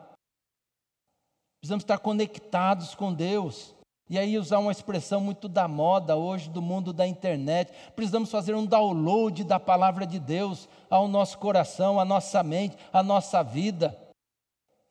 Precisamos 1.62 1.84
estar 1.84 2.00
conectados 2.00 2.96
com 2.96 3.14
Deus. 3.14 3.75
E 4.08 4.20
aí, 4.20 4.38
usar 4.38 4.60
uma 4.60 4.72
expressão 4.72 5.20
muito 5.20 5.50
da 5.50 5.68
moda 5.68 6.16
hoje, 6.16 6.50
do 6.50 6.62
mundo 6.62 6.94
da 6.94 7.08
internet, 7.08 7.72
precisamos 7.96 8.30
fazer 8.30 8.54
um 8.54 8.66
download 8.66 9.44
da 9.44 9.60
palavra 9.60 10.06
de 10.06 10.20
Deus 10.20 10.70
ao 10.90 11.08
nosso 11.08 11.40
coração, 11.40 12.00
à 12.00 12.06
nossa 12.06 12.44
mente, 12.44 12.78
à 12.94 13.02
nossa 13.02 13.42
vida 13.42 14.05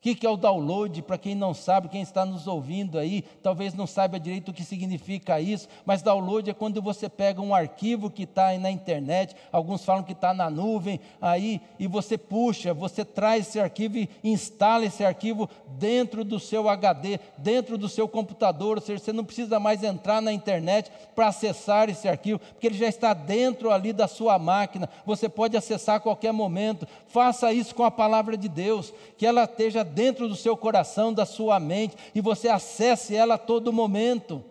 que, 0.05 0.13
que 0.13 0.27
é 0.27 0.29
o 0.29 0.37
download? 0.37 1.01
Para 1.01 1.17
quem 1.17 1.33
não 1.33 1.51
sabe, 1.51 1.89
quem 1.89 2.03
está 2.03 2.23
nos 2.23 2.45
ouvindo 2.45 2.99
aí, 2.99 3.23
talvez 3.41 3.73
não 3.73 3.87
saiba 3.87 4.19
direito 4.19 4.49
o 4.49 4.53
que 4.53 4.63
significa 4.63 5.41
isso, 5.41 5.67
mas 5.83 6.03
download 6.03 6.47
é 6.47 6.53
quando 6.53 6.79
você 6.79 7.09
pega 7.09 7.41
um 7.41 7.55
arquivo 7.55 8.11
que 8.11 8.21
está 8.21 8.47
aí 8.47 8.59
na 8.59 8.69
internet, 8.69 9.35
alguns 9.51 9.83
falam 9.83 10.03
que 10.03 10.11
está 10.11 10.31
na 10.31 10.47
nuvem, 10.47 10.99
aí, 11.19 11.59
e 11.79 11.87
você 11.87 12.19
puxa, 12.19 12.71
você 12.71 13.03
traz 13.03 13.47
esse 13.47 13.59
arquivo 13.59 13.97
e 13.97 14.09
instala 14.23 14.85
esse 14.85 15.03
arquivo 15.03 15.49
dentro 15.69 16.23
do 16.23 16.39
seu 16.39 16.69
HD, 16.69 17.19
dentro 17.35 17.75
do 17.75 17.89
seu 17.89 18.07
computador, 18.07 18.77
ou 18.77 18.83
seja, 18.83 19.03
você 19.03 19.11
não 19.11 19.25
precisa 19.25 19.59
mais 19.59 19.83
entrar 19.83 20.21
na 20.21 20.31
internet 20.31 20.91
para 21.15 21.29
acessar 21.29 21.89
esse 21.89 22.07
arquivo, 22.07 22.37
porque 22.37 22.67
ele 22.67 22.77
já 22.77 22.87
está 22.87 23.11
dentro 23.11 23.71
ali 23.71 23.91
da 23.91 24.07
sua 24.07 24.37
máquina, 24.37 24.87
você 25.03 25.27
pode 25.27 25.57
acessar 25.57 25.95
a 25.95 25.99
qualquer 25.99 26.31
momento. 26.31 26.87
Faça 27.07 27.51
isso 27.51 27.73
com 27.73 27.83
a 27.83 27.89
palavra 27.89 28.37
de 28.37 28.47
Deus, 28.47 28.93
que 29.17 29.25
ela 29.25 29.45
esteja 29.45 29.83
dentro 29.95 30.27
do 30.27 30.35
seu 30.35 30.55
coração, 30.57 31.13
da 31.13 31.25
sua 31.25 31.59
mente, 31.59 31.95
e 32.13 32.21
você 32.21 32.49
acesse 32.49 33.15
ela 33.15 33.35
a 33.35 33.39
todo 33.39 33.73
momento. 33.73 34.43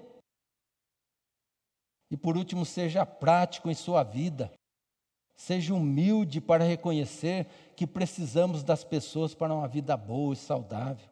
E 2.10 2.16
por 2.16 2.36
último, 2.36 2.64
seja 2.64 3.04
prático 3.04 3.70
em 3.70 3.74
sua 3.74 4.02
vida. 4.02 4.50
Seja 5.36 5.74
humilde 5.74 6.40
para 6.40 6.64
reconhecer 6.64 7.46
que 7.76 7.86
precisamos 7.86 8.62
das 8.62 8.82
pessoas 8.82 9.34
para 9.34 9.52
uma 9.52 9.68
vida 9.68 9.96
boa 9.96 10.32
e 10.32 10.36
saudável. 10.36 11.08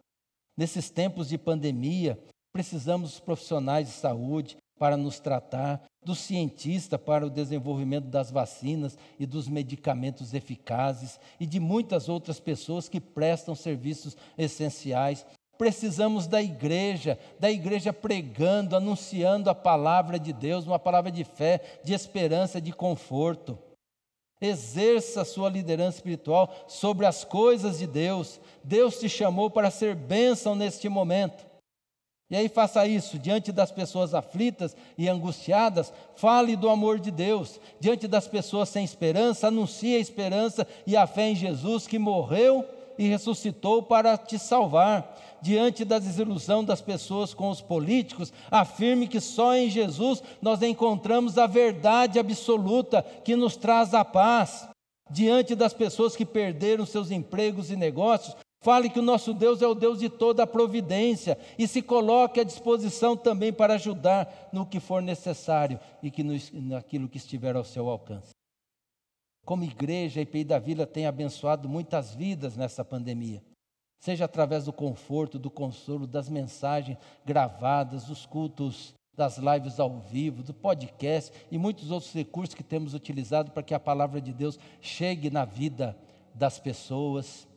Nesses 0.57 0.89
tempos 0.91 1.29
de 1.29 1.37
pandemia, 1.37 2.19
precisamos 2.53 3.11
dos 3.11 3.21
profissionais 3.21 3.89
de 3.89 3.95
saúde, 3.95 4.57
para 4.79 4.97
nos 4.97 5.21
tratar, 5.21 5.85
do 6.05 6.15
cientista 6.15 6.99
para 6.99 7.27
o 7.27 7.31
desenvolvimento 7.31 8.07
das 8.07 8.31
vacinas 8.31 8.99
e 9.19 9.27
dos 9.27 9.49
medicamentos 9.49 10.35
eficazes 10.35 11.21
e 11.39 11.47
de 11.47 11.61
muitas 11.61 12.09
outras 12.09 12.41
pessoas 12.41 12.89
que 12.89 13.01
prestam 13.01 13.55
serviços 13.55 14.17
essenciais. 14.37 15.25
Precisamos 15.57 16.27
da 16.27 16.43
igreja, 16.43 17.19
da 17.39 17.51
igreja 17.51 17.93
pregando, 17.93 18.75
anunciando 18.75 19.49
a 19.49 19.55
palavra 19.55 20.19
de 20.19 20.33
Deus, 20.33 20.67
uma 20.67 20.79
palavra 20.79 21.11
de 21.11 21.23
fé, 21.23 21.61
de 21.85 21.95
esperança, 21.95 22.61
de 22.61 22.73
conforto. 22.73 23.57
Exerça 24.41 25.21
a 25.21 25.25
sua 25.25 25.49
liderança 25.49 25.99
espiritual 25.99 26.53
sobre 26.67 27.07
as 27.07 27.23
coisas 27.23 27.79
de 27.79 27.87
Deus. 27.87 28.41
Deus 28.65 28.99
te 28.99 29.09
chamou 29.09 29.49
para 29.49 29.71
ser 29.71 29.95
bênção 29.95 30.57
neste 30.57 30.89
momento. 30.89 31.52
E 32.33 32.37
aí 32.37 32.49
faça 32.49 32.87
isso, 32.87 33.19
diante 33.19 33.53
das 33.53 33.71
pessoas 33.71 34.15
aflitas 34.15 34.75
e 34.97 35.07
angustiadas, 35.07 35.93
fale 36.17 36.57
do 36.57 36.71
amor 36.71 36.99
de 36.99 37.11
Deus. 37.11 37.61
Diante 37.79 38.09
das 38.09 38.27
pessoas 38.27 38.71
sem 38.71 38.83
esperança, 38.83 39.49
anuncie 39.49 39.97
a 39.97 39.99
esperança 39.99 40.67
e 40.87 40.97
a 40.97 41.07
fé 41.07 41.29
em 41.29 41.37
Jesus 41.37 41.87
que 41.87 41.99
morreu 41.99 42.65
e 42.99 43.07
ressuscitou 43.07 43.83
para 43.83 44.17
te 44.17 44.39
salvar. 44.39 45.15
Diante 45.43 45.85
da 45.85 45.99
desilusão 45.99 46.65
das 46.65 46.81
pessoas 46.81 47.35
com 47.35 47.51
os 47.51 47.61
políticos, 47.61 48.33
afirme 48.51 49.09
que 49.09 49.21
só 49.21 49.55
em 49.55 49.69
Jesus 49.69 50.23
nós 50.41 50.63
encontramos 50.63 51.37
a 51.37 51.47
verdade 51.47 52.19
absoluta 52.19 53.05
que 53.23 53.37
nos 53.37 53.57
traz 53.57 53.93
a 53.93 54.07
paz. 54.07 54.67
Diante 55.11 55.55
das 55.55 55.75
pessoas 55.75 56.17
que 56.17 56.25
perderam 56.25 56.87
seus 56.87 57.11
empregos 57.11 57.71
e 57.71 57.77
negócios, 57.77 58.35
Fale 58.63 58.89
que 58.89 59.01
o 59.01 59.03
nosso 59.03 59.35
Deus 59.35 59.61
é 59.61 59.67
o 59.67 59.75
Deus 59.75 59.99
de 59.99 60.09
toda 60.09 60.45
a 60.45 60.47
providência 60.47 61.37
e 61.59 61.67
se 61.67 61.83
coloque 61.83 62.39
à 62.39 62.45
disposição 62.45 63.17
também 63.17 63.53
para 63.53 63.75
ajudar 63.75 64.51
no 64.53 64.65
que 64.65 64.79
for 64.79 65.03
necessário 65.03 65.81
e 66.01 66.13
que 66.13 66.23
no, 66.23 66.35
naquilo 66.53 67.09
que 67.09 67.19
estiver 67.19 67.57
ao 67.57 67.65
seu 67.65 67.89
alcance. 67.89 68.31
Como 69.45 69.65
igreja, 69.65 70.21
a 70.21 70.23
IPI 70.23 70.45
da 70.45 70.61
Vila 70.61 70.87
tem 70.87 71.07
abençoado 71.07 71.69
muitas 71.69 72.15
vidas 72.15 72.57
nessa 72.57 72.85
pandemia, 72.85 73.43
seja 73.99 74.27
através 74.27 74.67
do 74.67 74.73
conforto, 74.73 75.41
do 75.41 75.51
consolo, 75.51 76.07
das 76.07 76.29
mensagens 76.29 76.99
gravadas, 77.27 78.05
dos 78.05 78.25
cultos, 78.25 78.95
das 79.17 79.39
lives 79.39 79.81
ao 79.81 79.99
vivo, 79.99 80.45
do 80.45 80.55
podcast 80.55 81.33
e 81.51 81.59
muitos 81.59 81.91
outros 81.91 82.13
recursos 82.13 82.55
que 82.55 82.63
temos 82.63 82.95
utilizado 82.95 83.51
para 83.51 83.65
que 83.65 83.75
a 83.75 83.81
palavra 83.81 84.21
de 84.21 84.33
Deus 84.33 84.57
chegue 84.81 85.31
na 85.31 85.45
vida 85.45 85.99
das 86.33 86.61
pessoas. 86.61 87.51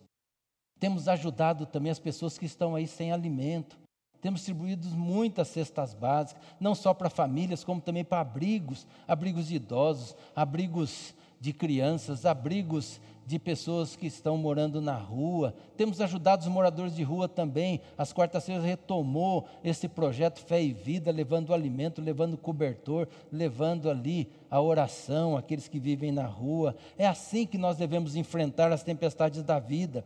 Temos 0.79 1.07
ajudado 1.07 1.65
também 1.65 1.91
as 1.91 1.99
pessoas 1.99 2.37
que 2.37 2.45
estão 2.45 2.75
aí 2.75 2.87
sem 2.87 3.11
alimento. 3.11 3.77
Temos 4.21 4.39
distribuído 4.39 4.87
muitas 4.89 5.49
cestas 5.49 5.93
básicas, 5.93 6.41
não 6.59 6.73
só 6.73 6.93
para 6.93 7.09
famílias, 7.09 7.63
como 7.63 7.79
também 7.79 8.03
para 8.03 8.21
abrigos, 8.21 8.87
abrigos 9.07 9.47
de 9.47 9.55
idosos, 9.55 10.15
abrigos 10.35 11.13
de 11.39 11.53
crianças, 11.53 12.25
abrigos 12.25 12.99
de 13.25 13.39
pessoas 13.39 13.95
que 13.95 14.07
estão 14.07 14.37
morando 14.37 14.81
na 14.81 14.95
rua. 14.95 15.53
Temos 15.77 16.01
ajudado 16.01 16.41
os 16.41 16.47
moradores 16.47 16.95
de 16.95 17.03
rua 17.03 17.27
também. 17.27 17.81
As 17.97 18.11
quartas-feiras 18.11 18.63
retomou 18.63 19.47
esse 19.63 19.87
projeto 19.87 20.39
Fé 20.39 20.61
e 20.61 20.73
Vida, 20.73 21.11
levando 21.11 21.53
alimento, 21.53 22.01
levando 22.01 22.37
cobertor, 22.37 23.07
levando 23.31 23.89
ali 23.89 24.27
a 24.49 24.59
oração, 24.59 25.37
aqueles 25.37 25.67
que 25.67 25.79
vivem 25.79 26.11
na 26.11 26.25
rua. 26.25 26.75
É 26.97 27.07
assim 27.07 27.45
que 27.45 27.57
nós 27.57 27.77
devemos 27.77 28.15
enfrentar 28.15 28.71
as 28.71 28.83
tempestades 28.83 29.43
da 29.43 29.59
vida 29.59 30.03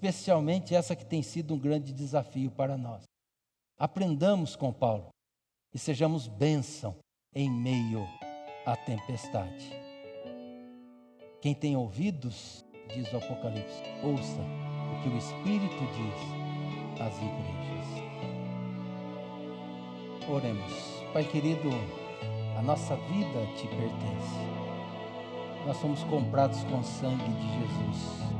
especialmente 0.00 0.74
essa 0.74 0.96
que 0.96 1.04
tem 1.04 1.22
sido 1.22 1.52
um 1.52 1.58
grande 1.58 1.92
desafio 1.92 2.50
para 2.50 2.78
nós. 2.78 3.04
Aprendamos 3.78 4.56
com 4.56 4.72
Paulo 4.72 5.08
e 5.74 5.78
sejamos 5.78 6.26
bênção 6.26 6.96
em 7.34 7.50
meio 7.50 8.08
à 8.64 8.74
tempestade. 8.76 9.70
Quem 11.42 11.54
tem 11.54 11.76
ouvidos, 11.76 12.64
diz 12.94 13.12
o 13.12 13.18
Apocalipse, 13.18 13.82
ouça 14.02 14.40
o 14.40 15.02
que 15.02 15.08
o 15.10 15.18
Espírito 15.18 15.84
diz 15.92 16.98
às 16.98 17.14
igrejas. 17.16 17.86
Oremos. 20.30 20.72
Pai 21.12 21.24
querido, 21.24 21.68
a 22.56 22.62
nossa 22.62 22.96
vida 22.96 23.46
te 23.54 23.68
pertence. 23.68 24.40
Nós 25.66 25.76
somos 25.76 26.02
comprados 26.04 26.64
com 26.64 26.78
o 26.78 26.84
sangue 26.84 27.32
de 27.34 27.60
Jesus 27.60 28.39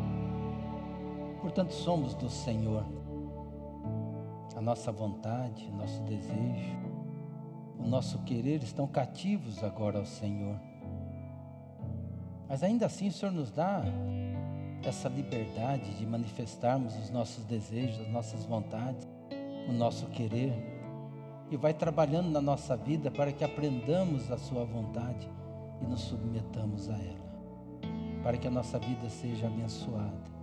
portanto 1.51 1.73
somos 1.73 2.15
do 2.15 2.31
Senhor. 2.31 2.85
A 4.55 4.61
nossa 4.61 4.93
vontade, 4.93 5.69
nosso 5.73 6.01
desejo, 6.03 6.79
o 7.77 7.89
nosso 7.89 8.21
querer 8.21 8.63
estão 8.63 8.87
cativos 8.87 9.65
agora 9.65 9.99
ao 9.99 10.07
Senhor. 10.07 10.57
Mas 12.49 12.63
ainda 12.63 12.87
assim 12.87 13.09
o 13.09 13.13
Senhor 13.13 13.33
nos 13.33 13.51
dá 13.51 13.83
essa 14.85 15.09
liberdade 15.09 15.93
de 15.97 16.07
manifestarmos 16.07 16.97
os 16.97 17.11
nossos 17.11 17.45
desejos, 17.45 18.01
as 18.01 18.09
nossas 18.09 18.45
vontades, 18.45 19.09
o 19.69 19.73
nosso 19.73 20.07
querer, 20.07 20.55
e 21.51 21.57
vai 21.57 21.75
trabalhando 21.75 22.31
na 22.31 22.41
nossa 22.41 22.77
vida 22.77 23.11
para 23.11 23.33
que 23.33 23.43
aprendamos 23.43 24.31
a 24.31 24.39
Sua 24.39 24.65
vontade 24.65 25.29
e 25.83 25.85
nos 25.85 26.03
submetamos 26.03 26.89
a 26.89 26.97
ela, 26.97 28.23
para 28.23 28.37
que 28.37 28.47
a 28.47 28.53
nossa 28.53 28.79
vida 28.79 29.11
seja 29.11 29.49
abençoada 29.49 30.40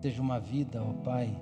Seja 0.00 0.22
uma 0.22 0.38
vida, 0.38 0.82
ó 0.82 0.92
Pai, 1.02 1.36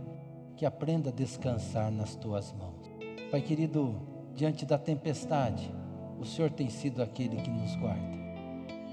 que 0.56 0.64
aprenda 0.64 1.10
a 1.10 1.12
descansar 1.12 1.90
nas 1.90 2.14
tuas 2.16 2.52
mãos. 2.52 2.90
Pai 3.30 3.42
querido, 3.42 4.00
diante 4.34 4.64
da 4.64 4.78
tempestade, 4.78 5.70
o 6.18 6.24
Senhor 6.24 6.50
tem 6.50 6.70
sido 6.70 7.02
aquele 7.02 7.36
que 7.36 7.50
nos 7.50 7.76
guarda. 7.76 8.16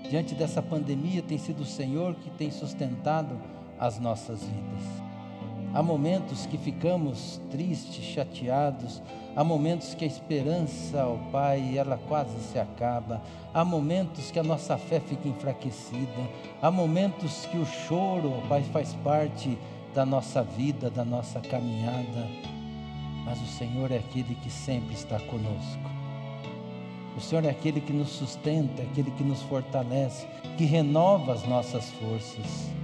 Diante 0.09 0.35
dessa 0.35 0.61
pandemia, 0.61 1.21
tem 1.21 1.37
sido 1.37 1.61
o 1.61 1.65
Senhor 1.65 2.15
que 2.15 2.29
tem 2.31 2.51
sustentado 2.51 3.39
as 3.79 3.99
nossas 3.99 4.43
vidas. 4.43 5.12
Há 5.73 5.81
momentos 5.81 6.45
que 6.45 6.55
ficamos 6.55 7.41
tristes, 7.49 8.05
chateados, 8.05 9.01
há 9.35 9.43
momentos 9.43 9.95
que 9.95 10.03
a 10.03 10.07
esperança, 10.07 11.03
ó 11.07 11.17
Pai, 11.31 11.75
ela 11.75 11.99
quase 12.07 12.37
se 12.51 12.59
acaba, 12.59 13.19
há 13.51 13.65
momentos 13.65 14.29
que 14.29 14.37
a 14.37 14.43
nossa 14.43 14.77
fé 14.77 14.99
fica 14.99 15.27
enfraquecida, 15.27 16.29
há 16.61 16.69
momentos 16.69 17.47
que 17.47 17.57
o 17.57 17.65
choro, 17.65 18.31
ó 18.37 18.47
Pai, 18.47 18.61
faz 18.71 18.93
parte 19.03 19.57
da 19.95 20.05
nossa 20.05 20.43
vida, 20.43 20.91
da 20.91 21.03
nossa 21.03 21.39
caminhada, 21.39 22.27
mas 23.25 23.41
o 23.41 23.47
Senhor 23.47 23.91
é 23.91 23.97
aquele 23.97 24.35
que 24.35 24.51
sempre 24.51 24.93
está 24.93 25.19
conosco. 25.21 25.89
O 27.17 27.21
Senhor 27.21 27.45
é 27.45 27.49
aquele 27.49 27.81
que 27.81 27.93
nos 27.93 28.09
sustenta, 28.09 28.83
aquele 28.83 29.09
que 29.09 29.23
nos 29.23 29.41
fortalece, 29.41 30.27
que 30.55 30.65
renova 30.65 31.33
as 31.33 31.47
nossas 31.47 31.89
forças. 31.93 32.82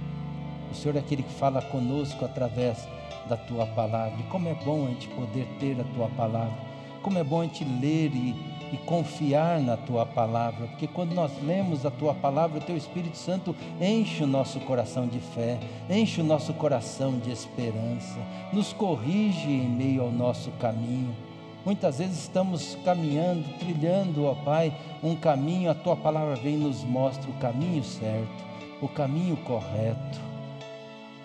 O 0.70 0.74
Senhor 0.74 0.96
é 0.96 1.00
aquele 1.00 1.22
que 1.22 1.32
fala 1.32 1.60
conosco 1.62 2.24
através 2.24 2.88
da 3.28 3.36
tua 3.36 3.66
palavra. 3.66 4.18
E 4.18 4.22
como 4.24 4.48
é 4.48 4.54
bom 4.54 4.86
a 4.86 4.88
gente 4.88 5.08
poder 5.08 5.46
ter 5.58 5.80
a 5.80 5.84
tua 5.94 6.08
palavra. 6.08 6.70
Como 7.02 7.18
é 7.18 7.24
bom 7.24 7.40
a 7.40 7.44
gente 7.44 7.64
ler 7.64 8.10
e, 8.14 8.34
e 8.72 8.76
confiar 8.84 9.58
na 9.60 9.76
tua 9.76 10.04
palavra, 10.04 10.66
porque 10.66 10.86
quando 10.86 11.14
nós 11.14 11.32
lemos 11.42 11.86
a 11.86 11.90
tua 11.90 12.14
palavra, 12.14 12.58
o 12.58 12.62
teu 12.62 12.76
Espírito 12.76 13.16
Santo 13.16 13.56
enche 13.80 14.22
o 14.22 14.26
nosso 14.26 14.60
coração 14.60 15.06
de 15.06 15.18
fé, 15.18 15.58
enche 15.88 16.20
o 16.20 16.24
nosso 16.24 16.52
coração 16.52 17.18
de 17.18 17.30
esperança, 17.30 18.18
nos 18.52 18.72
corrige 18.74 19.48
em 19.48 19.68
meio 19.68 20.02
ao 20.02 20.10
nosso 20.10 20.50
caminho. 20.52 21.16
Muitas 21.64 21.98
vezes 21.98 22.18
estamos 22.18 22.76
caminhando, 22.84 23.44
trilhando, 23.58 24.24
ó 24.24 24.34
Pai, 24.34 24.72
um 25.02 25.16
caminho, 25.16 25.70
a 25.70 25.74
tua 25.74 25.96
palavra 25.96 26.36
vem 26.36 26.54
e 26.54 26.58
nos 26.58 26.84
mostra 26.84 27.30
o 27.30 27.34
caminho 27.34 27.82
certo, 27.82 28.44
o 28.80 28.88
caminho 28.88 29.36
correto. 29.38 30.29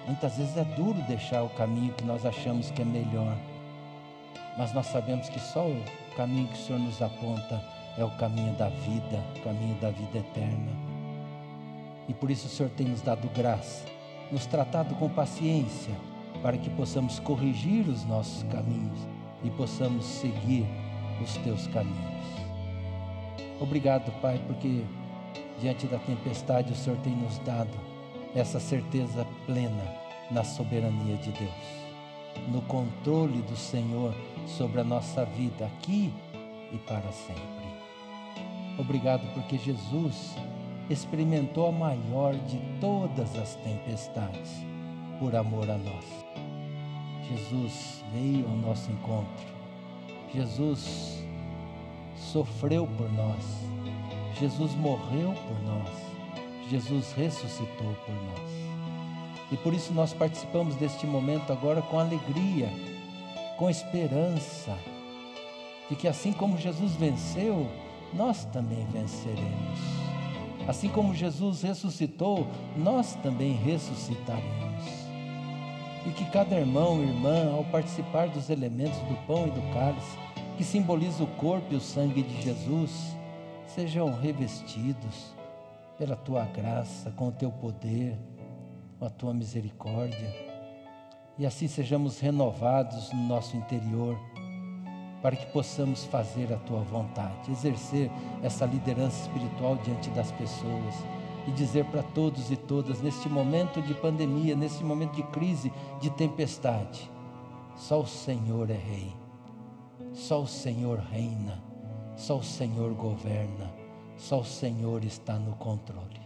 Muitas 0.06 0.38
vezes 0.38 0.56
é 0.56 0.64
duro 0.64 1.01
deixar 1.08 1.41
o 1.41 1.49
caminho 1.49 1.91
que 1.93 2.03
nós 2.03 2.26
achamos 2.28 2.70
que 2.70 2.84
é 2.84 2.86
melhor, 2.86 3.36
mas 4.56 4.72
nós 4.72 4.86
sabemos 4.86 5.28
que 5.30 5.39
só 5.39 5.66
o 5.66 5.84
caminho 6.16 6.47
que 6.47 6.53
o 6.53 6.58
Senhor 6.58 6.80
nos 6.80 7.01
aponta 7.01 7.60
é 7.97 8.03
o 8.03 8.12
caminho 8.12 8.53
da 8.53 8.70
vida, 8.70 9.24
o 9.36 9.39
caminho 9.41 9.76
da 9.82 9.89
vida 9.89 10.20
eterna. 10.20 10.72
E 12.08 12.14
por 12.14 12.30
isso 12.30 12.45
o 12.45 12.49
Senhor 12.49 12.70
tem 12.70 12.86
nos 12.86 13.01
dado 13.01 13.28
graça, 13.30 13.84
nos 14.32 14.45
tratado 14.45 14.93
com 14.93 15.10
paciência, 15.10 15.95
para 16.39 16.56
que 16.56 16.70
possamos 16.70 17.20
corrigir 17.20 17.89
os 17.89 18.06
nossos 18.06 18.43
caminhos 18.43 18.99
e 19.43 19.49
possamos 19.49 20.06
seguir 20.06 20.68
os 21.20 21.36
teus 21.38 21.66
caminhos. 21.68 22.26
Obrigado, 23.60 24.12
Pai, 24.22 24.39
porque 24.45 24.84
diante 25.60 25.88
da 25.88 25.97
tempestade 25.97 26.72
o 26.72 26.76
Senhor 26.76 26.99
tem 26.99 27.16
nos 27.16 27.39
dado 27.39 27.95
essa 28.36 28.60
certeza 28.60 29.26
plena 29.46 29.96
na 30.30 30.44
soberania 30.44 31.16
de 31.18 31.32
Deus, 31.32 32.50
no 32.50 32.62
controle 32.64 33.42
do 33.44 33.56
Senhor 33.56 34.14
sobre 34.46 34.82
a 34.82 34.84
nossa 34.84 35.24
vida 35.24 35.66
aqui 35.66 36.14
e 36.72 36.78
para 36.80 37.12
sempre. 37.12 37.66
Obrigado 38.78 39.26
porque 39.34 39.58
Jesus 39.58 40.36
experimentou 40.90 41.70
a 41.70 41.72
maior 41.72 42.36
de 42.36 42.60
todas 42.82 43.36
as 43.38 43.56
tempestades 43.56 44.52
por 45.18 45.34
amor 45.34 45.70
a 45.70 45.78
nós. 45.78 46.06
Jesus 47.30 48.04
veio 48.14 48.48
ao 48.48 48.56
nosso 48.58 48.92
encontro. 48.92 49.46
Jesus 50.34 51.24
sofreu 52.18 52.86
por 52.86 53.12
nós. 53.14 53.46
Jesus 54.40 54.76
morreu 54.76 55.34
por 55.48 55.60
nós. 55.64 56.14
Jesus 56.70 57.13
ressuscitou 57.13 57.95
por 58.05 58.16
nós. 58.16 58.66
E 59.51 59.57
por 59.57 59.74
isso 59.74 59.93
nós 59.93 60.13
participamos 60.13 60.76
deste 60.76 61.05
momento 61.05 61.53
agora 61.53 61.82
com 61.82 61.99
alegria, 61.99 62.70
com 63.57 63.70
esperança, 63.70 64.76
de 65.89 65.95
que 65.95 66.07
assim 66.07 66.34
como 66.34 66.57
Jesus 66.57 66.93
venceu, 66.93 67.70
nós 68.13 68.45
também 68.45 68.86
venceremos. 68.91 69.80
Assim 70.68 70.89
como 70.89 71.13
Jesus 71.13 71.61
ressuscitou, 71.61 72.47
nós 72.76 73.13
também 73.22 73.53
ressuscitaremos. 73.53 75.05
E 76.07 76.09
que 76.09 76.26
cada 76.32 76.55
irmão 76.55 77.03
e 77.03 77.07
irmã, 77.07 77.53
ao 77.53 77.63
participar 77.66 78.30
dos 78.30 78.49
elementos 78.49 78.97
do 79.01 79.16
pão 79.28 79.47
e 79.47 79.51
do 79.51 79.61
cálice, 79.74 80.18
que 80.57 80.63
simboliza 80.63 81.24
o 81.24 81.28
corpo 81.28 81.74
e 81.74 81.76
o 81.76 81.82
sangue 81.82 82.24
de 82.24 82.41
Jesus, 82.41 83.16
sejam 83.68 84.11
revestidos 84.20 85.36
pela 85.98 86.16
tua 86.16 86.46
graça, 86.46 87.12
com 87.12 87.30
o 87.30 87.32
teu 87.32 87.52
poder, 87.52 88.18
com 89.00 89.06
a 89.06 89.10
tua 89.10 89.34
misericórdia, 89.34 90.34
e 91.38 91.46
assim 91.46 91.68
sejamos 91.68 92.20
renovados 92.20 93.12
no 93.12 93.22
nosso 93.22 93.56
interior, 93.58 94.18
para 95.22 95.36
que 95.36 95.46
possamos 95.48 96.06
fazer 96.06 96.54
a 96.54 96.58
tua 96.58 96.82
vontade, 96.82 97.52
exercer 97.52 98.12
essa 98.43 98.66
liderança 98.66 99.22
espiritual 99.22 99.76
diante 99.78 100.10
das 100.12 100.32
pessoas 100.32 100.96
e 101.48 101.52
dizer 101.52 101.86
para 101.86 102.04
todos 102.04 102.52
e 102.52 102.56
todas, 102.56 103.02
neste 103.02 103.28
momento 103.28 103.82
de 103.82 103.93
pandemia, 103.93 104.56
neste 104.56 104.84
momento 104.84 105.16
de 105.16 105.24
crise, 105.24 105.72
de 106.00 106.10
tempestade, 106.12 107.10
só 107.76 108.02
o 108.02 108.08
Senhor 108.08 108.70
é 108.70 108.74
Rei, 108.74 109.14
só 110.14 110.41
o 110.41 110.48
Senhor 110.48 111.00
reina 111.00 111.64
só 112.16 112.38
o 112.38 112.43
Senhor 112.43 112.93
governa, 112.93 113.72
só 114.18 114.39
o 114.39 114.45
Senhor 114.45 115.03
está 115.03 115.38
no 115.38 115.55
controle. 115.55 116.22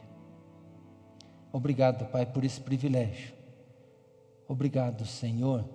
Obrigado, 1.52 2.06
Pai, 2.06 2.26
por 2.26 2.44
esse 2.44 2.62
privilégio. 2.62 3.34
Obrigado, 4.48 5.06
Senhor, 5.06 5.66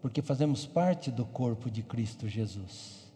porque 0.00 0.22
fazemos 0.22 0.66
parte 0.66 1.10
do 1.10 1.24
corpo 1.24 1.70
de 1.70 1.82
Cristo 1.82 2.28
Jesus. 2.28 3.12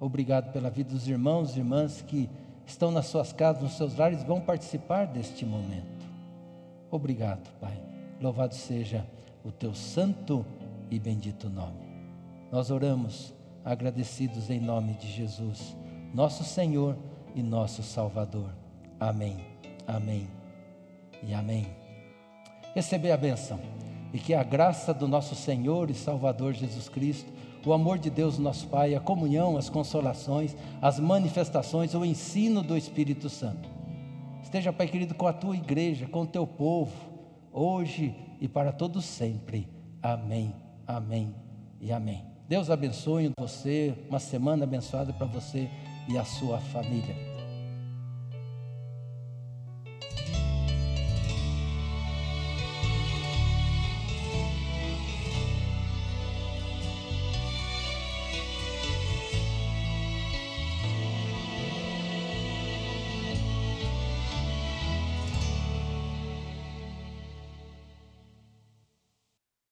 Obrigado 0.00 0.52
pela 0.52 0.70
vida 0.70 0.90
dos 0.90 1.08
irmãos 1.08 1.54
e 1.54 1.60
irmãs 1.60 2.02
que 2.02 2.28
estão 2.66 2.90
nas 2.90 3.06
suas 3.06 3.32
casas, 3.32 3.62
nos 3.62 3.76
seus 3.76 3.96
lares, 3.96 4.22
vão 4.22 4.40
participar 4.40 5.06
deste 5.06 5.44
momento. 5.44 6.04
Obrigado, 6.90 7.50
Pai. 7.58 7.78
Louvado 8.20 8.54
seja 8.54 9.06
o 9.44 9.50
teu 9.50 9.74
santo 9.74 10.44
e 10.90 10.98
bendito 10.98 11.48
nome. 11.48 11.84
Nós 12.50 12.70
oramos 12.70 13.34
agradecidos 13.64 14.50
em 14.50 14.60
nome 14.60 14.94
de 14.94 15.10
Jesus, 15.10 15.76
nosso 16.12 16.44
Senhor 16.44 16.96
e 17.34 17.42
nosso 17.42 17.82
Salvador. 17.82 18.50
Amém, 18.98 19.38
amém 19.86 20.28
e 21.22 21.34
amém. 21.34 21.66
Receber 22.74 23.12
a 23.12 23.16
benção 23.16 23.58
e 24.12 24.18
que 24.18 24.32
a 24.32 24.42
graça 24.42 24.94
do 24.94 25.08
nosso 25.08 25.34
Senhor 25.34 25.90
e 25.90 25.94
Salvador 25.94 26.52
Jesus 26.52 26.88
Cristo, 26.88 27.32
o 27.66 27.72
amor 27.72 27.98
de 27.98 28.10
Deus, 28.10 28.38
nosso 28.38 28.68
Pai, 28.68 28.94
a 28.94 29.00
comunhão, 29.00 29.56
as 29.56 29.68
consolações, 29.68 30.54
as 30.80 31.00
manifestações, 31.00 31.94
o 31.94 32.04
ensino 32.04 32.62
do 32.62 32.76
Espírito 32.76 33.28
Santo. 33.28 33.68
Esteja, 34.42 34.72
Pai 34.72 34.86
querido, 34.86 35.14
com 35.14 35.26
a 35.26 35.32
tua 35.32 35.56
igreja, 35.56 36.06
com 36.06 36.22
o 36.22 36.26
teu 36.26 36.46
povo, 36.46 36.92
hoje 37.52 38.14
e 38.40 38.46
para 38.46 38.70
todos 38.70 39.04
sempre. 39.04 39.68
Amém, 40.02 40.54
amém 40.86 41.34
e 41.80 41.90
amém. 41.90 42.24
Deus 42.46 42.68
abençoe 42.70 43.32
você, 43.38 43.94
uma 44.08 44.20
semana 44.20 44.64
abençoada 44.64 45.12
para 45.12 45.26
você 45.26 45.68
e 46.08 46.18
a 46.18 46.24
sua 46.24 46.58
família. 46.58 47.33